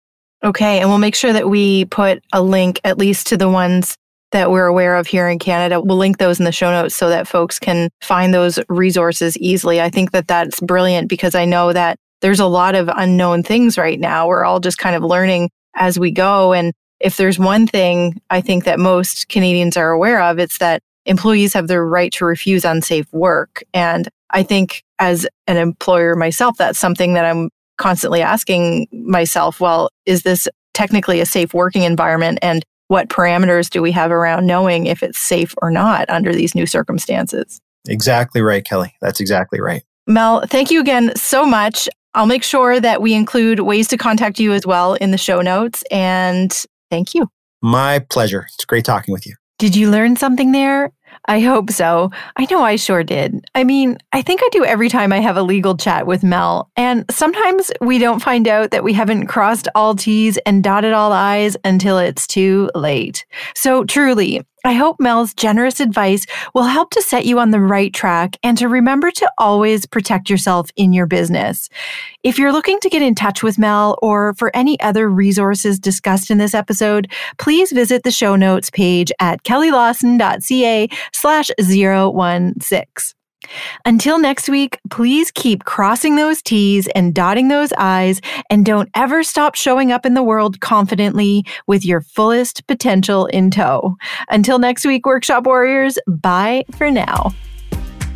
Okay. 0.44 0.80
And 0.80 0.90
we'll 0.90 0.98
make 0.98 1.16
sure 1.16 1.34
that 1.34 1.50
we 1.50 1.86
put 1.86 2.24
a 2.34 2.42
link 2.42 2.80
at 2.84 2.98
least 2.98 3.28
to 3.28 3.38
the 3.38 3.50
ones 3.50 3.98
that 4.32 4.52
we're 4.52 4.66
aware 4.66 4.96
of 4.96 5.08
here 5.08 5.28
in 5.28 5.40
Canada. 5.40 5.82
We'll 5.82 5.98
link 5.98 6.18
those 6.18 6.40
in 6.40 6.46
the 6.46 6.52
show 6.52 6.72
notes 6.72 6.96
so 6.96 7.10
that 7.10 7.28
folks 7.28 7.60
can 7.60 7.90
find 8.02 8.34
those 8.34 8.60
resources 8.70 9.38
easily. 9.38 9.82
I 9.82 9.90
think 9.90 10.12
that 10.12 10.28
that's 10.28 10.60
brilliant 10.62 11.10
because 11.10 11.36
I 11.36 11.46
know 11.46 11.74
that 11.74 11.98
there's 12.22 12.40
a 12.40 12.46
lot 12.46 12.76
of 12.76 12.90
unknown 12.96 13.44
things 13.44 13.78
right 13.78 14.00
now. 14.00 14.28
We're 14.28 14.46
all 14.46 14.60
just 14.60 14.78
kind 14.78 14.96
of 14.96 15.04
learning 15.04 15.50
as 15.76 16.00
we 16.00 16.12
go. 16.12 16.54
And 16.54 16.74
if 17.00 17.18
there's 17.18 17.40
one 17.40 17.68
thing 17.68 18.22
I 18.30 18.42
think 18.42 18.64
that 18.66 18.80
most 18.80 19.28
Canadians 19.28 19.76
are 19.76 19.90
aware 19.90 20.22
of, 20.22 20.40
it's 20.40 20.60
that 20.60 20.82
employees 21.06 21.54
have 21.54 21.68
the 21.68 21.82
right 21.82 22.12
to 22.14 22.26
refuse 22.26 22.64
unsafe 22.64 23.12
work. 23.12 23.64
And 23.74 24.08
I 24.30 24.44
think 24.44 24.84
as 25.00 25.28
an 25.48 25.58
employer 25.58 26.16
myself, 26.16 26.58
that's 26.58 26.80
something 26.80 27.14
that 27.16 27.26
I'm 27.26 27.50
constantly 27.78 28.22
asking 28.22 28.88
myself, 28.92 29.60
well, 29.60 29.90
is 30.06 30.22
this 30.22 30.48
technically 30.74 31.20
a 31.20 31.26
safe 31.26 31.54
working 31.54 31.84
environment? 31.84 32.38
And 32.42 32.64
what 32.92 33.08
parameters 33.08 33.70
do 33.70 33.82
we 33.82 33.92
have 33.94 34.12
around 34.12 34.46
knowing 34.46 34.86
if 34.86 35.02
it's 35.02 35.18
safe 35.18 35.56
or 35.62 35.72
not 35.72 36.10
under 36.10 36.34
these 36.34 36.54
new 36.54 36.66
circumstances? 36.66 37.62
Exactly 37.88 38.42
right, 38.42 38.66
Kelly. 38.66 38.94
That's 39.02 39.22
exactly 39.22 39.62
right. 39.62 39.84
Mel, 40.08 40.46
thank 40.46 40.72
you 40.72 40.82
again 40.82 41.16
so 41.16 41.46
much. 41.46 41.88
I'll 42.14 42.26
make 42.26 42.44
sure 42.44 42.82
that 42.82 43.02
we 43.02 43.14
include 43.14 43.62
ways 43.62 43.88
to 43.88 43.98
contact 43.98 44.40
you 44.40 44.52
as 44.52 44.68
well 44.68 44.96
in 44.96 45.12
the 45.12 45.18
show 45.18 45.42
notes. 45.42 45.84
And 45.90 46.54
Thank 46.92 47.16
you. 47.16 47.30
My 47.62 48.00
pleasure. 48.00 48.46
It's 48.54 48.66
great 48.66 48.86
talking 48.86 49.14
with 49.14 49.26
you. 49.26 49.36
Did 49.58 49.76
you 49.76 49.90
learn 49.90 50.18
something 50.18 50.52
there? 50.52 50.92
I 51.26 51.40
hope 51.40 51.70
so. 51.70 52.12
I 52.36 52.48
know 52.50 52.64
I 52.64 52.76
sure 52.76 53.04
did. 53.04 53.46
I 53.54 53.64
mean, 53.64 53.98
I 54.12 54.22
think 54.22 54.42
I 54.44 54.50
do 54.52 54.66
every 54.66 54.90
time 54.90 55.14
I 55.14 55.20
have 55.20 55.38
a 55.38 55.44
legal 55.44 55.78
chat 55.78 56.08
with 56.08 56.24
Mel. 56.24 56.70
And 56.76 57.06
sometimes 57.12 57.72
we 57.80 58.00
don't 58.00 58.22
find 58.22 58.48
out 58.48 58.72
that 58.72 58.84
we 58.84 58.94
haven't 58.94 59.28
crossed 59.28 59.68
all 59.76 59.96
T's 59.96 60.38
and 60.46 60.64
dotted 60.64 60.94
all 60.94 61.12
I's 61.12 61.56
until 61.64 61.98
it's 61.98 62.26
too 62.26 62.70
late. 62.74 63.26
So 63.56 63.84
truly, 63.84 64.42
I 64.64 64.74
hope 64.74 65.00
Mel's 65.00 65.34
generous 65.34 65.80
advice 65.80 66.26
will 66.54 66.64
help 66.64 66.92
to 66.92 67.02
set 67.02 67.26
you 67.26 67.40
on 67.40 67.52
the 67.52 67.60
right 67.60 67.92
track 67.94 68.38
and 68.44 68.58
to 68.60 68.68
remember 68.68 69.10
to 69.12 69.32
always 69.38 69.86
protect 69.86 70.30
yourself 70.30 70.70
in 70.76 70.94
your 70.94 71.08
business. 71.08 71.68
If 72.24 72.38
you're 72.38 72.52
looking 72.52 72.80
to 72.82 72.90
get 72.90 73.02
in 73.02 73.16
touch 73.16 73.42
with 73.42 73.58
Mel 73.58 73.98
or 74.02 74.36
for 74.36 74.56
any 74.56 74.80
other 74.82 75.10
resources 75.10 75.80
discussed 75.80 76.30
in 76.30 76.38
this 76.38 76.54
episode, 76.54 77.12
please 77.40 77.72
visit 77.72 78.04
the 78.04 78.12
show 78.12 78.36
notes 78.36 78.70
page 78.70 79.12
at 79.20 79.44
kellylawson.ca 79.44 80.90
slash 81.12 81.50
016. 81.60 83.21
Until 83.86 84.20
next 84.20 84.50
week, 84.50 84.80
please 84.90 85.32
keep 85.32 85.66
crossing 85.66 86.16
those 86.16 86.42
T's 86.42 86.88
and 86.96 87.14
dotting 87.14 87.48
those 87.48 87.74
I's, 87.74 88.22
and 88.50 88.66
don't 88.66 88.90
ever 88.96 89.24
stop 89.24 89.56
showing 89.56 89.92
up 89.92 90.06
in 90.06 90.14
the 90.14 90.24
world 90.24 90.60
confidently 90.60 91.46
with 91.68 91.86
your 91.86 92.02
fullest 92.02 92.66
potential 92.68 93.26
in 93.28 93.52
tow. 93.52 93.98
Until 94.30 94.60
next 94.60 94.86
week, 94.86 95.06
Workshop 95.06 95.46
Warriors, 95.46 95.98
bye 96.08 96.66
for 96.78 96.92
now. 96.92 97.34